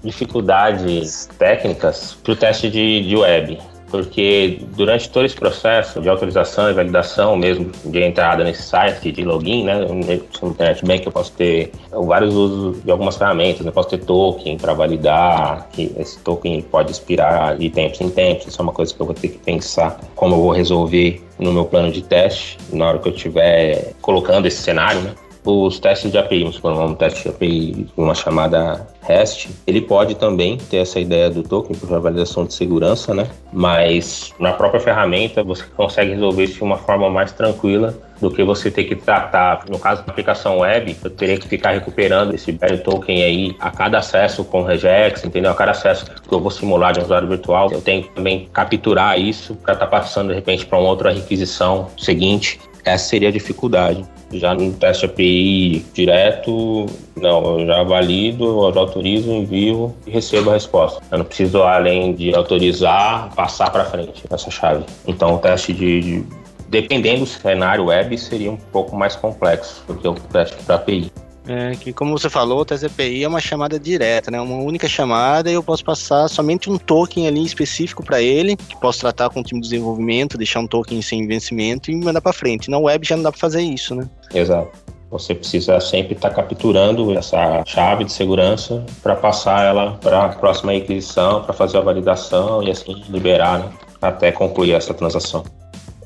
dificuldades 0.04 1.28
técnicas 1.38 2.16
para 2.22 2.32
o 2.32 2.36
teste 2.36 2.70
de, 2.70 3.02
de 3.08 3.16
web 3.16 3.58
porque 3.94 4.59
durante 4.74 5.09
todo 5.09 5.24
esse 5.24 5.37
processo 5.37 6.00
de 6.00 6.09
autorização 6.09 6.68
e 6.68 6.72
validação 6.72 7.37
mesmo 7.37 7.70
de 7.85 8.02
entrada 8.02 8.42
nesse 8.42 8.62
site, 8.62 9.12
de 9.12 9.22
login, 9.22 9.62
né, 9.62 9.87
no 9.87 10.48
Internet 10.50 10.85
Bank 10.85 11.07
eu 11.07 11.12
posso 11.12 11.33
ter 11.33 11.70
vários 11.92 12.35
usos 12.35 12.83
de 12.83 12.90
algumas 12.90 13.16
ferramentas, 13.16 13.61
eu 13.61 13.66
né, 13.66 13.70
posso 13.70 13.90
ter 13.90 13.98
token 13.98 14.59
para 14.59 14.74
validar, 14.74 15.68
que 15.72 15.92
esse 15.96 16.18
token 16.18 16.61
pode 16.62 16.90
expirar 16.90 17.57
de 17.57 17.70
tempos 17.70 18.00
em 18.00 18.11
tempos, 18.11 18.48
isso 18.48 18.61
é 18.61 18.64
uma 18.64 18.72
coisa 18.72 18.92
que 18.92 19.00
eu 19.00 19.07
vou 19.07 19.14
ter 19.14 19.28
que 19.28 19.38
pensar 19.38 20.00
como 20.16 20.35
eu 20.35 20.40
vou 20.40 20.50
resolver 20.50 21.22
no 21.38 21.52
meu 21.52 21.64
plano 21.64 21.92
de 21.92 22.02
teste, 22.02 22.59
na 22.72 22.88
hora 22.88 22.98
que 22.98 23.09
eu 23.09 23.14
estiver 23.14 23.92
colocando 24.00 24.46
esse 24.46 24.61
cenário, 24.61 25.02
né 25.02 25.14
os 25.44 25.78
testes 25.78 26.11
de 26.11 26.18
API, 26.18 26.40
vamos 26.40 26.57
supor, 26.57 26.72
um 26.72 26.94
teste 26.94 27.22
de 27.22 27.28
API, 27.28 27.87
uma 27.96 28.14
chamada 28.14 28.87
REST, 29.02 29.50
ele 29.66 29.83
pode 29.83 30.14
também 30.14 30.57
ter 30.57 30.78
essa 30.78 30.98
ideia 30.98 31.28
do 31.28 31.42
token 31.42 31.76
para 31.76 31.98
validação 31.98 32.46
de 32.46 32.54
segurança, 32.54 33.12
né? 33.14 33.28
Mas 33.52 34.33
na 34.38 34.52
própria 34.52 34.80
ferramenta 34.80 35.42
você 35.42 35.64
consegue 35.76 36.12
resolver 36.12 36.44
isso 36.44 36.54
de 36.54 36.62
uma 36.62 36.78
forma 36.78 37.11
mais 37.11 37.33
tranquila 37.33 37.94
do 38.20 38.30
que 38.30 38.42
você 38.42 38.70
ter 38.70 38.85
que 38.85 38.96
tratar, 38.96 39.64
no 39.68 39.78
caso 39.78 40.02
da 40.04 40.11
aplicação 40.11 40.61
web, 40.61 40.96
eu 41.04 41.11
teria 41.11 41.37
que 41.37 41.46
ficar 41.46 41.72
recuperando 41.72 42.35
esse 42.35 42.52
value 42.52 42.78
token 42.78 43.22
aí 43.22 43.57
a 43.61 43.70
cada 43.70 43.98
acesso 43.98 44.44
com 44.44 44.62
regex, 44.62 45.24
entendeu? 45.24 45.50
A 45.50 45.54
cada 45.54 45.72
acesso 45.72 46.07
que 46.07 46.35
eu 46.35 46.40
vou 46.40 46.50
simular 46.50 46.92
de 46.94 47.00
um 47.00 47.02
usuário 47.02 47.28
virtual, 47.28 47.70
eu 47.70 47.83
tenho 47.83 48.04
que 48.04 48.11
também 48.11 48.48
capturar 48.52 49.20
isso 49.20 49.54
para 49.57 49.74
estar 49.74 49.87
tá 49.87 49.90
passando 49.90 50.28
de 50.28 50.35
repente 50.35 50.64
para 50.64 50.78
uma 50.78 50.88
outra 50.88 51.12
requisição 51.12 51.88
seguinte. 51.98 52.59
Essa 52.85 53.09
seria 53.09 53.28
a 53.28 53.33
dificuldade. 53.33 54.04
Já 54.38 54.55
no 54.55 54.73
teste 54.73 55.07
API 55.07 55.85
direto, 55.92 56.87
não, 57.16 57.61
eu 57.61 57.66
já 57.66 57.83
valido, 57.83 58.44
eu 58.44 58.79
autorizo, 58.79 59.31
envio 59.31 59.94
e 60.07 60.11
recebo 60.11 60.51
a 60.51 60.55
resposta. 60.55 61.03
Eu 61.11 61.18
não 61.18 61.25
preciso, 61.25 61.62
além 61.62 62.14
de 62.14 62.35
autorizar, 62.35 63.35
passar 63.35 63.70
para 63.70 63.85
frente 63.85 64.25
essa 64.31 64.51
chave. 64.51 64.85
Então, 65.07 65.35
o 65.35 65.38
teste 65.38 65.73
de, 65.73 66.01
de, 66.01 66.25
dependendo 66.68 67.20
do 67.20 67.27
cenário 67.27 67.87
web, 67.87 68.16
seria 68.18 68.51
um 68.51 68.57
pouco 68.57 68.97
mais 68.97 69.16
complexo 69.16 69.85
do 69.87 69.94
que 69.94 70.09
o 70.09 70.14
teste 70.14 70.57
para 70.64 70.77
API. 70.77 71.11
É, 71.46 71.72
que 71.72 71.92
como 71.92 72.16
você 72.16 72.30
falou, 72.30 72.61
o 72.61 72.64
TCPI 72.64 73.24
é 73.24 73.28
uma 73.28 73.40
chamada 73.40 73.78
direta, 73.78 74.30
né? 74.30 74.40
Uma 74.40 74.57
única 74.57 74.88
chamada 74.88 75.50
e 75.50 75.54
eu 75.54 75.62
posso 75.62 75.85
passar 75.85 76.26
somente 76.28 76.70
um 76.70 76.78
token 76.78 77.28
ali 77.28 77.44
específico 77.44 78.02
para 78.02 78.22
ele, 78.22 78.57
que 78.57 78.76
posso 78.80 79.00
tratar 79.00 79.28
com 79.28 79.40
o 79.40 79.42
time 79.42 79.61
de 79.61 79.68
desenvolvimento, 79.68 80.38
deixar 80.38 80.61
um 80.61 80.66
token 80.66 81.02
sem 81.02 81.26
vencimento 81.26 81.90
e 81.90 81.96
mandar 81.96 82.22
para 82.22 82.33
frente. 82.33 82.70
Na 82.70 82.78
web 82.78 83.07
já 83.07 83.16
não 83.16 83.22
dá 83.22 83.30
para 83.30 83.40
fazer 83.40 83.61
isso, 83.61 83.94
né? 83.94 84.09
Exato. 84.35 84.70
Você 85.11 85.35
precisa 85.35 85.78
sempre 85.80 86.14
estar 86.14 86.30
tá 86.30 86.35
capturando 86.35 87.16
essa 87.16 87.62
chave 87.66 88.04
de 88.04 88.12
segurança 88.12 88.85
para 89.02 89.14
passar 89.14 89.64
ela 89.64 89.92
para 90.00 90.24
a 90.24 90.28
próxima 90.30 90.72
requisição, 90.72 91.42
para 91.42 91.52
fazer 91.52 91.76
a 91.78 91.83
validação 91.83 92.62
e 92.62 92.70
assim 92.70 93.04
liberar, 93.09 93.59
né? 93.59 93.70
Até 94.00 94.33
concluir 94.33 94.72
essa 94.72 94.94
transação. 94.94 95.44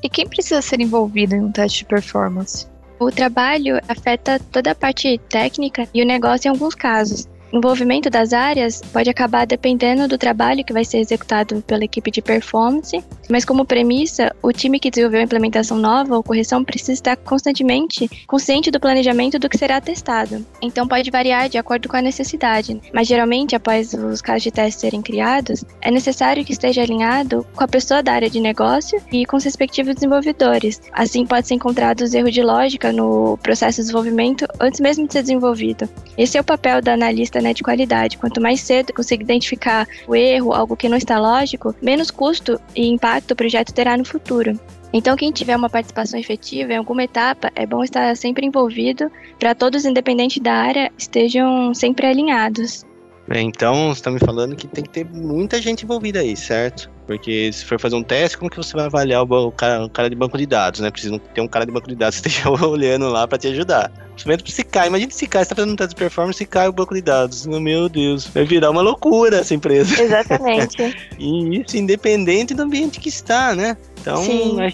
E 0.03 0.09
quem 0.09 0.27
precisa 0.27 0.61
ser 0.61 0.79
envolvido 0.79 1.33
em 1.33 1.41
um 1.41 1.51
teste 1.51 1.79
de 1.79 1.85
performance? 1.85 2.67
O 2.99 3.09
trabalho 3.09 3.79
afeta 3.87 4.37
toda 4.51 4.71
a 4.71 4.75
parte 4.75 5.17
técnica 5.29 5.87
e 5.93 6.03
o 6.03 6.05
negócio 6.05 6.47
em 6.47 6.51
alguns 6.51 6.75
casos 6.75 7.27
envolvimento 7.51 8.09
das 8.09 8.33
áreas 8.33 8.81
pode 8.93 9.09
acabar 9.09 9.45
dependendo 9.45 10.07
do 10.07 10.17
trabalho 10.17 10.63
que 10.63 10.73
vai 10.73 10.85
ser 10.85 10.99
executado 10.99 11.61
pela 11.61 11.83
equipe 11.83 12.11
de 12.11 12.21
performance, 12.21 13.03
mas 13.29 13.45
como 13.45 13.65
premissa, 13.65 14.35
o 14.41 14.51
time 14.51 14.79
que 14.79 14.89
desenvolveu 14.89 15.21
a 15.21 15.23
implementação 15.23 15.77
nova 15.77 16.15
ou 16.15 16.23
correção 16.23 16.63
precisa 16.63 16.93
estar 16.93 17.17
constantemente 17.17 18.09
consciente 18.27 18.71
do 18.71 18.79
planejamento 18.79 19.39
do 19.39 19.49
que 19.49 19.57
será 19.57 19.81
testado. 19.81 20.45
Então 20.61 20.87
pode 20.87 21.09
variar 21.11 21.49
de 21.49 21.57
acordo 21.57 21.87
com 21.89 21.97
a 21.97 22.01
necessidade, 22.01 22.79
mas 22.93 23.07
geralmente 23.07 23.55
após 23.55 23.93
os 23.93 24.21
casos 24.21 24.43
de 24.43 24.51
teste 24.51 24.81
serem 24.81 25.01
criados, 25.01 25.63
é 25.81 25.91
necessário 25.91 26.43
que 26.45 26.53
esteja 26.53 26.81
alinhado 26.81 27.45
com 27.55 27.63
a 27.63 27.67
pessoa 27.67 28.03
da 28.03 28.13
área 28.13 28.29
de 28.29 28.39
negócio 28.39 29.01
e 29.11 29.25
com 29.25 29.37
os 29.37 29.43
respectivos 29.43 29.95
desenvolvedores. 29.95 30.81
Assim 30.93 31.25
pode 31.25 31.47
ser 31.47 31.55
encontrados 31.55 32.13
erros 32.13 32.33
de 32.33 32.41
lógica 32.41 32.91
no 32.91 33.37
processo 33.37 33.77
de 33.77 33.83
desenvolvimento 33.83 34.45
antes 34.59 34.79
mesmo 34.79 35.07
de 35.07 35.13
ser 35.13 35.21
desenvolvido. 35.21 35.89
Esse 36.17 36.37
é 36.37 36.41
o 36.41 36.43
papel 36.43 36.81
da 36.81 36.93
analista 36.93 37.38
né, 37.41 37.53
de 37.53 37.63
qualidade. 37.63 38.17
Quanto 38.17 38.41
mais 38.41 38.61
cedo 38.61 38.93
conseguir 38.93 39.23
identificar 39.23 39.87
o 40.07 40.15
erro, 40.15 40.53
algo 40.53 40.75
que 40.75 40.89
não 40.89 40.97
está 40.97 41.19
lógico, 41.19 41.75
menos 41.81 42.11
custo 42.11 42.59
e 42.75 42.87
impacto 42.87 43.31
o 43.31 43.35
projeto 43.35 43.73
terá 43.73 43.97
no 43.97 44.05
futuro. 44.05 44.59
Então, 44.91 45.15
quem 45.15 45.31
tiver 45.31 45.55
uma 45.55 45.69
participação 45.69 46.19
efetiva 46.19 46.73
em 46.73 46.77
alguma 46.77 47.03
etapa, 47.03 47.51
é 47.55 47.65
bom 47.65 47.83
estar 47.83 48.15
sempre 48.17 48.45
envolvido 48.45 49.11
para 49.37 49.53
todos, 49.53 49.85
independente 49.85 50.39
da 50.39 50.53
área, 50.53 50.91
estejam 50.97 51.73
sempre 51.75 52.07
alinhados. 52.07 52.85
É, 53.29 53.41
então, 53.41 53.89
você 53.89 53.99
está 53.99 54.09
me 54.09 54.19
falando 54.19 54.55
que 54.55 54.67
tem 54.67 54.83
que 54.83 54.89
ter 54.89 55.05
muita 55.05 55.61
gente 55.61 55.83
envolvida 55.83 56.19
aí, 56.19 56.35
certo? 56.35 56.89
Porque 57.05 57.51
se 57.53 57.63
for 57.63 57.79
fazer 57.79 57.95
um 57.95 58.03
teste, 58.03 58.37
como 58.37 58.49
que 58.49 58.57
você 58.57 58.75
vai 58.75 58.85
avaliar 58.85 59.23
o, 59.23 59.51
cara, 59.51 59.85
o 59.85 59.89
cara 59.89 60.09
de 60.09 60.15
banco 60.15 60.37
de 60.37 60.45
dados, 60.45 60.79
né? 60.79 60.89
Precisa 60.89 61.17
ter 61.19 61.41
um 61.41 61.47
cara 61.47 61.65
de 61.65 61.71
banco 61.71 61.87
de 61.87 61.95
dados 61.95 62.19
que 62.19 62.27
esteja 62.27 62.49
olhando 62.65 63.07
lá 63.07 63.27
para 63.27 63.37
te 63.37 63.47
ajudar. 63.47 63.91
Principalmente 64.11 64.51
se 64.51 64.63
cai. 64.63 64.87
Imagina 64.87 65.11
se 65.11 65.27
cai, 65.27 65.43
você 65.43 65.49
tá 65.49 65.55
fazendo 65.55 65.73
um 65.73 65.75
teste 65.75 65.95
de 65.95 65.99
performance 65.99 66.43
e 66.43 66.45
cai 66.45 66.67
o 66.67 66.73
banco 66.73 66.93
de 66.93 67.01
dados. 67.01 67.45
Meu 67.45 67.87
Deus, 67.87 68.25
vai 68.27 68.45
virar 68.45 68.71
uma 68.71 68.81
loucura 68.81 69.37
essa 69.37 69.53
empresa. 69.53 70.01
Exatamente. 70.01 70.77
e 71.17 71.61
isso 71.61 71.77
independente 71.77 72.53
do 72.53 72.63
ambiente 72.63 72.99
que 72.99 73.09
está, 73.09 73.55
né? 73.55 73.77
Então, 74.01 74.23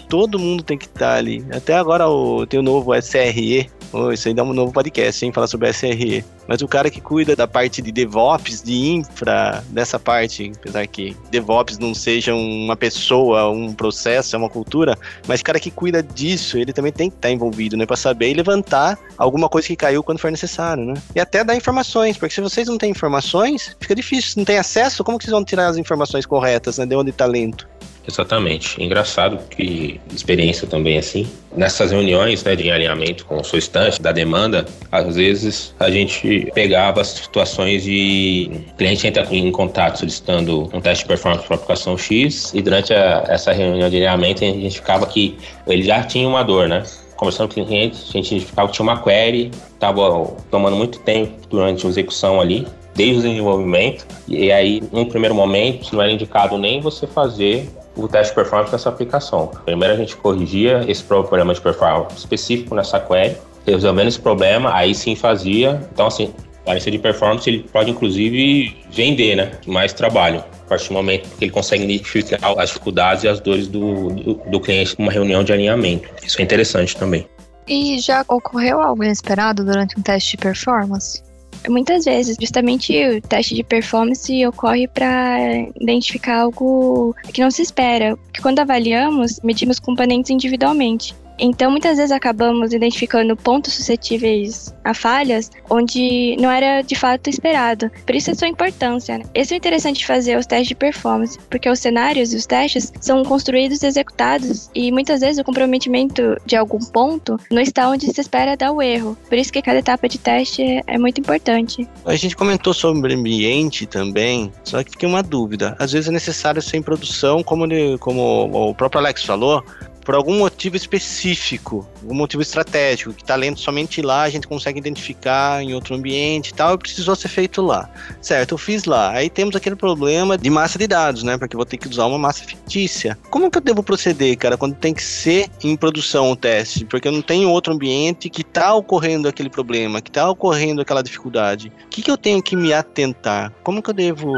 todo 0.08 0.38
mundo 0.38 0.62
tem 0.62 0.78
que 0.78 0.86
estar 0.86 1.14
ali. 1.14 1.44
Até 1.50 1.74
agora 1.74 2.08
o, 2.08 2.46
tem 2.46 2.60
o 2.60 2.62
novo 2.62 2.94
SRE, 2.94 3.70
Oh, 3.92 4.12
isso 4.12 4.28
aí 4.28 4.34
dá 4.34 4.42
um 4.42 4.52
novo 4.52 4.72
podcast, 4.72 5.24
hein? 5.24 5.32
Falar 5.32 5.46
sobre 5.46 5.72
SRE. 5.72 6.24
Mas 6.46 6.62
o 6.62 6.68
cara 6.68 6.90
que 6.90 7.00
cuida 7.00 7.34
da 7.34 7.46
parte 7.46 7.82
de 7.82 7.90
DevOps, 7.90 8.62
de 8.62 8.74
infra, 8.74 9.64
dessa 9.70 9.98
parte, 9.98 10.52
apesar 10.56 10.86
que 10.86 11.16
DevOps 11.30 11.78
não 11.78 11.94
seja 11.94 12.34
uma 12.34 12.76
pessoa, 12.76 13.50
um 13.50 13.72
processo, 13.72 14.36
é 14.36 14.38
uma 14.38 14.48
cultura, 14.48 14.96
mas 15.26 15.40
o 15.40 15.44
cara 15.44 15.58
que 15.58 15.70
cuida 15.70 16.02
disso, 16.02 16.58
ele 16.58 16.72
também 16.72 16.92
tem 16.92 17.10
que 17.10 17.16
estar 17.16 17.30
envolvido, 17.30 17.76
né? 17.76 17.86
Pra 17.86 17.96
saber 17.96 18.30
e 18.30 18.34
levantar 18.34 18.98
alguma 19.16 19.48
coisa 19.48 19.66
que 19.66 19.76
caiu 19.76 20.02
quando 20.02 20.18
for 20.18 20.30
necessário, 20.30 20.84
né? 20.84 20.94
E 21.14 21.20
até 21.20 21.42
dar 21.42 21.56
informações, 21.56 22.16
porque 22.16 22.34
se 22.34 22.40
vocês 22.40 22.68
não 22.68 22.78
têm 22.78 22.90
informações, 22.90 23.76
fica 23.80 23.94
difícil. 23.94 24.30
Se 24.30 24.36
não 24.36 24.44
tem 24.44 24.58
acesso, 24.58 25.02
como 25.02 25.18
que 25.18 25.24
vocês 25.24 25.32
vão 25.32 25.44
tirar 25.44 25.68
as 25.68 25.76
informações 25.76 26.26
corretas, 26.26 26.78
né? 26.78 26.86
De 26.86 26.94
onde 26.94 27.10
está 27.10 27.26
lento? 27.26 27.68
Exatamente. 28.08 28.82
Engraçado 28.82 29.38
que 29.50 30.00
experiência 30.14 30.66
também 30.66 30.96
assim. 30.96 31.26
Nessas 31.56 31.90
reuniões 31.90 32.44
né, 32.44 32.54
de 32.54 32.70
alinhamento 32.70 33.24
com 33.24 33.38
o 33.38 33.56
estante, 33.56 34.00
da 34.00 34.12
demanda, 34.12 34.64
às 34.92 35.16
vezes 35.16 35.74
a 35.80 35.90
gente 35.90 36.50
pegava 36.54 37.02
situações 37.02 37.82
de 37.82 38.50
cliente 38.76 39.06
entra 39.06 39.26
em 39.30 39.50
contato 39.50 39.98
solicitando 39.98 40.70
um 40.72 40.80
teste 40.80 41.04
de 41.04 41.08
performance 41.08 41.46
para 41.46 41.56
aplicação 41.56 41.96
X 41.96 42.52
e 42.54 42.62
durante 42.62 42.92
a, 42.92 43.24
essa 43.28 43.52
reunião 43.52 43.88
de 43.88 43.96
alinhamento 43.96 44.44
a 44.44 44.46
gente 44.46 44.76
ficava 44.76 45.06
que 45.06 45.36
ele 45.66 45.82
já 45.82 46.02
tinha 46.02 46.28
uma 46.28 46.42
dor, 46.42 46.68
né? 46.68 46.84
conversando 47.16 47.54
com 47.54 47.62
o 47.62 47.66
cliente, 47.66 47.96
a 48.08 48.12
gente 48.12 48.40
que 48.40 48.68
tinha 48.72 48.82
uma 48.82 49.02
query, 49.02 49.50
estava 49.72 50.26
tomando 50.50 50.76
muito 50.76 50.98
tempo 51.00 51.32
durante 51.48 51.86
a 51.86 51.88
execução 51.88 52.40
ali, 52.40 52.66
desde 52.94 53.18
o 53.18 53.22
desenvolvimento, 53.22 54.06
e 54.28 54.52
aí, 54.52 54.82
num 54.92 55.06
primeiro 55.06 55.34
momento, 55.34 55.94
não 55.94 56.02
era 56.02 56.12
indicado 56.12 56.58
nem 56.58 56.80
você 56.80 57.06
fazer 57.06 57.66
o 57.96 58.06
teste 58.06 58.32
de 58.32 58.34
performance 58.34 58.72
nessa 58.72 58.88
aplicação. 58.88 59.50
Primeiro 59.64 59.94
a 59.94 59.96
gente 59.96 60.16
corrigia 60.16 60.84
esse 60.86 61.02
problema 61.02 61.54
de 61.54 61.60
performance 61.60 62.16
específico 62.16 62.74
nessa 62.74 63.00
query, 63.00 63.36
resolvendo 63.66 64.08
esse 64.08 64.20
problema, 64.20 64.74
aí 64.74 64.94
sim 64.94 65.16
fazia. 65.16 65.80
Então, 65.92 66.06
assim, 66.06 66.32
a 66.66 66.74
de 66.74 66.98
performance 66.98 67.48
ele 67.48 67.60
pode 67.72 67.90
inclusive 67.90 68.76
vender, 68.90 69.36
né? 69.36 69.52
Mais 69.66 69.92
trabalho. 69.92 70.44
A 70.64 70.68
partir 70.68 70.88
do 70.88 70.94
momento 70.94 71.28
que 71.38 71.44
ele 71.44 71.52
consegue 71.52 71.84
identificar 71.84 72.38
as 72.58 72.70
dificuldades 72.70 73.22
e 73.22 73.28
as 73.28 73.38
dores 73.38 73.68
do, 73.68 74.08
do, 74.08 74.34
do 74.34 74.60
cliente 74.60 74.96
numa 74.98 75.12
reunião 75.12 75.44
de 75.44 75.52
alinhamento. 75.52 76.08
Isso 76.24 76.40
é 76.40 76.44
interessante 76.44 76.96
também. 76.96 77.26
E 77.68 77.98
já 78.00 78.24
ocorreu 78.28 78.80
algo 78.80 79.02
inesperado 79.02 79.64
durante 79.64 79.98
um 79.98 80.02
teste 80.02 80.32
de 80.32 80.36
performance? 80.38 81.22
Muitas 81.68 82.04
vezes, 82.04 82.36
justamente 82.40 82.92
o 83.06 83.20
teste 83.20 83.54
de 83.54 83.62
performance 83.62 84.46
ocorre 84.46 84.86
para 84.86 85.38
identificar 85.80 86.40
algo 86.40 87.14
que 87.32 87.40
não 87.40 87.50
se 87.50 87.62
espera. 87.62 88.16
Porque 88.16 88.40
quando 88.40 88.60
avaliamos, 88.60 89.40
medimos 89.42 89.78
componentes 89.78 90.30
individualmente. 90.30 91.14
Então, 91.38 91.70
muitas 91.70 91.96
vezes 91.96 92.12
acabamos 92.12 92.72
identificando 92.72 93.36
pontos 93.36 93.74
suscetíveis 93.74 94.74
a 94.84 94.94
falhas 94.94 95.50
onde 95.68 96.36
não 96.40 96.50
era 96.50 96.82
de 96.82 96.94
fato 96.94 97.28
esperado. 97.28 97.90
Por 98.04 98.14
isso 98.14 98.30
a 98.30 98.34
sua 98.34 98.48
importância. 98.48 99.18
Né? 99.18 99.24
Esse 99.34 99.54
é 99.54 99.56
o 99.56 99.58
interessante 99.58 99.98
de 99.98 100.06
fazer 100.06 100.36
os 100.38 100.46
testes 100.46 100.68
de 100.68 100.74
performance, 100.74 101.38
porque 101.50 101.68
os 101.68 101.78
cenários 101.78 102.32
e 102.32 102.36
os 102.36 102.46
testes 102.46 102.92
são 103.00 103.24
construídos 103.24 103.82
e 103.82 103.86
executados 103.86 104.70
e 104.74 104.90
muitas 104.92 105.20
vezes 105.20 105.38
o 105.38 105.44
comprometimento 105.44 106.36
de 106.46 106.56
algum 106.56 106.78
ponto 106.78 107.38
não 107.50 107.60
está 107.60 107.88
onde 107.88 108.06
se 108.12 108.20
espera 108.20 108.56
dar 108.56 108.72
o 108.72 108.80
erro. 108.80 109.16
Por 109.28 109.36
isso 109.36 109.52
que 109.52 109.60
cada 109.60 109.78
etapa 109.78 110.08
de 110.08 110.18
teste 110.18 110.82
é 110.86 110.98
muito 110.98 111.20
importante. 111.20 111.88
A 112.04 112.14
gente 112.14 112.36
comentou 112.36 112.72
sobre 112.72 113.14
ambiente 113.14 113.86
também, 113.86 114.52
só 114.64 114.82
que 114.82 114.92
fiquei 114.92 115.08
uma 115.08 115.22
dúvida. 115.22 115.76
Às 115.78 115.92
vezes 115.92 116.08
é 116.08 116.12
necessário 116.12 116.62
ser 116.62 116.76
em 116.76 116.82
produção, 116.82 117.42
como, 117.42 117.66
como 117.98 118.70
o 118.70 118.74
próprio 118.74 119.00
Alex 119.00 119.24
falou, 119.24 119.64
por 120.06 120.14
algum 120.14 120.38
motivo 120.38 120.76
específico, 120.76 121.84
um 122.04 122.14
motivo 122.14 122.40
estratégico, 122.40 123.12
que 123.12 123.22
está 123.22 123.34
lendo 123.34 123.58
somente 123.58 124.00
lá, 124.00 124.22
a 124.22 124.30
gente 124.30 124.46
consegue 124.46 124.78
identificar 124.78 125.60
em 125.60 125.74
outro 125.74 125.96
ambiente 125.96 126.50
e 126.50 126.54
tal, 126.54 126.74
e 126.74 126.78
precisou 126.78 127.16
ser 127.16 127.26
feito 127.26 127.60
lá. 127.60 127.90
Certo, 128.22 128.52
eu 128.52 128.58
fiz 128.58 128.84
lá. 128.84 129.10
Aí 129.10 129.28
temos 129.28 129.56
aquele 129.56 129.74
problema 129.74 130.38
de 130.38 130.48
massa 130.48 130.78
de 130.78 130.86
dados, 130.86 131.24
né? 131.24 131.36
Porque 131.36 131.56
eu 131.56 131.58
vou 131.58 131.66
ter 131.66 131.76
que 131.76 131.88
usar 131.88 132.06
uma 132.06 132.20
massa 132.20 132.44
fictícia. 132.44 133.18
Como 133.30 133.50
que 133.50 133.58
eu 133.58 133.62
devo 133.62 133.82
proceder, 133.82 134.38
cara, 134.38 134.56
quando 134.56 134.76
tem 134.76 134.94
que 134.94 135.02
ser 135.02 135.50
em 135.64 135.74
produção 135.74 136.30
o 136.30 136.36
teste? 136.36 136.84
Porque 136.84 137.08
eu 137.08 137.12
não 137.12 137.20
tenho 137.20 137.50
outro 137.50 137.74
ambiente 137.74 138.30
que 138.30 138.42
está 138.42 138.72
ocorrendo 138.74 139.26
aquele 139.26 139.50
problema, 139.50 140.00
que 140.00 140.08
está 140.08 140.30
ocorrendo 140.30 140.80
aquela 140.80 141.02
dificuldade. 141.02 141.72
O 141.84 141.88
que, 141.88 142.00
que 142.00 142.10
eu 142.10 142.16
tenho 142.16 142.40
que 142.40 142.54
me 142.54 142.72
atentar? 142.72 143.52
Como 143.64 143.82
que 143.82 143.90
eu 143.90 143.94
devo 143.94 144.32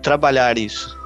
trabalhar 0.00 0.56
isso? 0.56 1.01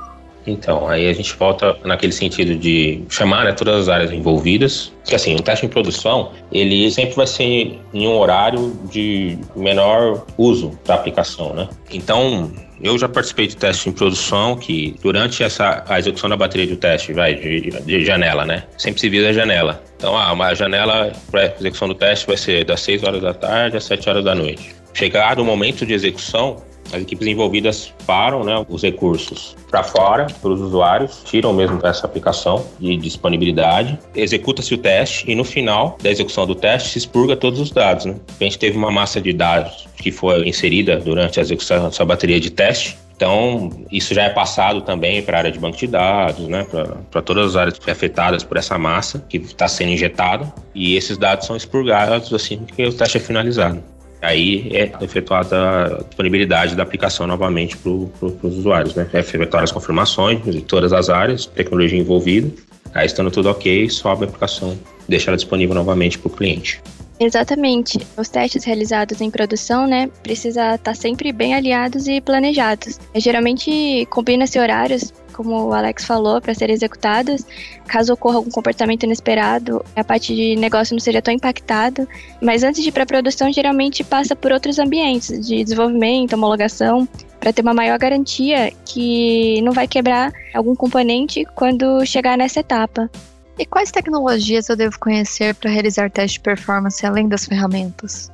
Então, 0.47 0.88
aí 0.88 1.09
a 1.09 1.12
gente 1.12 1.34
volta 1.34 1.76
naquele 1.84 2.12
sentido 2.12 2.55
de 2.55 3.03
chamar 3.09 3.44
né, 3.44 3.53
todas 3.53 3.82
as 3.82 3.88
áreas 3.88 4.12
envolvidas. 4.12 4.92
Que 5.05 5.14
assim, 5.14 5.34
um 5.34 5.38
teste 5.38 5.66
em 5.66 5.68
produção, 5.68 6.32
ele 6.53 6.90
sempre 6.90 7.14
vai 7.14 7.26
ser 7.26 7.78
em 7.92 8.09
um 8.09 8.16
horário 8.18 8.76
de 8.90 9.38
menor 9.55 10.24
uso 10.36 10.78
da 10.84 10.94
aplicação, 10.94 11.55
né? 11.55 11.68
Então, 11.92 12.51
eu 12.80 12.99
já 12.99 13.09
participei 13.09 13.47
de 13.47 13.57
teste 13.57 13.88
em 13.88 13.92
produção 13.92 14.57
que 14.57 14.97
durante 15.03 15.42
essa 15.42 15.84
a 15.88 15.99
execução 15.99 16.28
da 16.28 16.36
bateria 16.36 16.66
do 16.66 16.76
teste, 16.76 17.12
vai 17.12 17.34
de, 17.34 17.70
de 17.70 18.05
janela, 18.05 18.44
né? 18.44 18.64
Sempre 18.76 19.01
se 19.01 19.09
visa 19.09 19.28
a 19.28 19.32
janela. 19.32 19.82
Então, 19.97 20.16
ah, 20.16 20.32
uma 20.32 20.55
janela 20.55 21.12
para 21.30 21.55
execução 21.59 21.88
do 21.88 21.94
teste 21.94 22.26
vai 22.26 22.36
ser 22.36 22.64
das 22.64 22.80
6 22.80 23.03
horas 23.05 23.22
da 23.22 23.32
tarde 23.32 23.76
às 23.76 23.84
7 23.84 24.09
horas 24.09 24.24
da 24.24 24.34
noite. 24.34 24.74
Chegado 24.92 25.40
o 25.40 25.44
momento 25.44 25.86
de 25.86 25.94
execução, 25.94 26.62
as 26.93 27.03
equipes 27.03 27.26
envolvidas 27.26 27.93
param 28.07 28.45
né, 28.45 28.64
os 28.68 28.82
recursos 28.82 29.57
para 29.70 29.82
fora, 29.82 30.26
para 30.41 30.51
os 30.51 30.61
usuários, 30.61 31.22
tiram 31.24 31.53
mesmo 31.53 31.80
essa 31.84 32.07
aplicação 32.07 32.64
de 32.78 32.97
disponibilidade, 32.97 33.99
executa-se 34.14 34.74
o 34.74 34.78
teste 34.78 35.30
e 35.30 35.34
no 35.34 35.45
final 35.45 35.97
da 36.03 36.11
execução 36.11 36.47
do 36.47 36.55
teste 36.55 36.91
se 36.91 36.99
expurga 36.99 37.37
todos 37.37 37.61
os 37.61 37.70
dados. 37.70 38.05
Né? 38.05 38.16
A 38.41 38.45
gente 38.45 38.59
teve 38.59 38.76
uma 38.76 38.91
massa 38.91 39.20
de 39.20 39.32
dados 39.32 39.87
que 39.97 40.11
foi 40.11 40.47
inserida 40.49 40.97
durante 40.97 41.39
a 41.39 41.43
execução 41.43 41.84
dessa 41.84 42.05
bateria 42.05 42.41
de 42.41 42.51
teste 42.51 42.97
então, 43.16 43.70
isso 43.91 44.14
já 44.14 44.24
é 44.24 44.28
passado 44.28 44.82
também 44.82 45.22
para 45.22 45.39
a 45.39 45.41
área 45.41 45.51
de 45.51 45.59
banco 45.59 45.76
de 45.78 45.87
dados, 45.87 46.47
né, 46.49 46.66
para 47.11 47.22
todas 47.22 47.47
as 47.47 47.57
áreas 47.57 47.80
afetadas 47.89 48.45
por 48.45 48.59
essa 48.59 48.76
massa 48.78 49.24
que 49.26 49.39
está 49.39 49.66
sendo 49.66 49.93
injetada, 49.93 50.53
e 50.74 50.97
esses 50.97 51.16
dados 51.16 51.47
são 51.47 51.57
expurgados 51.57 52.32
assim 52.34 52.66
que 52.76 52.84
o 52.84 52.93
teste 52.93 53.16
é 53.16 53.20
finalizado. 53.20 53.82
Aí 54.26 54.68
é 54.72 54.92
efetuada 55.04 55.84
a 55.84 56.02
disponibilidade 56.02 56.74
da 56.74 56.82
aplicação 56.82 57.28
novamente 57.28 57.76
para 57.76 57.92
pro, 58.18 58.36
os 58.42 58.56
usuários, 58.56 58.92
né? 58.96 59.08
É 59.12 59.20
efetuar 59.20 59.62
as 59.62 59.70
confirmações 59.70 60.42
de 60.42 60.62
todas 60.62 60.92
as 60.92 61.08
áreas, 61.08 61.46
tecnologia 61.46 61.96
envolvida. 61.96 62.50
Aí, 62.92 63.06
estando 63.06 63.30
tudo 63.30 63.48
ok, 63.48 63.88
sobe 63.88 64.24
a 64.24 64.26
aplicação, 64.26 64.76
deixa 65.08 65.30
ela 65.30 65.36
disponível 65.36 65.76
novamente 65.76 66.18
para 66.18 66.26
o 66.26 66.30
cliente. 66.30 66.82
Exatamente. 67.18 67.98
Os 68.16 68.28
testes 68.28 68.64
realizados 68.64 69.20
em 69.20 69.30
produção, 69.30 69.86
né, 69.86 70.08
precisa 70.22 70.74
estar 70.74 70.94
sempre 70.94 71.32
bem 71.32 71.54
aliados 71.54 72.06
e 72.06 72.20
planejados. 72.20 73.00
Geralmente 73.14 74.06
combina-se 74.10 74.58
horários 74.58 75.12
como 75.36 75.66
o 75.66 75.74
Alex 75.74 76.04
falou, 76.04 76.40
para 76.40 76.54
serem 76.54 76.74
executadas. 76.74 77.46
Caso 77.86 78.14
ocorra 78.14 78.36
algum 78.36 78.50
comportamento 78.50 79.04
inesperado, 79.04 79.84
a 79.94 80.02
parte 80.02 80.34
de 80.34 80.56
negócio 80.56 80.94
não 80.94 81.00
seja 81.00 81.20
tão 81.20 81.32
impactada. 81.32 82.08
Mas 82.40 82.62
antes 82.62 82.82
de 82.82 82.88
ir 82.88 82.92
para 82.92 83.02
a 83.02 83.06
produção, 83.06 83.52
geralmente 83.52 84.02
passa 84.02 84.34
por 84.34 84.50
outros 84.50 84.78
ambientes 84.78 85.46
de 85.46 85.62
desenvolvimento, 85.62 86.32
homologação, 86.32 87.06
para 87.38 87.52
ter 87.52 87.60
uma 87.60 87.74
maior 87.74 87.98
garantia 87.98 88.72
que 88.86 89.60
não 89.60 89.72
vai 89.72 89.86
quebrar 89.86 90.32
algum 90.54 90.74
componente 90.74 91.44
quando 91.54 92.04
chegar 92.06 92.38
nessa 92.38 92.60
etapa. 92.60 93.10
E 93.59 93.64
quais 93.64 93.90
tecnologias 93.90 94.68
eu 94.68 94.76
devo 94.76 94.98
conhecer 94.98 95.54
para 95.54 95.70
realizar 95.70 96.11
teste 96.11 96.38
de 96.38 96.40
performance 96.40 97.04
além 97.07 97.26
das 97.26 97.46
ferramentas? 97.46 98.30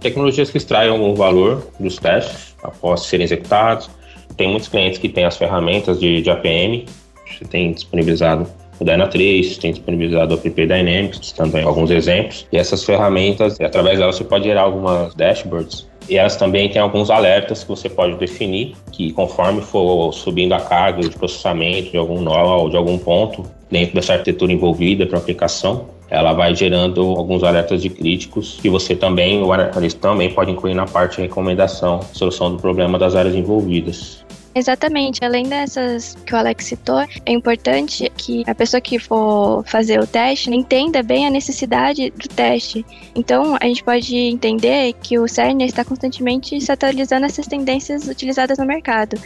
Tecnologias 0.00 0.50
que 0.50 0.56
extraiam 0.56 0.94
algum 0.94 1.14
valor 1.14 1.66
dos 1.78 1.98
testes 1.98 2.56
após 2.62 3.02
serem 3.02 3.24
executados, 3.24 3.90
tem 4.36 4.48
muitos 4.48 4.68
clientes 4.68 4.98
que 4.98 5.08
têm 5.08 5.24
as 5.24 5.36
ferramentas 5.36 6.00
de, 6.00 6.22
de 6.22 6.30
APM, 6.30 6.86
você 7.26 7.44
tem 7.44 7.72
disponibilizado 7.72 8.48
o 8.80 8.84
Dynatrace, 8.84 9.58
tem 9.60 9.72
disponibilizado 9.72 10.34
o 10.34 10.38
App 10.38 10.50
Dynamics, 10.50 11.32
também 11.32 11.62
alguns 11.64 11.90
exemplos. 11.90 12.46
E 12.50 12.56
essas 12.56 12.82
ferramentas, 12.82 13.60
através 13.60 13.98
delas 13.98 14.16
você 14.16 14.24
pode 14.24 14.44
gerar 14.44 14.62
algumas 14.62 15.14
dashboards. 15.14 15.86
E 16.08 16.16
elas 16.16 16.34
também 16.34 16.68
têm 16.68 16.82
alguns 16.82 17.10
alertas 17.10 17.62
que 17.62 17.68
você 17.68 17.88
pode 17.88 18.16
definir, 18.16 18.74
que 18.90 19.12
conforme 19.12 19.60
for 19.60 20.12
subindo 20.12 20.52
a 20.52 20.60
carga 20.60 21.00
de 21.02 21.10
processamento 21.10 21.90
de 21.92 21.96
algum 21.96 22.20
nó 22.20 22.56
ou 22.56 22.70
de 22.70 22.76
algum 22.76 22.98
ponto 22.98 23.44
dentro 23.72 23.94
dessa 23.94 24.12
arquitetura 24.12 24.52
envolvida 24.52 25.06
para 25.06 25.18
aplicação, 25.18 25.86
ela 26.10 26.34
vai 26.34 26.54
gerando 26.54 27.00
alguns 27.00 27.42
alertas 27.42 27.80
de 27.80 27.88
críticos 27.88 28.58
que 28.60 28.68
você 28.68 28.94
também, 28.94 29.42
o 29.42 29.50
analista 29.50 29.98
também 29.98 30.30
pode 30.30 30.50
incluir 30.50 30.74
na 30.74 30.84
parte 30.84 31.16
de 31.16 31.22
recomendação, 31.22 32.00
solução 32.12 32.54
do 32.54 32.60
problema 32.60 32.98
das 32.98 33.16
áreas 33.16 33.34
envolvidas. 33.34 34.22
Exatamente. 34.54 35.24
Além 35.24 35.48
dessas 35.48 36.14
que 36.26 36.34
o 36.34 36.36
Alex 36.36 36.66
citou, 36.66 37.00
é 37.00 37.32
importante 37.32 38.12
que 38.18 38.44
a 38.46 38.54
pessoa 38.54 38.82
que 38.82 38.98
for 38.98 39.64
fazer 39.64 39.98
o 39.98 40.06
teste 40.06 40.50
entenda 40.54 41.02
bem 41.02 41.26
a 41.26 41.30
necessidade 41.30 42.10
do 42.10 42.28
teste. 42.28 42.84
Então, 43.14 43.56
a 43.58 43.64
gente 43.64 43.82
pode 43.82 44.14
entender 44.14 44.92
que 45.02 45.18
o 45.18 45.26
CERN 45.26 45.64
está 45.64 45.82
constantemente 45.82 46.60
se 46.60 46.70
atualizando 46.70 47.24
essas 47.24 47.46
tendências 47.46 48.06
utilizadas 48.06 48.58
no 48.58 48.66
mercado 48.66 49.16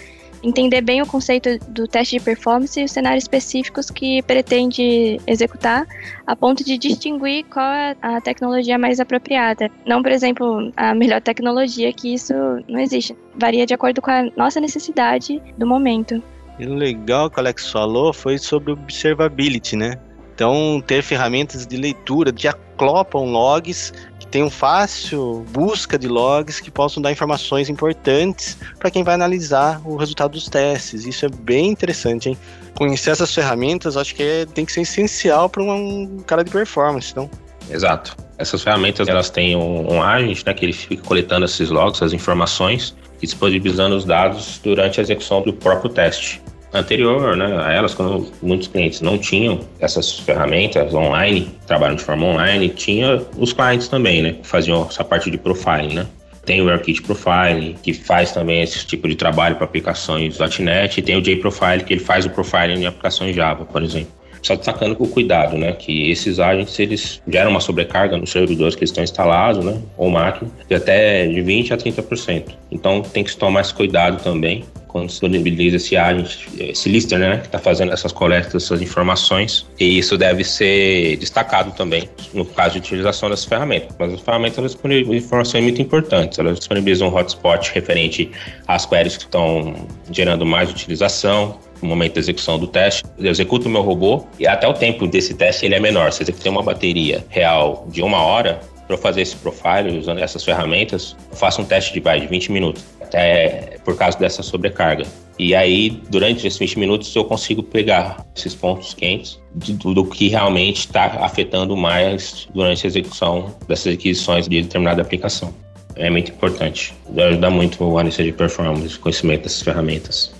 entender 0.46 0.80
bem 0.80 1.02
o 1.02 1.06
conceito 1.06 1.58
do 1.68 1.88
teste 1.88 2.18
de 2.18 2.24
performance 2.24 2.80
e 2.80 2.84
os 2.84 2.92
cenários 2.92 3.24
específicos 3.24 3.90
que 3.90 4.22
pretende 4.22 5.20
executar, 5.26 5.86
a 6.26 6.36
ponto 6.36 6.64
de 6.64 6.78
distinguir 6.78 7.44
qual 7.46 7.66
é 7.66 7.96
a 8.00 8.20
tecnologia 8.20 8.78
mais 8.78 9.00
apropriada. 9.00 9.68
Não, 9.84 10.02
por 10.02 10.12
exemplo, 10.12 10.72
a 10.76 10.94
melhor 10.94 11.20
tecnologia, 11.20 11.92
que 11.92 12.14
isso 12.14 12.32
não 12.68 12.78
existe. 12.78 13.16
Varia 13.34 13.66
de 13.66 13.74
acordo 13.74 14.00
com 14.00 14.10
a 14.10 14.30
nossa 14.36 14.60
necessidade 14.60 15.42
do 15.58 15.66
momento. 15.66 16.22
E 16.58 16.66
o 16.66 16.74
legal 16.74 17.28
que 17.28 17.38
o 17.38 17.40
Alex 17.40 17.70
falou 17.70 18.12
foi 18.12 18.38
sobre 18.38 18.72
observability, 18.72 19.76
né? 19.76 19.98
Então, 20.34 20.82
ter 20.86 21.02
ferramentas 21.02 21.66
de 21.66 21.76
leitura 21.76 22.32
que 22.32 22.46
aclopam 22.46 23.24
logs 23.24 23.92
tenham 24.36 24.50
fácil 24.50 25.46
busca 25.50 25.98
de 25.98 26.08
logs 26.08 26.60
que 26.60 26.70
possam 26.70 27.02
dar 27.02 27.10
informações 27.10 27.70
importantes 27.70 28.58
para 28.78 28.90
quem 28.90 29.02
vai 29.02 29.14
analisar 29.14 29.80
o 29.82 29.96
resultado 29.96 30.32
dos 30.32 30.46
testes. 30.46 31.06
Isso 31.06 31.24
é 31.24 31.28
bem 31.30 31.70
interessante, 31.70 32.28
hein? 32.28 32.38
Conhecer 32.74 33.12
essas 33.12 33.34
ferramentas 33.34 33.96
acho 33.96 34.14
que 34.14 34.22
é, 34.22 34.44
tem 34.44 34.66
que 34.66 34.72
ser 34.72 34.82
essencial 34.82 35.48
para 35.48 35.62
um 35.62 36.18
cara 36.26 36.44
de 36.44 36.50
performance, 36.50 37.16
não? 37.16 37.30
Exato. 37.70 38.14
Essas 38.36 38.62
ferramentas 38.62 39.08
elas 39.08 39.30
têm 39.30 39.56
um, 39.56 39.94
um 39.94 40.02
agent, 40.02 40.44
né, 40.44 40.52
que 40.52 40.66
ele 40.66 40.74
fica 40.74 41.02
coletando 41.02 41.46
esses 41.46 41.70
logs, 41.70 41.96
essas 41.96 42.12
informações 42.12 42.94
e 43.22 43.24
disponibilizando 43.24 43.96
os 43.96 44.04
dados 44.04 44.60
durante 44.62 45.00
a 45.00 45.02
execução 45.02 45.40
do 45.40 45.54
próprio 45.54 45.90
teste. 45.90 46.42
Anterior, 46.78 47.36
né, 47.36 47.56
a 47.58 47.72
elas, 47.72 47.94
quando 47.94 48.30
muitos 48.42 48.68
clientes 48.68 49.00
não 49.00 49.18
tinham 49.18 49.60
essas 49.80 50.18
ferramentas 50.18 50.92
online, 50.94 51.48
trabalham 51.66 51.96
de 51.96 52.02
forma 52.02 52.26
online, 52.26 52.68
tinha 52.68 53.22
os 53.36 53.52
clientes 53.52 53.88
também, 53.88 54.22
né, 54.22 54.32
que 54.34 54.46
faziam 54.46 54.86
essa 54.88 55.04
parte 55.04 55.30
de 55.30 55.38
profiling, 55.38 55.94
né. 55.94 56.06
Tem 56.44 56.62
o 56.62 56.70
AirKit 56.70 57.02
Profile, 57.02 57.76
que 57.82 57.92
faz 57.92 58.30
também 58.30 58.62
esse 58.62 58.86
tipo 58.86 59.08
de 59.08 59.16
trabalho 59.16 59.56
para 59.56 59.64
aplicações 59.64 60.38
.NET, 60.60 60.98
e 60.98 61.02
tem 61.02 61.16
o 61.16 61.20
JProfile, 61.20 61.82
que 61.82 61.94
ele 61.94 62.00
faz 62.00 62.24
o 62.24 62.30
profiling 62.30 62.82
em 62.82 62.86
aplicações 62.86 63.34
Java, 63.34 63.64
por 63.64 63.82
exemplo. 63.82 64.12
Só 64.46 64.54
destacando 64.54 64.94
o 65.00 65.08
cuidado, 65.08 65.58
né? 65.58 65.72
Que 65.72 66.08
esses 66.08 66.38
agentes, 66.38 66.78
eles 66.78 67.20
geram 67.26 67.50
uma 67.50 67.58
sobrecarga 67.58 68.16
nos 68.16 68.30
servidores 68.30 68.76
que 68.76 68.84
estão 68.84 69.02
instalados, 69.02 69.64
né? 69.64 69.82
Ou 69.96 70.08
máquina, 70.08 70.48
de 70.68 70.74
até 70.76 71.26
de 71.26 71.40
20% 71.42 71.72
a 71.72 71.76
30%. 71.76 72.54
Então 72.70 73.02
tem 73.02 73.24
que 73.24 73.36
tomar 73.36 73.62
esse 73.62 73.74
cuidado 73.74 74.22
também 74.22 74.64
quando 74.86 75.08
disponibiliza 75.08 75.76
esse 75.76 75.96
agente, 75.96 76.48
esse 76.58 76.88
lister, 76.88 77.18
né, 77.18 77.38
que 77.38 77.46
está 77.46 77.58
fazendo 77.58 77.92
essas 77.92 78.12
coletas, 78.12 78.54
essas 78.54 78.80
informações, 78.80 79.66
e 79.78 79.98
isso 79.98 80.16
deve 80.16 80.42
ser 80.42 81.18
destacado 81.18 81.70
também 81.72 82.08
no 82.32 82.46
caso 82.46 82.74
de 82.74 82.78
utilização 82.78 83.28
dessas 83.28 83.44
ferramentas. 83.44 83.94
Mas 83.98 84.14
as 84.14 84.20
ferramentas 84.22 84.56
elas 84.56 84.72
disponibilizam 84.72 85.14
informações 85.14 85.62
muito 85.64 85.82
importantes, 85.82 86.38
elas 86.38 86.58
disponibilizam 86.58 87.08
um 87.08 87.14
hotspot 87.14 87.72
referente 87.74 88.30
às 88.66 88.86
queries 88.86 89.18
que 89.18 89.24
estão 89.24 89.74
gerando 90.10 90.46
mais 90.46 90.70
utilização, 90.70 91.58
no 91.82 91.88
momento 91.88 92.14
da 92.14 92.20
execução 92.20 92.58
do 92.58 92.66
teste. 92.66 93.04
Eu 93.18 93.30
executo 93.30 93.68
o 93.68 93.70
meu 93.70 93.82
robô 93.82 94.24
e 94.38 94.46
até 94.46 94.66
o 94.66 94.74
tempo 94.74 95.06
desse 95.06 95.34
teste 95.34 95.64
ele 95.66 95.74
é 95.74 95.80
menor. 95.80 96.12
Se 96.12 96.24
você 96.24 96.32
tem 96.32 96.50
uma 96.50 96.62
bateria 96.62 97.24
real 97.28 97.86
de 97.88 98.02
uma 98.02 98.22
hora, 98.22 98.60
para 98.86 98.96
fazer 98.96 99.22
esse 99.22 99.36
profile 99.36 99.98
usando 99.98 100.18
essas 100.18 100.44
ferramentas, 100.44 101.16
eu 101.30 101.36
faço 101.36 101.60
um 101.60 101.64
teste 101.64 101.92
de, 101.92 102.00
vai, 102.00 102.20
de 102.20 102.26
20 102.26 102.52
minutos, 102.52 102.84
até 103.00 103.78
por 103.84 103.96
causa 103.96 104.18
dessa 104.18 104.42
sobrecarga. 104.42 105.04
E 105.38 105.54
aí, 105.54 105.90
durante 106.08 106.46
esses 106.46 106.58
20 106.58 106.78
minutos, 106.78 107.14
eu 107.14 107.24
consigo 107.24 107.62
pegar 107.62 108.24
esses 108.34 108.54
pontos 108.54 108.94
quentes 108.94 109.38
de, 109.54 109.74
do 109.74 110.04
que 110.04 110.28
realmente 110.28 110.80
está 110.80 111.04
afetando 111.20 111.76
mais 111.76 112.48
durante 112.54 112.86
a 112.86 112.88
execução 112.88 113.54
dessas 113.68 113.94
aquisições 113.94 114.48
de 114.48 114.62
determinada 114.62 115.02
aplicação. 115.02 115.52
É 115.94 116.08
muito 116.08 116.30
importante. 116.30 116.94
Ajuda 117.16 117.50
muito 117.50 117.82
o 117.82 117.98
analista 117.98 118.22
de 118.22 118.32
performance, 118.32 118.98
conhecimento 118.98 119.42
dessas 119.42 119.62
ferramentas. 119.62 120.32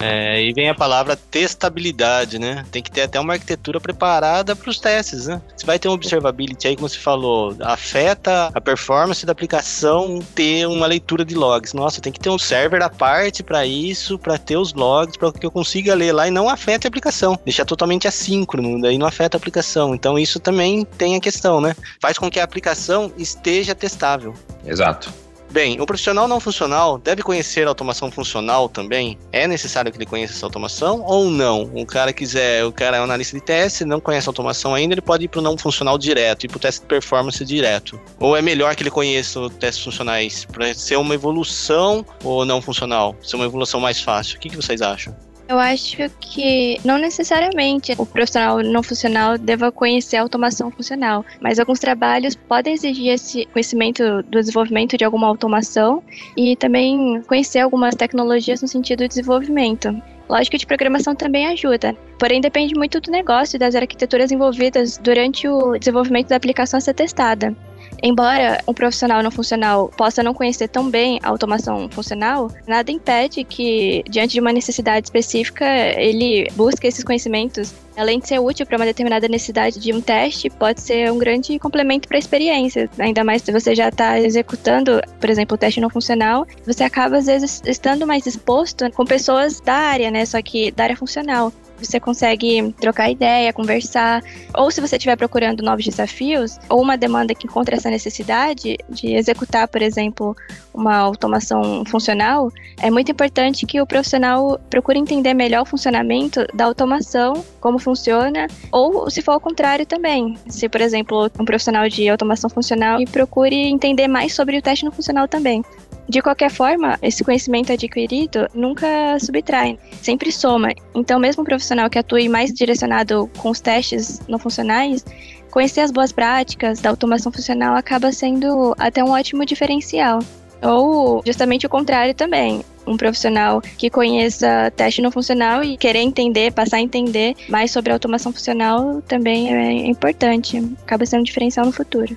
É, 0.00 0.42
e 0.42 0.52
vem 0.52 0.68
a 0.68 0.74
palavra 0.74 1.16
testabilidade, 1.16 2.38
né? 2.38 2.64
Tem 2.70 2.82
que 2.82 2.90
ter 2.90 3.02
até 3.02 3.18
uma 3.18 3.34
arquitetura 3.34 3.80
preparada 3.80 4.54
para 4.56 4.70
os 4.70 4.78
testes, 4.78 5.26
né? 5.26 5.40
Você 5.56 5.64
vai 5.64 5.78
ter 5.78 5.88
um 5.88 5.92
observability 5.92 6.68
aí, 6.68 6.76
como 6.76 6.88
você 6.88 6.98
falou, 6.98 7.56
afeta 7.60 8.50
a 8.52 8.60
performance 8.60 9.24
da 9.24 9.32
aplicação 9.32 10.20
ter 10.34 10.66
uma 10.66 10.86
leitura 10.86 11.24
de 11.24 11.34
logs. 11.34 11.72
Nossa, 11.74 12.00
tem 12.00 12.12
que 12.12 12.20
ter 12.20 12.30
um 12.30 12.38
server 12.38 12.82
à 12.82 12.90
parte 12.90 13.42
para 13.42 13.64
isso, 13.64 14.18
para 14.18 14.38
ter 14.38 14.56
os 14.56 14.72
logs, 14.72 15.16
para 15.16 15.32
que 15.32 15.46
eu 15.46 15.50
consiga 15.50 15.94
ler 15.94 16.12
lá 16.12 16.26
e 16.28 16.30
não 16.30 16.48
afete 16.48 16.86
a 16.86 16.88
aplicação. 16.88 17.38
Deixar 17.44 17.64
totalmente 17.64 18.08
assíncrono, 18.08 18.80
daí 18.80 18.98
não 18.98 19.06
afeta 19.06 19.36
a 19.36 19.38
aplicação. 19.38 19.94
Então 19.94 20.18
isso 20.18 20.40
também 20.40 20.84
tem 20.84 21.16
a 21.16 21.20
questão, 21.20 21.60
né? 21.60 21.74
Faz 22.00 22.18
com 22.18 22.30
que 22.30 22.40
a 22.40 22.44
aplicação 22.44 23.12
esteja 23.16 23.74
testável. 23.74 24.34
Exato. 24.66 25.23
Bem, 25.54 25.80
o 25.80 25.86
profissional 25.86 26.26
não 26.26 26.40
funcional 26.40 26.98
deve 26.98 27.22
conhecer 27.22 27.64
a 27.64 27.68
automação 27.68 28.10
funcional 28.10 28.68
também? 28.68 29.16
É 29.30 29.46
necessário 29.46 29.92
que 29.92 29.96
ele 29.96 30.04
conheça 30.04 30.34
essa 30.34 30.44
automação 30.44 31.02
ou 31.02 31.30
não? 31.30 31.70
O 31.76 31.86
cara 31.86 32.12
quiser, 32.12 32.64
o 32.64 32.72
cara 32.72 32.96
é 32.96 33.00
um 33.00 33.04
analista 33.04 33.38
de 33.38 33.44
teste, 33.44 33.84
não 33.84 34.00
conhece 34.00 34.28
a 34.28 34.30
automação 34.30 34.74
ainda, 34.74 34.94
ele 34.94 35.00
pode 35.00 35.26
ir 35.26 35.28
para 35.28 35.38
o 35.38 35.42
não 35.42 35.56
funcional 35.56 35.96
direto, 35.96 36.42
ir 36.42 36.48
para 36.48 36.56
o 36.56 36.60
teste 36.60 36.80
de 36.80 36.88
performance 36.88 37.44
direto. 37.44 38.00
Ou 38.18 38.36
é 38.36 38.42
melhor 38.42 38.74
que 38.74 38.82
ele 38.82 38.90
conheça 38.90 39.38
os 39.38 39.54
testes 39.54 39.84
funcionais 39.84 40.44
para 40.44 40.74
ser 40.74 40.96
uma 40.96 41.14
evolução 41.14 42.04
ou 42.24 42.44
não 42.44 42.60
funcional, 42.60 43.14
ser 43.22 43.36
uma 43.36 43.44
evolução 43.44 43.78
mais 43.78 44.00
fácil? 44.00 44.38
O 44.38 44.40
que, 44.40 44.48
que 44.48 44.56
vocês 44.56 44.82
acham? 44.82 45.14
Eu 45.46 45.58
acho 45.58 46.08
que 46.20 46.80
não 46.84 46.96
necessariamente 46.96 47.92
o 47.98 48.06
profissional 48.06 48.62
não 48.62 48.82
funcional 48.82 49.36
deva 49.36 49.70
conhecer 49.70 50.16
a 50.16 50.22
automação 50.22 50.70
funcional, 50.70 51.24
mas 51.38 51.58
alguns 51.58 51.78
trabalhos 51.78 52.34
podem 52.34 52.72
exigir 52.72 53.08
esse 53.08 53.44
conhecimento 53.46 54.22
do 54.22 54.40
desenvolvimento 54.40 54.96
de 54.96 55.04
alguma 55.04 55.26
automação 55.26 56.02
e 56.34 56.56
também 56.56 57.22
conhecer 57.26 57.58
algumas 57.58 57.94
tecnologias 57.94 58.62
no 58.62 58.68
sentido 58.68 59.00
de 59.00 59.08
desenvolvimento. 59.08 59.94
Lógico 60.30 60.56
de 60.56 60.66
programação 60.66 61.14
também 61.14 61.46
ajuda, 61.48 61.94
porém 62.18 62.40
depende 62.40 62.74
muito 62.74 62.98
do 62.98 63.10
negócio 63.10 63.56
e 63.56 63.58
das 63.58 63.74
arquiteturas 63.74 64.32
envolvidas 64.32 64.96
durante 64.96 65.46
o 65.46 65.76
desenvolvimento 65.78 66.28
da 66.28 66.36
aplicação 66.36 66.78
a 66.78 66.80
ser 66.80 66.94
testada. 66.94 67.54
Embora 68.02 68.62
um 68.66 68.74
profissional 68.74 69.22
não 69.22 69.30
funcional 69.30 69.90
possa 69.96 70.22
não 70.22 70.34
conhecer 70.34 70.68
tão 70.68 70.90
bem 70.90 71.18
a 71.22 71.28
automação 71.28 71.88
funcional, 71.88 72.50
nada 72.66 72.90
impede 72.90 73.44
que, 73.44 74.02
diante 74.08 74.34
de 74.34 74.40
uma 74.40 74.52
necessidade 74.52 75.06
específica, 75.06 75.64
ele 75.96 76.48
busque 76.54 76.86
esses 76.86 77.04
conhecimentos. 77.04 77.74
Além 77.96 78.18
de 78.18 78.26
ser 78.26 78.40
útil 78.40 78.66
para 78.66 78.76
uma 78.76 78.84
determinada 78.84 79.28
necessidade 79.28 79.78
de 79.78 79.92
um 79.92 80.00
teste, 80.00 80.50
pode 80.50 80.80
ser 80.80 81.12
um 81.12 81.18
grande 81.18 81.58
complemento 81.60 82.08
para 82.08 82.16
a 82.16 82.18
experiência. 82.18 82.90
Ainda 82.98 83.22
mais 83.22 83.42
se 83.42 83.52
você 83.52 83.74
já 83.74 83.88
está 83.88 84.18
executando, 84.18 85.00
por 85.20 85.30
exemplo, 85.30 85.54
o 85.54 85.58
teste 85.58 85.80
não 85.80 85.88
funcional, 85.88 86.44
você 86.66 86.82
acaba, 86.82 87.18
às 87.18 87.26
vezes, 87.26 87.62
estando 87.64 88.06
mais 88.06 88.26
exposto 88.26 88.90
com 88.92 89.04
pessoas 89.04 89.60
da 89.60 89.74
área, 89.74 90.10
né? 90.10 90.26
Só 90.26 90.42
que 90.42 90.72
da 90.72 90.84
área 90.84 90.96
funcional 90.96 91.52
você 91.78 91.98
consegue 92.00 92.72
trocar 92.80 93.10
ideia, 93.10 93.52
conversar, 93.52 94.22
ou 94.56 94.70
se 94.70 94.80
você 94.80 94.96
estiver 94.96 95.16
procurando 95.16 95.62
novos 95.62 95.84
desafios, 95.84 96.58
ou 96.68 96.80
uma 96.82 96.96
demanda 96.96 97.34
que 97.34 97.46
encontra 97.46 97.76
essa 97.76 97.90
necessidade 97.90 98.76
de 98.88 99.14
executar, 99.14 99.68
por 99.68 99.82
exemplo, 99.82 100.36
uma 100.72 100.96
automação 100.96 101.84
funcional, 101.86 102.50
é 102.80 102.90
muito 102.90 103.10
importante 103.10 103.66
que 103.66 103.80
o 103.80 103.86
profissional 103.86 104.58
procure 104.68 104.98
entender 104.98 105.34
melhor 105.34 105.62
o 105.62 105.66
funcionamento 105.66 106.46
da 106.54 106.64
automação, 106.64 107.44
como 107.60 107.78
funciona, 107.78 108.46
ou 108.72 109.10
se 109.10 109.22
for 109.22 109.32
ao 109.32 109.40
contrário 109.40 109.86
também. 109.86 110.36
Se, 110.48 110.68
por 110.68 110.80
exemplo, 110.80 111.30
um 111.38 111.44
profissional 111.44 111.88
de 111.88 112.08
automação 112.08 112.50
funcional 112.50 113.00
e 113.00 113.06
procure 113.06 113.56
entender 113.56 114.08
mais 114.08 114.34
sobre 114.34 114.58
o 114.58 114.62
teste 114.62 114.84
no 114.84 114.92
funcional 114.92 115.28
também. 115.28 115.62
De 116.08 116.20
qualquer 116.20 116.50
forma, 116.50 116.98
esse 117.00 117.24
conhecimento 117.24 117.72
adquirido 117.72 118.46
nunca 118.54 119.18
subtrai, 119.18 119.78
sempre 120.02 120.30
soma. 120.30 120.72
Então, 120.94 121.18
mesmo 121.18 121.42
um 121.42 121.46
profissional 121.46 121.88
que 121.88 121.98
atue 121.98 122.28
mais 122.28 122.52
direcionado 122.52 123.30
com 123.38 123.50
os 123.50 123.60
testes 123.60 124.20
não 124.28 124.38
funcionais, 124.38 125.04
conhecer 125.50 125.80
as 125.80 125.90
boas 125.90 126.12
práticas 126.12 126.80
da 126.80 126.90
automação 126.90 127.32
funcional 127.32 127.74
acaba 127.74 128.12
sendo 128.12 128.74
até 128.78 129.02
um 129.02 129.10
ótimo 129.10 129.46
diferencial. 129.46 130.18
Ou 130.62 131.22
justamente 131.24 131.66
o 131.66 131.70
contrário 131.70 132.14
também. 132.14 132.62
Um 132.86 132.98
profissional 132.98 133.62
que 133.62 133.88
conheça 133.88 134.70
teste 134.76 135.00
não 135.00 135.10
funcional 135.10 135.64
e 135.64 135.76
querer 135.76 136.00
entender, 136.00 136.52
passar 136.52 136.76
a 136.78 136.80
entender 136.80 137.34
mais 137.48 137.70
sobre 137.70 137.90
a 137.90 137.94
automação 137.94 138.30
funcional 138.30 139.00
também 139.02 139.54
é 139.54 139.86
importante. 139.86 140.58
Acaba 140.82 141.06
sendo 141.06 141.20
um 141.20 141.24
diferencial 141.24 141.64
no 141.64 141.72
futuro. 141.72 142.16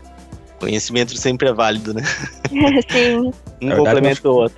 Conhecimento 0.59 1.15
sempre 1.17 1.49
é 1.49 1.53
válido, 1.53 1.93
né? 1.93 2.03
Sim. 2.89 3.31
um 3.61 3.75
complementa 3.75 4.29
o 4.29 4.35
outro. 4.35 4.57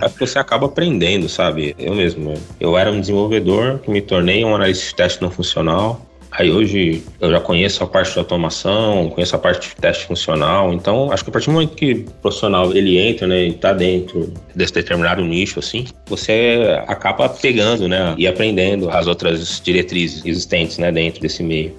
Acho 0.00 0.14
que 0.14 0.26
você 0.26 0.38
acaba 0.38 0.66
aprendendo, 0.66 1.28
sabe? 1.28 1.74
Eu 1.78 1.94
mesmo. 1.94 2.34
Eu 2.58 2.76
era 2.76 2.90
um 2.90 3.00
desenvolvedor 3.00 3.78
que 3.78 3.90
me 3.90 4.00
tornei 4.00 4.44
um 4.44 4.54
analista 4.54 4.86
de 4.86 4.94
teste 4.94 5.22
não 5.22 5.30
funcional. 5.30 6.06
Aí 6.38 6.50
hoje 6.50 7.02
eu 7.18 7.30
já 7.30 7.40
conheço 7.40 7.82
a 7.82 7.86
parte 7.86 8.12
de 8.12 8.18
automação, 8.18 9.08
conheço 9.10 9.34
a 9.34 9.38
parte 9.38 9.70
de 9.70 9.76
teste 9.76 10.04
funcional. 10.04 10.72
Então, 10.72 11.10
acho 11.10 11.24
que 11.24 11.30
a 11.30 11.32
partir 11.32 11.46
do 11.46 11.52
momento 11.52 11.74
que 11.74 11.92
o 11.92 12.10
profissional 12.20 12.76
ele 12.76 12.98
entra, 12.98 13.26
né, 13.26 13.44
e 13.46 13.52
tá 13.54 13.72
dentro 13.72 14.34
desse 14.54 14.74
determinado 14.74 15.22
nicho, 15.24 15.58
assim, 15.58 15.86
você 16.06 16.78
acaba 16.86 17.26
pegando, 17.28 17.88
né, 17.88 18.14
e 18.18 18.26
aprendendo 18.26 18.90
as 18.90 19.06
outras 19.06 19.62
diretrizes 19.64 20.26
existentes, 20.26 20.76
né, 20.76 20.92
dentro 20.92 21.22
desse 21.22 21.42
meio. 21.42 21.74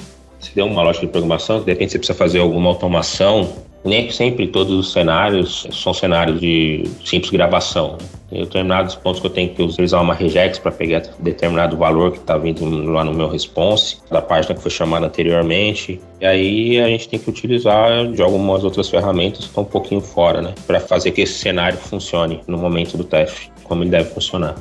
Se 0.47 0.55
der 0.55 0.63
uma 0.63 0.81
lógica 0.81 1.05
de 1.05 1.11
programação, 1.11 1.59
de 1.59 1.65
repente 1.65 1.91
você 1.91 1.97
precisa 1.97 2.17
fazer 2.17 2.39
alguma 2.39 2.69
automação, 2.69 3.49
nem 3.83 4.09
sempre 4.09 4.47
todos 4.47 4.73
os 4.73 4.93
cenários 4.93 5.67
são 5.71 5.93
cenários 5.93 6.39
de 6.39 6.85
simples 7.03 7.31
gravação. 7.31 7.97
Tem 8.29 8.41
determinados 8.43 8.95
pontos 8.95 9.19
que 9.19 9.27
eu 9.27 9.31
tenho 9.31 9.49
que 9.49 9.61
utilizar 9.61 10.01
uma 10.01 10.13
regex 10.13 10.57
para 10.57 10.71
pegar 10.71 11.03
determinado 11.19 11.75
valor 11.75 12.13
que 12.13 12.17
está 12.17 12.37
vindo 12.37 12.65
lá 12.91 13.03
no 13.03 13.13
meu 13.13 13.27
response, 13.27 13.97
da 14.09 14.21
página 14.21 14.55
que 14.55 14.61
foi 14.61 14.71
chamada 14.71 15.05
anteriormente. 15.05 15.99
E 16.21 16.25
aí 16.25 16.79
a 16.79 16.87
gente 16.87 17.09
tem 17.09 17.19
que 17.19 17.29
utilizar 17.29 18.07
de 18.07 18.21
algumas 18.21 18.63
outras 18.63 18.89
ferramentas 18.89 19.39
que 19.39 19.45
estão 19.47 19.63
um 19.63 19.67
pouquinho 19.67 20.01
fora, 20.01 20.41
né? 20.41 20.53
Para 20.65 20.79
fazer 20.79 21.11
que 21.11 21.21
esse 21.21 21.33
cenário 21.33 21.77
funcione 21.77 22.39
no 22.47 22.57
momento 22.57 22.97
do 22.97 23.03
teste, 23.03 23.51
como 23.65 23.83
ele 23.83 23.89
deve 23.89 24.09
funcionar. 24.09 24.55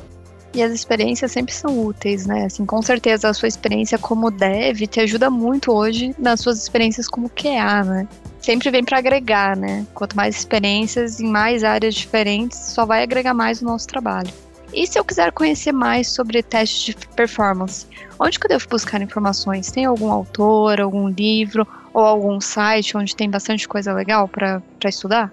E 0.53 0.63
as 0.63 0.71
experiências 0.71 1.31
sempre 1.31 1.53
são 1.53 1.85
úteis, 1.85 2.25
né? 2.25 2.45
Assim, 2.45 2.65
com 2.65 2.81
certeza 2.81 3.29
a 3.29 3.33
sua 3.33 3.47
experiência 3.47 3.97
como 3.97 4.31
dev 4.31 4.81
te 4.87 4.99
ajuda 4.99 5.29
muito 5.29 5.71
hoje 5.71 6.15
nas 6.17 6.39
suas 6.39 6.57
experiências 6.61 7.07
como 7.07 7.29
QA, 7.29 7.83
né? 7.83 8.07
Sempre 8.39 8.71
vem 8.71 8.83
para 8.83 8.97
agregar, 8.97 9.57
né? 9.57 9.85
Quanto 9.93 10.15
mais 10.15 10.35
experiências 10.35 11.19
em 11.19 11.27
mais 11.27 11.63
áreas 11.63 11.95
diferentes, 11.95 12.57
só 12.57 12.85
vai 12.85 13.03
agregar 13.03 13.33
mais 13.33 13.61
no 13.61 13.69
nosso 13.69 13.87
trabalho. 13.87 14.31
E 14.73 14.85
se 14.85 14.99
eu 14.99 15.05
quiser 15.05 15.31
conhecer 15.31 15.71
mais 15.71 16.09
sobre 16.09 16.43
testes 16.43 16.95
de 16.95 17.07
performance, 17.15 17.85
onde 18.19 18.37
que 18.37 18.45
eu 18.45 18.49
devo 18.49 18.67
buscar 18.69 19.01
informações? 19.01 19.71
Tem 19.71 19.85
algum 19.85 20.11
autor, 20.11 20.81
algum 20.81 21.07
livro 21.07 21.65
ou 21.93 22.03
algum 22.03 22.39
site 22.41 22.97
onde 22.97 23.15
tem 23.15 23.29
bastante 23.29 23.67
coisa 23.67 23.93
legal 23.93 24.27
para 24.27 24.61
estudar? 24.85 25.31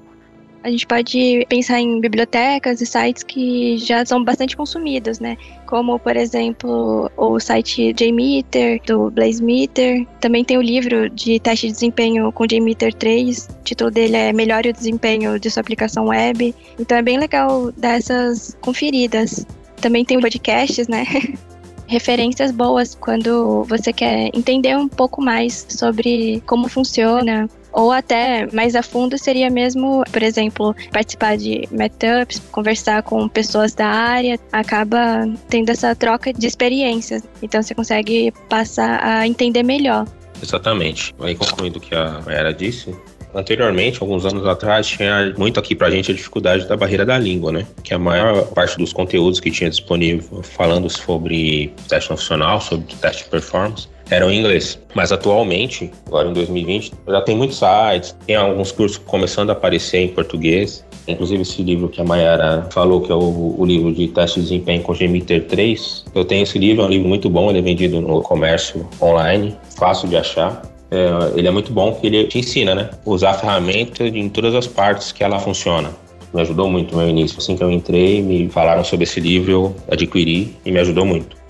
A 0.64 0.70
gente 0.70 0.86
pode 0.86 1.44
pensar 1.46 1.78
em 1.78 2.00
bibliotecas 2.00 2.80
e 2.80 2.86
sites 2.86 3.22
que 3.22 3.76
já 3.76 4.04
são 4.06 4.24
bastante 4.24 4.56
consumidos, 4.56 5.20
né? 5.20 5.36
Como, 5.66 5.98
por 5.98 6.16
exemplo, 6.16 7.10
o 7.18 7.38
site 7.38 7.92
JMeter, 7.92 8.80
do 8.86 9.10
BlazeMeter. 9.10 10.06
Também 10.20 10.42
tem 10.42 10.56
o 10.56 10.62
livro 10.62 11.10
de 11.10 11.38
teste 11.38 11.66
de 11.66 11.74
desempenho 11.74 12.32
com 12.32 12.46
JMeter 12.46 12.94
3. 12.94 13.46
O 13.60 13.62
título 13.62 13.90
dele 13.90 14.16
é 14.16 14.32
Melhore 14.32 14.70
o 14.70 14.72
desempenho 14.72 15.38
de 15.38 15.50
sua 15.50 15.60
aplicação 15.60 16.06
web. 16.06 16.54
Então 16.78 16.96
é 16.96 17.02
bem 17.02 17.18
legal 17.18 17.70
dar 17.72 17.98
essas 17.98 18.56
conferidas. 18.62 19.46
Também 19.82 20.02
tem 20.02 20.18
podcasts, 20.18 20.88
né? 20.88 21.04
referências 21.86 22.50
boas 22.50 22.94
quando 22.94 23.64
você 23.64 23.92
quer 23.92 24.30
entender 24.34 24.74
um 24.78 24.88
pouco 24.88 25.20
mais 25.20 25.66
sobre 25.68 26.42
como 26.46 26.68
funciona, 26.68 27.46
ou 27.74 27.90
até 27.90 28.48
mais 28.52 28.74
a 28.74 28.82
fundo 28.82 29.18
seria 29.18 29.50
mesmo, 29.50 30.04
por 30.10 30.22
exemplo, 30.22 30.74
participar 30.92 31.36
de 31.36 31.68
meetups, 31.70 32.40
conversar 32.50 33.02
com 33.02 33.28
pessoas 33.28 33.74
da 33.74 33.86
área, 33.86 34.38
acaba 34.52 35.28
tendo 35.48 35.70
essa 35.70 35.94
troca 35.94 36.32
de 36.32 36.46
experiências. 36.46 37.22
Então 37.42 37.62
você 37.62 37.74
consegue 37.74 38.32
passar 38.48 39.04
a 39.04 39.26
entender 39.26 39.62
melhor. 39.62 40.06
Exatamente. 40.42 41.14
Aí 41.20 41.34
concluindo 41.34 41.78
o 41.78 41.80
que 41.80 41.94
a 41.94 42.22
Era 42.28 42.52
disse, 42.52 42.94
Anteriormente, 43.34 43.98
alguns 44.00 44.24
anos 44.24 44.46
atrás, 44.46 44.86
tinha 44.86 45.34
muito 45.36 45.58
aqui 45.58 45.74
pra 45.74 45.90
gente 45.90 46.12
a 46.12 46.14
dificuldade 46.14 46.68
da 46.68 46.76
barreira 46.76 47.04
da 47.04 47.18
língua, 47.18 47.50
né? 47.50 47.66
Que 47.82 47.92
a 47.92 47.98
maior 47.98 48.46
parte 48.46 48.78
dos 48.78 48.92
conteúdos 48.92 49.40
que 49.40 49.50
tinha 49.50 49.68
disponível 49.68 50.40
falando 50.44 50.88
sobre 50.88 51.74
teste 51.88 52.08
funcional, 52.08 52.60
sobre 52.60 52.94
teste 52.94 53.24
de 53.24 53.30
performance, 53.30 53.88
eram 54.10 54.30
em 54.30 54.40
inglês. 54.40 54.78
Mas 54.94 55.12
atualmente, 55.12 55.90
agora 56.06 56.28
em 56.28 56.32
2020, 56.32 56.92
já 57.08 57.20
tem 57.20 57.36
muitos 57.36 57.58
sites, 57.58 58.16
tem 58.26 58.36
alguns 58.36 58.72
cursos 58.72 58.98
começando 58.98 59.50
a 59.50 59.52
aparecer 59.52 59.98
em 59.98 60.08
português. 60.08 60.84
Inclusive 61.06 61.42
esse 61.42 61.62
livro 61.62 61.88
que 61.88 62.00
a 62.00 62.04
Mayara 62.04 62.66
falou, 62.70 63.00
que 63.00 63.12
é 63.12 63.14
o, 63.14 63.54
o 63.58 63.64
livro 63.64 63.92
de 63.92 64.08
teste 64.08 64.40
de 64.40 64.46
desempenho 64.46 64.82
com 64.82 64.94
GMITER 64.94 65.46
3. 65.46 66.06
Eu 66.14 66.24
tenho 66.24 66.42
esse 66.42 66.58
livro, 66.58 66.82
é 66.82 66.86
um 66.86 66.90
livro 66.90 67.08
muito 67.08 67.28
bom, 67.28 67.50
ele 67.50 67.58
é 67.58 67.62
vendido 67.62 68.00
no 68.00 68.22
comércio 68.22 68.88
online, 69.02 69.54
fácil 69.76 70.08
de 70.08 70.16
achar. 70.16 70.62
É, 70.90 71.38
ele 71.38 71.48
é 71.48 71.50
muito 71.50 71.72
bom 71.72 71.92
porque 71.92 72.06
ele 72.06 72.24
te 72.24 72.38
ensina, 72.38 72.74
né? 72.74 72.90
Usar 73.04 73.30
a 73.30 73.34
ferramenta 73.34 74.04
em 74.04 74.28
todas 74.28 74.54
as 74.54 74.66
partes 74.66 75.12
que 75.12 75.22
ela 75.22 75.38
funciona. 75.38 75.90
Me 76.32 76.40
ajudou 76.40 76.70
muito 76.70 76.92
no 76.92 76.98
meu 76.98 77.10
início. 77.10 77.38
Assim 77.38 77.56
que 77.56 77.62
eu 77.62 77.70
entrei, 77.70 78.22
me 78.22 78.48
falaram 78.48 78.82
sobre 78.82 79.04
esse 79.04 79.20
livro, 79.20 79.52
eu 79.52 79.76
adquiri 79.90 80.56
e 80.64 80.72
me 80.72 80.80
ajudou 80.80 81.04
muito. 81.04 81.43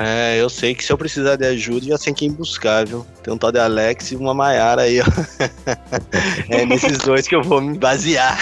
É, 0.00 0.40
eu 0.40 0.48
sei 0.48 0.76
que 0.76 0.84
se 0.84 0.92
eu 0.92 0.96
precisar 0.96 1.34
de 1.34 1.44
ajuda, 1.44 1.86
já 1.86 1.98
sei 1.98 2.14
quem 2.14 2.30
buscar, 2.30 2.86
viu? 2.86 3.04
Tem 3.20 3.34
um 3.34 3.36
tal 3.36 3.50
de 3.50 3.58
Alex 3.58 4.12
e 4.12 4.16
uma 4.16 4.32
Maiara 4.32 4.82
aí, 4.82 5.00
ó. 5.00 5.04
é 6.48 6.64
nesses 6.64 6.98
dois 6.98 7.26
que 7.26 7.34
eu 7.34 7.42
vou 7.42 7.60
me 7.60 7.76
basear. 7.76 8.38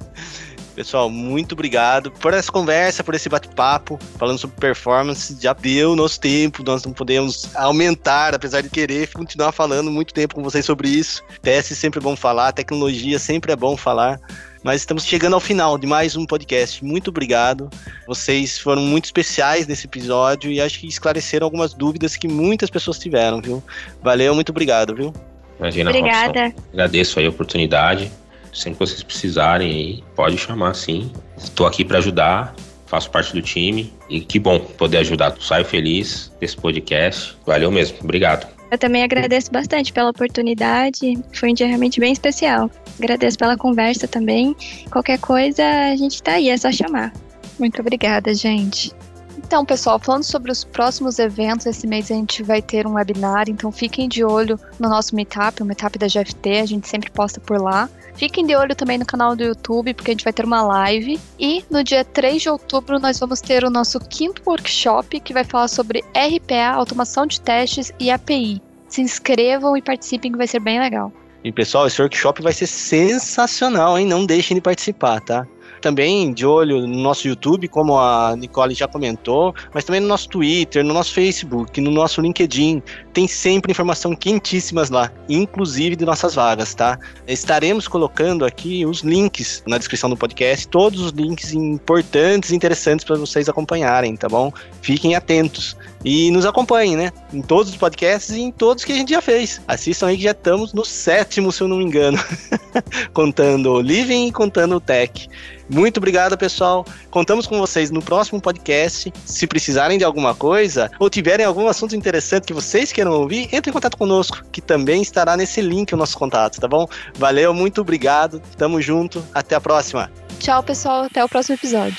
Pessoal, 0.76 1.08
muito 1.08 1.52
obrigado 1.52 2.10
por 2.10 2.34
essa 2.34 2.52
conversa, 2.52 3.02
por 3.02 3.14
esse 3.14 3.30
bate-papo, 3.30 3.98
falando 4.18 4.38
sobre 4.38 4.56
performance. 4.60 5.34
Já 5.40 5.54
deu 5.54 5.96
nosso 5.96 6.20
tempo, 6.20 6.62
nós 6.62 6.84
não 6.84 6.92
podemos 6.92 7.48
aumentar, 7.54 8.34
apesar 8.34 8.60
de 8.60 8.68
querer 8.68 9.10
continuar 9.10 9.52
falando 9.52 9.90
muito 9.90 10.12
tempo 10.12 10.34
com 10.34 10.42
vocês 10.42 10.66
sobre 10.66 10.88
isso. 10.88 11.22
Teste 11.40 11.74
sempre 11.74 11.98
é 11.98 12.02
bom 12.02 12.14
falar, 12.14 12.52
tecnologia 12.52 13.18
sempre 13.18 13.52
é 13.52 13.56
bom 13.56 13.74
falar. 13.74 14.20
Mas 14.64 14.80
estamos 14.80 15.04
chegando 15.04 15.34
ao 15.34 15.40
final 15.40 15.76
de 15.76 15.86
mais 15.86 16.16
um 16.16 16.24
podcast. 16.24 16.82
Muito 16.82 17.08
obrigado. 17.08 17.68
Vocês 18.06 18.58
foram 18.58 18.80
muito 18.80 19.04
especiais 19.04 19.66
nesse 19.66 19.86
episódio 19.86 20.50
e 20.50 20.58
acho 20.58 20.80
que 20.80 20.86
esclareceram 20.86 21.44
algumas 21.44 21.74
dúvidas 21.74 22.16
que 22.16 22.26
muitas 22.26 22.70
pessoas 22.70 22.98
tiveram, 22.98 23.42
viu? 23.42 23.62
Valeu, 24.02 24.34
muito 24.34 24.48
obrigado, 24.48 24.94
viu? 24.94 25.12
Imagina, 25.60 25.90
Obrigada. 25.90 26.44
Robson. 26.44 26.62
Agradeço 26.72 27.20
aí 27.20 27.26
a 27.26 27.28
oportunidade. 27.28 28.10
Sempre 28.54 28.78
que 28.78 28.86
vocês 28.86 29.02
precisarem 29.02 29.70
aí, 29.70 30.04
pode 30.16 30.38
chamar 30.38 30.72
sim. 30.74 31.12
Estou 31.36 31.66
aqui 31.66 31.84
para 31.84 31.98
ajudar, 31.98 32.54
faço 32.86 33.10
parte 33.10 33.34
do 33.34 33.42
time 33.42 33.92
e 34.08 34.20
que 34.22 34.38
bom 34.38 34.58
poder 34.58 34.98
ajudar. 34.98 35.36
Saio 35.40 35.66
feliz 35.66 36.32
desse 36.40 36.56
podcast. 36.56 37.36
Valeu 37.44 37.70
mesmo. 37.70 37.98
Obrigado. 38.00 38.53
Eu 38.74 38.78
também 38.78 39.04
agradeço 39.04 39.52
bastante 39.52 39.92
pela 39.92 40.10
oportunidade. 40.10 41.16
Foi 41.32 41.52
um 41.52 41.54
dia 41.54 41.68
realmente 41.68 42.00
bem 42.00 42.12
especial. 42.12 42.68
Agradeço 42.98 43.38
pela 43.38 43.56
conversa 43.56 44.08
também. 44.08 44.56
Qualquer 44.90 45.20
coisa, 45.20 45.62
a 45.62 45.94
gente 45.94 46.20
tá 46.20 46.32
aí, 46.32 46.48
é 46.48 46.56
só 46.56 46.72
chamar. 46.72 47.12
Muito 47.56 47.80
obrigada, 47.80 48.34
gente. 48.34 48.92
Então, 49.38 49.64
pessoal, 49.64 50.00
falando 50.00 50.24
sobre 50.24 50.50
os 50.50 50.64
próximos 50.64 51.20
eventos, 51.20 51.66
esse 51.66 51.86
mês 51.86 52.10
a 52.10 52.16
gente 52.16 52.42
vai 52.42 52.60
ter 52.60 52.84
um 52.84 52.94
webinar, 52.94 53.44
então 53.48 53.70
fiquem 53.70 54.08
de 54.08 54.24
olho 54.24 54.58
no 54.80 54.88
nosso 54.88 55.14
meetup, 55.14 55.62
o 55.62 55.64
meetup 55.64 55.96
da 55.96 56.08
GFT, 56.08 56.58
a 56.58 56.66
gente 56.66 56.88
sempre 56.88 57.12
posta 57.12 57.38
por 57.38 57.60
lá. 57.60 57.88
Fiquem 58.14 58.46
de 58.46 58.54
olho 58.54 58.74
também 58.74 58.96
no 58.96 59.04
canal 59.04 59.34
do 59.34 59.42
YouTube, 59.42 59.92
porque 59.92 60.10
a 60.10 60.14
gente 60.14 60.24
vai 60.24 60.32
ter 60.32 60.44
uma 60.44 60.62
live. 60.62 61.20
E 61.38 61.64
no 61.70 61.82
dia 61.82 62.04
3 62.04 62.42
de 62.42 62.48
outubro 62.48 62.98
nós 63.00 63.18
vamos 63.18 63.40
ter 63.40 63.64
o 63.64 63.70
nosso 63.70 63.98
quinto 64.00 64.42
workshop, 64.46 65.18
que 65.20 65.34
vai 65.34 65.44
falar 65.44 65.68
sobre 65.68 66.04
RPA, 66.14 66.74
automação 66.74 67.26
de 67.26 67.40
testes 67.40 67.92
e 67.98 68.10
API. 68.10 68.62
Se 68.88 69.00
inscrevam 69.00 69.76
e 69.76 69.82
participem, 69.82 70.30
que 70.30 70.38
vai 70.38 70.46
ser 70.46 70.60
bem 70.60 70.78
legal. 70.78 71.12
E 71.42 71.52
pessoal, 71.52 71.86
esse 71.86 72.00
workshop 72.00 72.40
vai 72.40 72.52
ser 72.52 72.66
sensacional, 72.66 73.98
hein? 73.98 74.06
Não 74.06 74.24
deixem 74.24 74.54
de 74.54 74.60
participar, 74.60 75.20
tá? 75.20 75.46
Também 75.84 76.32
de 76.32 76.46
olho 76.46 76.86
no 76.86 76.96
nosso 76.96 77.28
YouTube, 77.28 77.68
como 77.68 77.98
a 77.98 78.34
Nicole 78.38 78.74
já 78.74 78.88
comentou, 78.88 79.54
mas 79.74 79.84
também 79.84 80.00
no 80.00 80.08
nosso 80.08 80.30
Twitter, 80.30 80.82
no 80.82 80.94
nosso 80.94 81.12
Facebook, 81.12 81.78
no 81.78 81.90
nosso 81.90 82.22
LinkedIn. 82.22 82.82
Tem 83.12 83.28
sempre 83.28 83.70
informação 83.70 84.16
quentíssimas 84.16 84.88
lá, 84.88 85.12
inclusive 85.28 85.94
de 85.94 86.06
nossas 86.06 86.36
vagas, 86.36 86.74
tá? 86.74 86.98
Estaremos 87.28 87.86
colocando 87.86 88.46
aqui 88.46 88.86
os 88.86 89.02
links 89.02 89.62
na 89.66 89.76
descrição 89.76 90.08
do 90.08 90.16
podcast, 90.16 90.66
todos 90.68 91.02
os 91.02 91.12
links 91.12 91.52
importantes 91.52 92.50
e 92.50 92.56
interessantes 92.56 93.04
para 93.04 93.16
vocês 93.16 93.46
acompanharem, 93.46 94.16
tá 94.16 94.26
bom? 94.26 94.50
Fiquem 94.80 95.14
atentos. 95.14 95.76
E 96.04 96.30
nos 96.30 96.44
acompanhem, 96.44 96.96
né? 96.96 97.12
Em 97.32 97.40
todos 97.40 97.70
os 97.70 97.76
podcasts 97.76 98.34
e 98.34 98.40
em 98.40 98.52
todos 98.52 98.84
que 98.84 98.92
a 98.92 98.94
gente 98.94 99.10
já 99.10 99.22
fez. 99.22 99.60
Assistam 99.66 100.08
aí 100.08 100.16
que 100.16 100.24
já 100.24 100.32
estamos 100.32 100.72
no 100.72 100.84
sétimo, 100.84 101.50
se 101.50 101.62
eu 101.62 101.68
não 101.68 101.78
me 101.78 101.84
engano. 101.84 102.18
contando 103.14 103.72
o 103.72 103.80
Living 103.80 104.28
e 104.28 104.32
contando 104.32 104.76
o 104.76 104.80
Tech. 104.80 105.28
Muito 105.68 105.96
obrigado, 105.98 106.36
pessoal. 106.36 106.84
Contamos 107.10 107.46
com 107.46 107.58
vocês 107.58 107.90
no 107.90 108.02
próximo 108.02 108.40
podcast. 108.40 109.12
Se 109.24 109.46
precisarem 109.46 109.96
de 109.96 110.04
alguma 110.04 110.34
coisa 110.34 110.90
ou 110.98 111.08
tiverem 111.08 111.46
algum 111.46 111.68
assunto 111.68 111.96
interessante 111.96 112.44
que 112.44 112.52
vocês 112.52 112.92
queiram 112.92 113.12
ouvir, 113.12 113.48
entre 113.52 113.70
em 113.70 113.72
contato 113.72 113.96
conosco, 113.96 114.44
que 114.52 114.60
também 114.60 115.00
estará 115.00 115.36
nesse 115.36 115.62
link 115.62 115.94
o 115.94 115.96
nosso 115.96 116.18
contato, 116.18 116.60
tá 116.60 116.68
bom? 116.68 116.86
Valeu, 117.14 117.54
muito 117.54 117.80
obrigado. 117.80 118.40
Tamo 118.58 118.80
junto. 118.80 119.24
Até 119.32 119.54
a 119.54 119.60
próxima. 119.60 120.10
Tchau, 120.38 120.62
pessoal. 120.62 121.04
Até 121.04 121.24
o 121.24 121.28
próximo 121.28 121.54
episódio. 121.54 121.98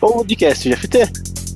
Podcast 0.00 0.68
GFT. 0.68 1.51